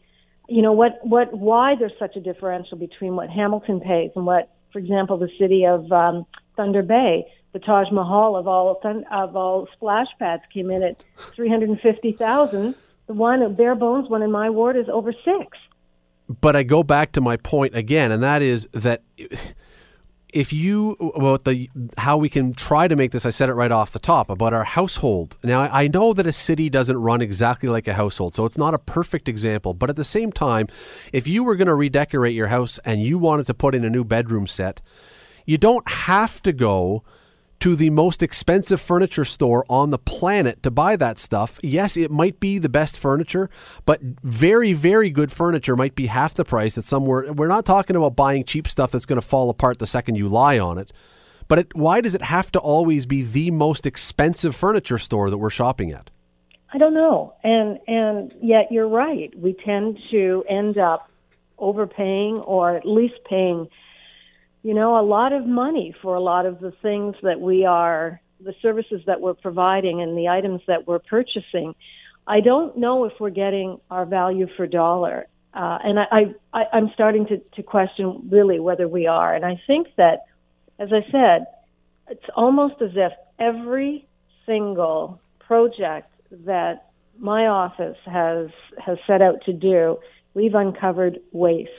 you 0.49 0.63
know, 0.63 0.73
what 0.73 1.05
what 1.05 1.37
why 1.37 1.75
there's 1.75 1.93
such 1.99 2.17
a 2.17 2.21
differential 2.21 2.79
between 2.79 3.17
what 3.17 3.29
Hamilton 3.29 3.81
pays 3.81 4.13
and 4.15 4.25
what, 4.25 4.51
for 4.73 4.79
example, 4.79 5.19
the 5.19 5.31
city 5.39 5.65
of 5.65 5.91
um, 5.91 6.27
Thunder 6.57 6.83
Bay 6.83 7.27
the 7.53 7.59
Taj 7.59 7.91
Mahal 7.91 8.37
of 8.37 8.49
all 8.49 8.81
of 9.11 9.37
all 9.37 9.69
splash 9.75 10.09
pads 10.19 10.43
came 10.53 10.71
in 10.71 10.83
at 10.83 11.05
three 11.35 11.49
hundred 11.49 11.69
and 11.69 11.81
fifty 11.81 12.13
thousand. 12.13 12.75
The 13.07 13.15
one 13.15 13.55
bare 13.55 13.75
bones 13.75 14.09
one 14.09 14.23
in 14.23 14.31
my 14.31 14.49
ward 14.49 14.77
is 14.77 14.89
over 14.89 15.13
six. 15.13 15.59
But 16.41 16.57
I 16.57 16.63
go 16.63 16.83
back 16.83 17.13
to 17.13 17.21
my 17.21 17.37
point 17.37 17.75
again, 17.77 18.11
and 18.11 18.23
that 18.23 18.41
is 18.41 18.69
that 18.73 19.03
if 20.33 20.51
you 20.51 20.93
about 21.15 21.45
the 21.45 21.69
how 21.99 22.17
we 22.17 22.31
can 22.31 22.55
try 22.55 22.89
to 22.89 22.97
make 22.97 23.11
this, 23.11 23.27
I 23.27 23.31
said 23.31 23.51
it 23.51 23.55
right 23.55 23.71
off 23.71 23.93
the 23.93 23.99
top 23.99 24.31
about 24.31 24.55
our 24.55 24.65
household. 24.65 25.37
Now 25.45 25.61
I 25.61 25.89
know 25.89 26.15
that 26.15 26.27
a 26.27 26.33
city 26.33 26.71
doesn't 26.71 26.97
run 26.97 27.21
exactly 27.21 27.69
like 27.69 27.87
a 27.87 27.93
household, 27.93 28.35
so 28.35 28.47
it's 28.47 28.57
not 28.57 28.73
a 28.73 28.79
perfect 28.79 29.29
example. 29.29 29.75
But 29.75 29.91
at 29.91 29.97
the 29.97 30.05
same 30.05 30.33
time, 30.33 30.69
if 31.13 31.29
you 31.29 31.45
were 31.45 31.57
going 31.57 31.67
to 31.67 31.75
redecorate 31.75 32.35
your 32.35 32.47
house 32.47 32.79
and 32.85 33.03
you 33.03 33.19
wanted 33.19 33.47
to 33.47 33.55
put 33.55 33.75
in 33.75 33.85
a 33.85 33.91
new 33.91 34.05
bedroom 34.05 34.47
set, 34.47 34.81
you 35.45 35.59
don't 35.59 35.87
have 35.91 36.41
to 36.45 36.53
go 36.53 37.03
to 37.63 37.77
the 37.77 37.91
most 37.91 38.25
expensive 38.25 38.81
furniture 38.81 39.25
store 39.25 39.65
on 39.69 39.91
the 39.91 39.99
planet 39.99 40.61
to 40.65 40.69
buy 40.69 40.97
that 40.97 41.17
stuff. 41.17 41.61
Yes, 41.63 41.97
it 41.97 42.11
might 42.11 42.41
be 42.41 42.59
the 42.59 42.69
best 42.69 42.99
furniture, 42.99 43.49
but 43.87 44.01
very, 44.03 44.73
very 44.73 45.11
good 45.11 45.31
furniture 45.31 45.77
might 45.77 45.95
be 45.95 46.07
half 46.07 46.35
the 46.35 46.45
price 46.45 46.77
at 46.77 46.83
somewhere. 46.83 47.33
We're 47.33 47.47
not 47.47 47.65
talking 47.65 47.95
about 47.95 48.17
buying 48.17 48.43
cheap 48.43 48.67
stuff 48.67 48.91
that's 48.91 49.07
going 49.07 49.21
to 49.21 49.25
fall 49.25 49.49
apart 49.49 49.79
the 49.79 49.87
second 49.87 50.17
you 50.17 50.27
lie 50.29 50.59
on 50.59 50.77
it. 50.77 50.93
But 51.47 51.61
it, 51.61 51.77
why 51.77 52.01
does 52.01 52.17
it 52.17 52.23
have 52.23 52.51
to 52.51 52.59
always 52.59 53.07
be 53.07 53.23
the 53.23 53.53
most 53.53 53.87
expensive 53.87 54.57
furniture 54.57 54.99
store 54.99 55.31
that 55.31 55.39
we're 55.39 55.49
shopping 55.49 55.93
at? 55.93 56.11
I 56.73 56.79
don't 56.79 56.95
know. 56.95 57.35
And 57.45 57.79
and 57.87 58.35
yet 58.43 58.73
you're 58.73 58.89
right. 58.89 59.33
We 59.39 59.55
tend 59.65 60.01
to 60.11 60.43
end 60.51 60.79
up 60.79 61.09
overpaying 61.59 62.39
or 62.39 62.77
at 62.77 62.85
least 62.85 63.21
paying 63.31 63.69
you 64.63 64.75
know, 64.75 64.99
a 64.99 65.05
lot 65.05 65.33
of 65.33 65.47
money 65.47 65.95
for 66.03 66.15
a 66.15 66.21
lot 66.21 66.47
of 66.47 66.61
the 66.61 66.73
things 66.83 67.17
that 67.23 67.41
we 67.41 67.65
are, 67.65 68.21
the 68.41 68.55
services 68.63 69.01
that 69.07 69.21
we're 69.21 69.35
providing 69.35 70.03
and 70.03 70.17
the 70.17 70.29
items 70.29 70.61
that 70.67 70.87
we're 70.87 70.99
purchasing. 70.99 71.75
I 72.27 72.41
don't 72.41 72.77
know 72.77 73.05
if 73.05 73.13
we're 73.19 73.31
getting 73.31 73.81
our 73.91 74.07
value 74.07 74.47
for 74.57 74.67
dollar. 74.67 75.27
Uh, 75.55 75.79
and 75.85 75.99
I, 75.99 76.35
I, 76.55 76.63
I'm 76.73 76.91
starting 76.95 77.27
to, 77.27 77.39
to 77.57 77.63
question 77.63 78.29
really 78.31 78.59
whether 78.59 78.89
we 78.89 79.07
are. 79.07 79.35
And 79.35 79.45
I 79.45 79.61
think 79.67 79.89
that, 79.97 80.25
as 80.79 80.91
I 80.93 81.03
said, 81.11 81.47
it's 82.09 82.25
almost 82.37 82.81
as 82.81 82.91
if 82.95 83.13
every 83.39 84.07
single 84.47 85.21
project 85.41 86.11
that 86.47 86.87
my 87.19 87.47
office 87.47 87.99
has 88.07 88.49
has 88.79 88.97
set 89.07 89.21
out 89.21 89.43
to 89.45 89.53
do, 89.53 89.99
we've 90.35 90.55
uncovered 90.55 91.19
waste. 91.33 91.71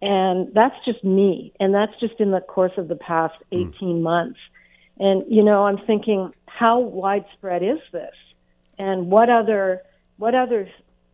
And 0.00 0.52
that's 0.54 0.76
just 0.84 1.02
me. 1.02 1.52
And 1.58 1.74
that's 1.74 1.92
just 2.00 2.14
in 2.20 2.30
the 2.30 2.40
course 2.40 2.72
of 2.76 2.88
the 2.88 2.96
past 2.96 3.34
hmm. 3.52 3.62
18 3.62 3.72
mm. 3.80 4.02
months. 4.02 4.38
And, 4.98 5.24
you 5.28 5.42
know, 5.44 5.64
I'm 5.64 5.78
thinking, 5.86 6.32
how 6.46 6.80
widespread 6.80 7.62
is 7.62 7.78
this? 7.92 8.14
And 8.78 9.10
what 9.10 9.30
other, 9.30 9.82
what 10.16 10.34
other 10.34 10.68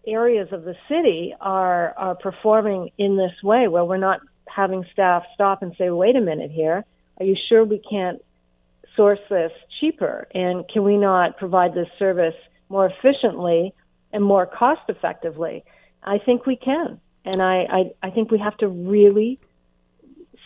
areas 0.07 0.49
of 0.53 0.64
the 0.64 0.74
city 0.89 1.35
are, 1.41 1.95
are 1.97 2.14
performing 2.14 2.91
in 2.99 3.16
this 3.16 3.32
way 3.43 3.68
where 3.68 3.85
we're 3.85 3.97
not 3.97 4.20
having 4.47 4.85
staff 4.93 5.24
stop 5.35 5.62
and 5.62 5.74
say, 5.76 5.91
wait 5.91 6.16
a 6.16 6.20
minute 6.20 6.51
here, 6.51 6.85
are 7.18 7.24
you 7.24 7.37
sure 7.49 7.64
we 7.64 7.78
can't 7.78 8.22
source 8.97 9.20
this 9.28 9.53
cheaper? 9.80 10.28
And 10.35 10.66
can 10.68 10.85
we 10.85 10.97
not 10.97 11.37
provide 11.37 11.74
this 11.74 11.89
service 11.99 12.35
more 12.68 12.87
efficiently 12.87 13.74
and 14.12 14.22
more 14.22 14.47
cost 14.47 14.82
effectively? 14.89 15.64
I 16.03 16.18
think 16.18 16.47
we 16.47 16.57
can. 16.57 17.01
And 17.25 17.43
I, 17.43 17.66
I, 17.70 17.91
I 18.03 18.11
think 18.11 18.31
we 18.31 18.39
have 18.39 18.57
to 18.59 18.68
really 18.68 19.39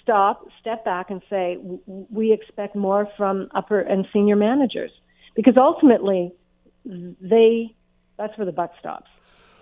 stop, 0.03 0.47
step 0.61 0.85
back, 0.85 1.11
and 1.11 1.21
say 1.29 1.59
we 1.87 2.33
expect 2.33 2.77
more 2.77 3.09
from 3.17 3.49
upper 3.55 3.81
and 3.81 4.07
senior 4.13 4.37
managers 4.37 4.91
because 5.35 5.57
ultimately 5.57 6.33
they 6.85 7.75
that's 8.17 8.37
where 8.37 8.47
the 8.47 8.53
buck 8.53 8.73
stops. 8.79 9.09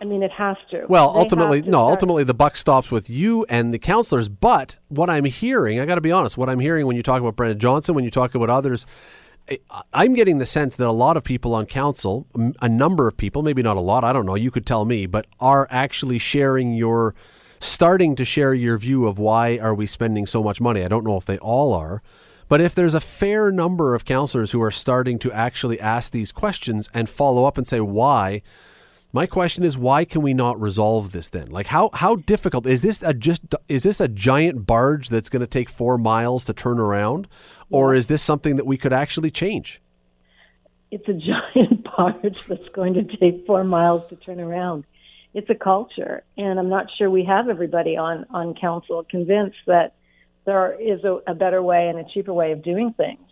I 0.01 0.05
mean, 0.05 0.23
it 0.23 0.31
has 0.33 0.57
to. 0.71 0.85
Well, 0.89 1.12
they 1.12 1.21
ultimately, 1.21 1.62
to 1.62 1.71
no. 1.71 1.79
Start. 1.79 1.91
Ultimately, 1.93 2.25
the 2.25 2.35
buck 2.35 2.57
stops 2.57 2.91
with 2.91 3.09
you 3.09 3.47
and 3.49 3.73
the 3.73 3.79
councillors. 3.79 4.29
But 4.29 4.77
what 4.89 5.09
I'm 5.09 5.25
hearing, 5.25 5.81
I 5.81 5.87
got 5.87 5.95
to 5.95 6.01
be 6.01 6.12
honest, 6.12 6.37
what 6.37 6.51
I'm 6.51 6.61
hearing 6.61 6.87
when 6.87 6.97
you 6.97 7.03
talk 7.03 7.21
about 7.21 7.37
Brenda 7.37 7.55
Johnson, 7.55 7.95
when 7.95 8.05
you 8.05 8.11
talk 8.11 8.35
about 8.35 8.51
others, 8.51 8.85
I'm 9.92 10.14
getting 10.14 10.38
the 10.38 10.47
sense 10.47 10.76
that 10.76 10.86
a 10.86 10.90
lot 10.90 11.16
of 11.16 11.24
people 11.24 11.55
on 11.55 11.66
council, 11.66 12.26
a 12.61 12.68
number 12.68 13.07
of 13.07 13.16
people, 13.16 13.42
maybe 13.42 13.62
not 13.62 13.76
a 13.76 13.80
lot, 13.80 14.05
I 14.05 14.12
don't 14.12 14.26
know, 14.26 14.34
you 14.34 14.51
could 14.51 14.66
tell 14.66 14.84
me, 14.84 15.07
but 15.07 15.26
are 15.38 15.68
actually 15.70 16.18
sharing 16.18 16.72
your 16.72 17.14
starting 17.59 18.16
to 18.16 18.24
share 18.24 18.55
your 18.55 18.76
view 18.76 19.07
of 19.07 19.18
why 19.18 19.59
are 19.59 19.74
we 19.74 19.86
spending 19.86 20.26
so 20.26 20.42
much 20.42 20.61
money. 20.61 20.84
I 20.84 20.88
don't 20.88 21.05
know 21.05 21.16
if 21.16 21.24
they 21.24 21.38
all 21.38 21.72
are, 21.72 22.03
but 22.49 22.61
if 22.61 22.74
there's 22.74 22.94
a 22.94 23.01
fair 23.01 23.51
number 23.51 23.94
of 23.94 24.05
councillors 24.05 24.51
who 24.51 24.62
are 24.62 24.70
starting 24.70 25.18
to 25.20 25.32
actually 25.32 25.80
ask 25.80 26.12
these 26.12 26.32
questions 26.32 26.88
and 26.92 27.09
follow 27.09 27.44
up 27.44 27.57
and 27.57 27.66
say 27.66 27.80
why, 27.80 28.42
my 29.17 29.25
question 29.25 29.64
is, 29.64 29.79
why 29.79 30.05
can 30.05 30.21
we 30.21 30.35
not 30.35 30.61
resolve 30.61 31.12
this 31.12 31.31
then? 31.31 31.49
Like, 31.49 31.69
how 31.69 31.89
how 31.95 32.17
difficult 32.17 32.67
is 32.67 32.83
this? 32.83 33.03
A 33.03 33.14
just 33.14 33.41
is 33.67 33.83
this 33.83 33.99
a 33.99 34.09
giant 34.09 34.67
barge 34.67 35.09
that's 35.09 35.31
going 35.31 35.41
to 35.41 35.47
take 35.47 35.71
four 35.71 35.97
miles 35.97 36.45
to 36.45 36.53
turn 36.53 36.79
around, 36.79 37.27
or 37.71 37.95
is 37.95 38.09
this 38.09 38.23
something 38.23 38.57
that 38.57 38.67
we 38.67 38.77
could 38.77 38.93
actually 38.93 39.31
change? 39.31 39.81
It's 40.91 41.09
a 41.09 41.14
giant 41.14 41.89
barge 41.97 42.37
that's 42.47 42.69
going 42.75 42.93
to 42.93 43.05
take 43.05 43.47
four 43.47 43.64
miles 43.64 44.03
to 44.11 44.17
turn 44.17 44.39
around. 44.39 44.85
It's 45.33 45.49
a 45.49 45.55
culture, 45.55 46.23
and 46.37 46.59
I'm 46.59 46.69
not 46.69 46.89
sure 46.99 47.09
we 47.09 47.25
have 47.25 47.49
everybody 47.49 47.97
on 47.97 48.27
on 48.29 48.55
council 48.55 49.03
convinced 49.11 49.57
that 49.67 49.95
there 50.45 50.79
is 50.79 51.03
a, 51.05 51.21
a 51.27 51.35
better 51.35 51.62
way 51.62 51.89
and 51.89 51.99
a 51.99 52.05
cheaper 52.12 52.35
way 52.35 52.53
of 52.53 52.62
doing 52.62 52.93
things. 52.93 53.26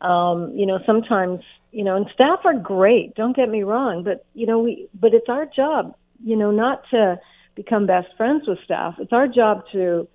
Um, 0.00 0.52
you 0.56 0.64
know, 0.64 0.78
sometimes, 0.86 1.40
you 1.72 1.84
know, 1.84 1.96
and 1.96 2.06
staff 2.14 2.40
are 2.44 2.58
great, 2.58 3.14
don't 3.14 3.36
get 3.36 3.48
me 3.50 3.62
wrong, 3.62 4.02
but, 4.02 4.24
you 4.32 4.46
know, 4.46 4.60
we, 4.60 4.88
but 4.98 5.12
it's 5.12 5.28
our 5.28 5.44
job, 5.44 5.94
you 6.24 6.36
know, 6.36 6.50
not 6.50 6.82
to 6.90 7.20
become 7.54 7.86
best 7.86 8.08
friends 8.16 8.48
with 8.48 8.58
staff. 8.64 8.94
It's 8.98 9.12
our 9.12 9.28
job 9.28 9.64
to 9.72 10.08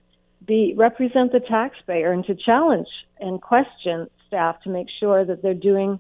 be, 0.46 0.74
represent 0.76 1.32
the 1.32 1.40
taxpayer 1.40 2.12
and 2.12 2.26
to 2.26 2.34
challenge 2.34 2.88
and 3.20 3.40
question 3.40 4.10
staff 4.28 4.62
to 4.64 4.70
make 4.70 4.88
sure 5.00 5.24
that 5.24 5.44
they're 5.44 5.54
doing 5.54 6.00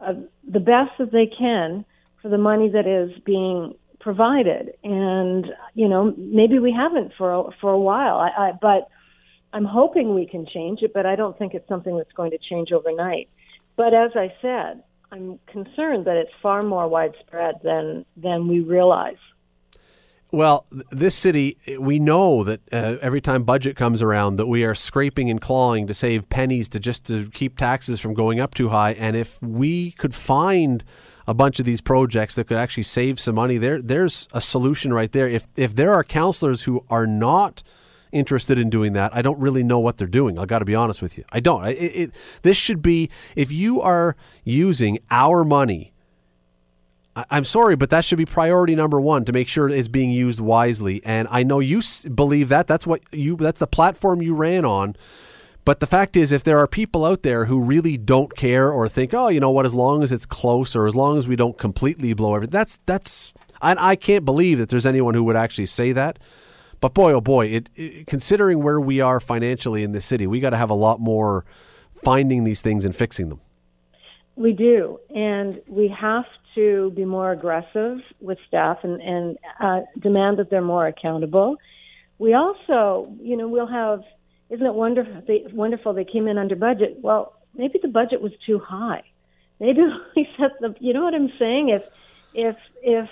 uh, 0.00 0.14
the 0.48 0.60
best 0.60 0.92
that 0.98 1.10
they 1.10 1.26
can 1.26 1.84
for 2.22 2.28
the 2.28 2.38
money 2.38 2.68
that 2.70 2.86
is 2.86 3.10
being 3.24 3.74
provided. 3.98 4.74
And, 4.84 5.46
you 5.74 5.88
know, 5.88 6.14
maybe 6.16 6.60
we 6.60 6.72
haven't 6.72 7.12
for, 7.18 7.32
a, 7.32 7.42
for 7.60 7.72
a 7.72 7.78
while, 7.78 8.18
I, 8.18 8.28
I, 8.28 8.52
but, 8.52 8.88
I'm 9.52 9.64
hoping 9.64 10.14
we 10.14 10.26
can 10.26 10.46
change 10.46 10.82
it, 10.82 10.92
but 10.92 11.06
I 11.06 11.16
don't 11.16 11.36
think 11.38 11.54
it's 11.54 11.68
something 11.68 11.96
that's 11.96 12.12
going 12.12 12.30
to 12.30 12.38
change 12.38 12.72
overnight. 12.72 13.28
But 13.76 13.94
as 13.94 14.12
I 14.14 14.32
said, 14.40 14.82
I'm 15.12 15.38
concerned 15.46 16.04
that 16.06 16.16
it's 16.16 16.30
far 16.40 16.62
more 16.62 16.86
widespread 16.88 17.56
than 17.64 18.04
than 18.16 18.46
we 18.46 18.60
realize. 18.60 19.16
Well, 20.32 20.66
this 20.92 21.16
city, 21.16 21.58
we 21.78 21.98
know 21.98 22.44
that 22.44 22.60
uh, 22.72 22.98
every 23.02 23.20
time 23.20 23.42
budget 23.42 23.76
comes 23.76 24.00
around, 24.00 24.36
that 24.36 24.46
we 24.46 24.64
are 24.64 24.76
scraping 24.76 25.28
and 25.28 25.40
clawing 25.40 25.88
to 25.88 25.94
save 25.94 26.28
pennies 26.28 26.68
to 26.68 26.78
just 26.78 27.04
to 27.06 27.28
keep 27.30 27.56
taxes 27.56 27.98
from 27.98 28.14
going 28.14 28.38
up 28.38 28.54
too 28.54 28.68
high. 28.68 28.92
And 28.92 29.16
if 29.16 29.42
we 29.42 29.90
could 29.92 30.14
find 30.14 30.84
a 31.26 31.34
bunch 31.34 31.58
of 31.58 31.66
these 31.66 31.80
projects 31.80 32.36
that 32.36 32.46
could 32.46 32.58
actually 32.58 32.84
save 32.84 33.18
some 33.18 33.34
money, 33.34 33.58
there, 33.58 33.82
there's 33.82 34.28
a 34.32 34.40
solution 34.40 34.92
right 34.92 35.10
there. 35.10 35.28
If 35.28 35.48
if 35.56 35.74
there 35.74 35.92
are 35.92 36.04
councillors 36.04 36.62
who 36.62 36.84
are 36.88 37.08
not 37.08 37.64
interested 38.12 38.58
in 38.58 38.70
doing 38.70 38.92
that. 38.94 39.14
I 39.14 39.22
don't 39.22 39.38
really 39.38 39.62
know 39.62 39.78
what 39.78 39.98
they're 39.98 40.06
doing. 40.06 40.38
I 40.38 40.46
got 40.46 40.60
to 40.60 40.64
be 40.64 40.74
honest 40.74 41.02
with 41.02 41.16
you. 41.16 41.24
I 41.32 41.40
don't. 41.40 41.64
It, 41.66 41.74
it, 41.74 42.14
this 42.42 42.56
should 42.56 42.82
be 42.82 43.10
if 43.36 43.52
you 43.52 43.80
are 43.80 44.16
using 44.44 44.98
our 45.10 45.44
money. 45.44 45.92
I, 47.16 47.24
I'm 47.30 47.44
sorry, 47.44 47.76
but 47.76 47.90
that 47.90 48.04
should 48.04 48.18
be 48.18 48.26
priority 48.26 48.74
number 48.74 49.00
one 49.00 49.24
to 49.24 49.32
make 49.32 49.48
sure 49.48 49.68
it's 49.68 49.88
being 49.88 50.10
used 50.10 50.40
wisely. 50.40 51.02
And 51.04 51.28
I 51.30 51.42
know 51.42 51.60
you 51.60 51.78
s- 51.78 52.04
believe 52.04 52.48
that. 52.48 52.66
That's 52.66 52.86
what 52.86 53.02
you. 53.12 53.36
That's 53.36 53.58
the 53.58 53.66
platform 53.66 54.22
you 54.22 54.34
ran 54.34 54.64
on. 54.64 54.96
But 55.64 55.80
the 55.80 55.86
fact 55.86 56.16
is, 56.16 56.32
if 56.32 56.42
there 56.42 56.58
are 56.58 56.66
people 56.66 57.04
out 57.04 57.22
there 57.22 57.44
who 57.44 57.60
really 57.60 57.98
don't 57.98 58.34
care 58.34 58.72
or 58.72 58.88
think, 58.88 59.12
oh, 59.12 59.28
you 59.28 59.40
know 59.40 59.50
what, 59.50 59.66
as 59.66 59.74
long 59.74 60.02
as 60.02 60.10
it's 60.10 60.24
close 60.24 60.74
or 60.74 60.86
as 60.86 60.96
long 60.96 61.18
as 61.18 61.28
we 61.28 61.36
don't 61.36 61.58
completely 61.58 62.12
blow 62.14 62.34
everything, 62.34 62.52
that's 62.52 62.80
that's. 62.86 63.32
And 63.62 63.78
I 63.78 63.94
can't 63.94 64.24
believe 64.24 64.56
that 64.58 64.70
there's 64.70 64.86
anyone 64.86 65.12
who 65.12 65.22
would 65.24 65.36
actually 65.36 65.66
say 65.66 65.92
that. 65.92 66.18
But 66.80 66.94
boy, 66.94 67.12
oh 67.12 67.20
boy, 67.20 67.46
it, 67.46 67.70
it, 67.76 68.06
considering 68.06 68.62
where 68.62 68.80
we 68.80 69.00
are 69.00 69.20
financially 69.20 69.82
in 69.82 69.92
this 69.92 70.06
city, 70.06 70.26
we 70.26 70.40
got 70.40 70.50
to 70.50 70.56
have 70.56 70.70
a 70.70 70.74
lot 70.74 70.98
more 70.98 71.44
finding 72.02 72.44
these 72.44 72.60
things 72.62 72.84
and 72.84 72.96
fixing 72.96 73.28
them. 73.28 73.40
We 74.36 74.52
do, 74.52 74.98
and 75.14 75.60
we 75.68 75.88
have 75.88 76.24
to 76.54 76.90
be 76.96 77.04
more 77.04 77.32
aggressive 77.32 77.98
with 78.20 78.38
staff 78.48 78.78
and, 78.82 79.00
and 79.02 79.38
uh, 79.60 79.80
demand 79.98 80.38
that 80.38 80.48
they're 80.48 80.62
more 80.62 80.86
accountable. 80.86 81.56
We 82.18 82.34
also, 82.34 83.12
you 83.20 83.36
know, 83.36 83.48
we'll 83.48 83.66
have. 83.66 84.02
Isn't 84.48 84.66
it 84.66 84.74
wonderful? 84.74 85.22
They, 85.28 85.44
wonderful 85.52 85.92
they 85.92 86.04
came 86.04 86.26
in 86.26 86.38
under 86.38 86.56
budget. 86.56 86.98
Well, 87.00 87.34
maybe 87.54 87.78
the 87.80 87.88
budget 87.88 88.20
was 88.20 88.32
too 88.44 88.58
high. 88.58 89.02
Maybe 89.60 89.80
we 90.16 90.28
set 90.38 90.52
the. 90.60 90.74
You 90.80 90.94
know 90.94 91.04
what 91.04 91.14
I'm 91.14 91.32
saying? 91.38 91.68
If 91.68 91.82
if 92.34 92.56
if 92.82 93.08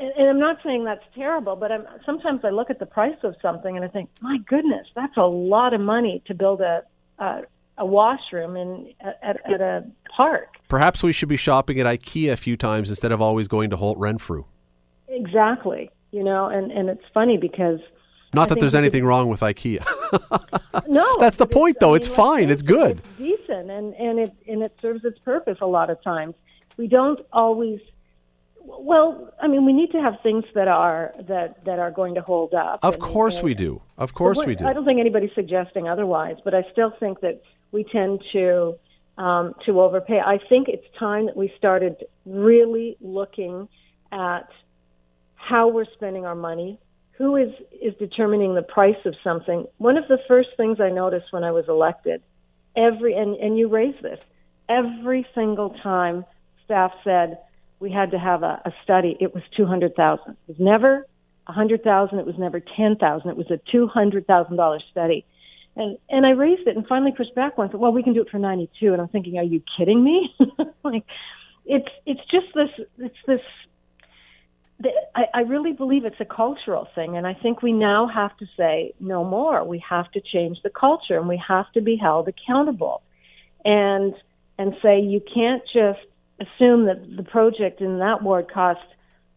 and, 0.00 0.10
and 0.18 0.28
I'm 0.28 0.40
not 0.40 0.56
saying 0.64 0.84
that's 0.84 1.04
terrible, 1.14 1.54
but 1.56 1.70
I'm, 1.70 1.86
sometimes 2.04 2.40
I 2.44 2.50
look 2.50 2.70
at 2.70 2.78
the 2.78 2.86
price 2.86 3.16
of 3.22 3.36
something 3.40 3.76
and 3.76 3.84
I 3.84 3.88
think, 3.88 4.10
my 4.20 4.38
goodness, 4.46 4.86
that's 4.96 5.16
a 5.16 5.26
lot 5.26 5.74
of 5.74 5.80
money 5.80 6.22
to 6.26 6.34
build 6.34 6.60
a, 6.60 6.82
a, 7.18 7.42
a 7.78 7.86
washroom 7.86 8.56
in 8.56 8.92
at, 9.00 9.38
at 9.52 9.60
a 9.60 9.84
park. 10.16 10.48
Perhaps 10.68 11.02
we 11.02 11.12
should 11.12 11.28
be 11.28 11.36
shopping 11.36 11.78
at 11.80 11.86
IKEA 11.86 12.32
a 12.32 12.36
few 12.36 12.56
times 12.56 12.88
instead 12.90 13.12
of 13.12 13.20
always 13.20 13.46
going 13.48 13.70
to 13.70 13.76
Holt 13.76 13.98
Renfrew. 13.98 14.44
Exactly. 15.08 15.90
You 16.12 16.24
know, 16.24 16.46
and 16.46 16.72
and 16.72 16.88
it's 16.88 17.04
funny 17.14 17.36
because 17.36 17.78
Not 18.34 18.50
I 18.50 18.54
that 18.54 18.60
there's 18.60 18.74
anything 18.74 19.04
wrong 19.04 19.28
with 19.28 19.40
IKEA. 19.40 19.84
No, 20.88 21.18
That's 21.18 21.36
the 21.36 21.46
point, 21.46 21.76
I 21.80 21.80
though. 21.80 21.86
mean, 21.88 21.96
It's 21.96 22.06
fine. 22.06 22.44
face 22.48 22.52
It's 22.54 22.62
good. 22.62 22.98
It's 22.98 23.18
decent, 23.18 23.70
and 23.70 23.94
and 23.94 24.18
it 24.18 24.32
and 24.48 24.62
it 24.62 24.76
serves 24.80 25.04
its 25.04 25.18
purpose 25.20 25.58
a 25.60 25.66
lot 25.66 25.90
of 25.90 26.02
times. 26.02 26.34
We 26.76 26.86
don't 26.88 27.20
always. 27.32 27.80
Well, 28.62 29.32
I 29.40 29.48
mean, 29.48 29.64
we 29.64 29.72
need 29.72 29.90
to 29.92 30.00
have 30.00 30.14
things 30.22 30.44
that 30.54 30.68
are 30.68 31.12
that 31.28 31.64
that 31.64 31.78
are 31.78 31.90
going 31.90 32.14
to 32.14 32.20
hold 32.20 32.54
up. 32.54 32.80
of 32.82 32.94
and- 32.94 33.02
course 33.02 33.36
and- 33.36 33.44
we 33.44 33.54
do. 33.54 33.80
Of 33.96 34.14
course 34.14 34.44
we 34.44 34.54
do. 34.54 34.66
I 34.66 34.72
don't 34.72 34.84
think 34.84 35.00
anybody's 35.00 35.34
suggesting 35.34 35.88
otherwise, 35.88 36.36
but 36.44 36.54
I 36.54 36.64
still 36.72 36.92
think 37.00 37.20
that 37.20 37.42
we 37.72 37.84
tend 37.84 38.22
to 38.32 38.74
um, 39.18 39.54
to 39.66 39.80
overpay. 39.80 40.20
I 40.20 40.38
think 40.48 40.68
it's 40.68 40.86
time 40.98 41.26
that 41.26 41.36
we 41.36 41.52
started 41.56 42.04
really 42.24 42.96
looking 43.00 43.68
at 44.12 44.48
how 45.34 45.68
we're 45.68 45.90
spending 45.94 46.26
our 46.26 46.34
money, 46.34 46.78
who 47.12 47.36
is 47.36 47.52
is 47.80 47.94
determining 47.98 48.54
the 48.54 48.62
price 48.62 49.04
of 49.04 49.14
something. 49.24 49.66
One 49.78 49.96
of 49.96 50.06
the 50.08 50.18
first 50.28 50.50
things 50.56 50.80
I 50.80 50.90
noticed 50.90 51.32
when 51.32 51.44
I 51.44 51.50
was 51.50 51.66
elected, 51.68 52.22
every 52.76 53.14
and, 53.14 53.36
and 53.36 53.58
you 53.58 53.68
raised 53.68 54.02
this, 54.02 54.20
every 54.68 55.26
single 55.34 55.70
time 55.82 56.24
staff 56.64 56.92
said 57.04 57.38
we 57.80 57.90
had 57.90 58.10
to 58.12 58.18
have 58.18 58.42
a, 58.42 58.60
a 58.64 58.72
study, 58.84 59.16
it 59.20 59.34
was 59.34 59.42
two 59.56 59.66
hundred 59.66 59.96
thousand. 59.96 60.36
It 60.46 60.48
was 60.48 60.56
never 60.60 61.06
a 61.46 61.52
hundred 61.52 61.82
thousand. 61.82 62.18
It 62.18 62.26
was 62.26 62.36
never 62.38 62.60
ten 62.60 62.96
thousand. 62.96 63.30
It 63.30 63.36
was 63.36 63.50
a 63.50 63.58
two 63.72 63.88
hundred 63.88 64.26
thousand 64.26 64.56
dollar 64.56 64.78
study. 64.90 65.24
And 65.76 65.98
and 66.08 66.26
I 66.26 66.30
raised 66.30 66.68
it 66.68 66.76
and 66.76 66.86
finally 66.86 67.12
pushed 67.16 67.34
back 67.34 67.56
once. 67.56 67.72
Well, 67.74 67.92
we 67.92 68.02
can 68.02 68.12
do 68.12 68.20
it 68.20 68.28
for 68.30 68.38
ninety 68.38 68.70
two. 68.78 68.92
And 68.92 69.00
I'm 69.00 69.08
thinking, 69.08 69.38
are 69.38 69.44
you 69.44 69.62
kidding 69.78 70.04
me? 70.04 70.34
like, 70.84 71.04
it's 71.64 71.88
it's 72.06 72.20
just 72.30 72.46
this 72.54 72.86
it's 72.98 73.16
this 73.26 73.40
the- 74.80 74.90
I, 75.14 75.24
I 75.34 75.40
really 75.40 75.72
believe 75.72 76.04
it's 76.04 76.20
a 76.20 76.24
cultural 76.24 76.86
thing, 76.94 77.16
and 77.16 77.26
I 77.26 77.34
think 77.34 77.62
we 77.62 77.72
now 77.72 78.08
have 78.08 78.36
to 78.38 78.46
say 78.56 78.92
no 79.00 79.24
more. 79.24 79.64
We 79.64 79.82
have 79.88 80.10
to 80.12 80.20
change 80.20 80.58
the 80.62 80.70
culture, 80.70 81.18
and 81.18 81.28
we 81.28 81.42
have 81.46 81.70
to 81.72 81.80
be 81.80 81.96
held 81.96 82.28
accountable, 82.28 83.02
and 83.64 84.14
and 84.58 84.74
say 84.82 85.00
you 85.00 85.22
can't 85.32 85.62
just 85.72 86.00
assume 86.40 86.86
that 86.86 87.16
the 87.16 87.22
project 87.22 87.80
in 87.80 87.98
that 87.98 88.22
ward 88.22 88.50
cost 88.52 88.80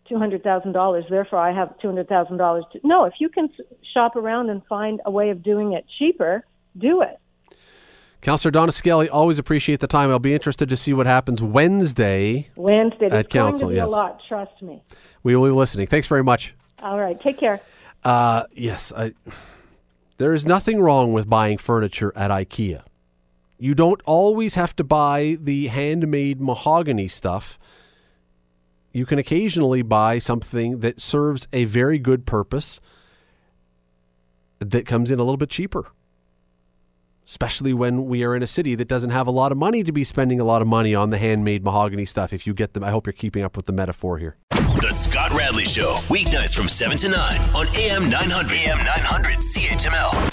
two 0.08 0.18
hundred 0.18 0.44
thousand 0.44 0.72
dollars. 0.72 1.06
Therefore, 1.10 1.40
I 1.40 1.54
have 1.54 1.78
two 1.80 1.88
hundred 1.88 2.08
thousand 2.08 2.38
dollars. 2.38 2.66
No, 2.84 3.06
if 3.06 3.14
you 3.20 3.30
can 3.30 3.50
shop 3.94 4.16
around 4.16 4.50
and 4.50 4.62
find 4.68 5.02
a 5.06 5.12
way 5.12 5.30
of 5.30 5.44
doing 5.44 5.74
it 5.74 5.86
cheaper, 6.00 6.46
do 6.78 7.02
it. 7.02 7.20
Councillor 8.22 8.52
Donna 8.52 8.72
Skelly, 8.72 9.10
always 9.10 9.38
appreciate 9.38 9.82
the 9.82 9.88
time. 9.88 10.10
I'll 10.10 10.18
be 10.18 10.34
interested 10.34 10.70
to 10.70 10.78
see 10.78 10.94
what 10.94 11.06
happens 11.06 11.42
Wednesday. 11.42 12.50
Wednesday, 12.56 13.08
At 13.08 13.14
it's 13.14 13.28
council, 13.28 13.68
going 13.68 13.76
to 13.76 13.76
be 13.76 13.76
yes. 13.76 13.88
a 13.88 13.92
lot. 13.92 14.22
Trust 14.30 14.62
me. 14.62 14.82
We 15.24 15.36
will 15.36 15.50
be 15.50 15.52
listening. 15.52 15.88
Thanks 15.88 16.08
very 16.08 16.24
much. 16.24 16.54
All 16.82 16.98
right, 16.98 17.20
take 17.22 17.38
care. 17.38 17.60
Uh, 18.02 18.46
yes, 18.54 18.94
I, 18.96 19.14
there 20.20 20.34
is 20.34 20.46
nothing 20.46 20.80
wrong 20.80 21.12
with 21.12 21.30
buying 21.30 21.58
furniture 21.58 22.14
at 22.16 22.32
IKEA. 22.32 22.84
You 23.64 23.74
don't 23.74 24.02
always 24.04 24.56
have 24.56 24.76
to 24.76 24.84
buy 24.84 25.38
the 25.40 25.68
handmade 25.68 26.42
mahogany 26.42 27.08
stuff. 27.08 27.58
You 28.92 29.06
can 29.06 29.20
occasionally 29.20 29.82
buy 29.82 30.18
something 30.18 30.82
that 30.82 31.00
serves 31.00 31.48
a 31.54 31.64
very 31.64 31.98
good 31.98 32.26
purpose 32.26 32.82
that 34.60 34.86
comes 34.86 35.10
in 35.10 35.18
a 35.18 35.24
little 35.24 35.38
bit 35.38 35.50
cheaper. 35.50 35.86
Especially 37.26 37.72
when 37.72 38.08
we 38.08 38.26
are 38.26 38.36
in 38.36 38.44
a 38.44 38.48
city 38.48 38.76
that 38.76 38.90
doesn't 38.90 39.12
have 39.12 39.28
a 39.28 39.32
lot 39.32 39.54
of 39.54 39.58
money 39.58 39.82
to 39.82 39.94
be 39.94 40.04
spending 40.04 40.42
a 40.42 40.44
lot 40.44 40.62
of 40.62 40.68
money 40.68 40.94
on 40.94 41.10
the 41.10 41.18
handmade 41.18 41.64
mahogany 41.64 42.04
stuff. 42.04 42.34
If 42.34 42.46
you 42.46 42.54
get 42.54 42.74
them, 42.74 42.84
I 42.84 42.92
hope 42.92 43.08
you're 43.08 43.14
keeping 43.14 43.46
up 43.46 43.56
with 43.56 43.66
the 43.66 43.72
metaphor 43.72 44.18
here. 44.18 44.36
The 44.50 44.92
Scott 44.92 45.32
Radley 45.32 45.64
Show, 45.64 46.00
weeknights 46.10 46.54
from 46.54 46.68
7 46.68 46.98
to 46.98 47.08
9 47.08 47.40
on 47.56 47.68
AM 47.78 48.10
900. 48.10 48.52
AM 48.52 48.78
900 48.80 49.38
CHML. 49.38 50.33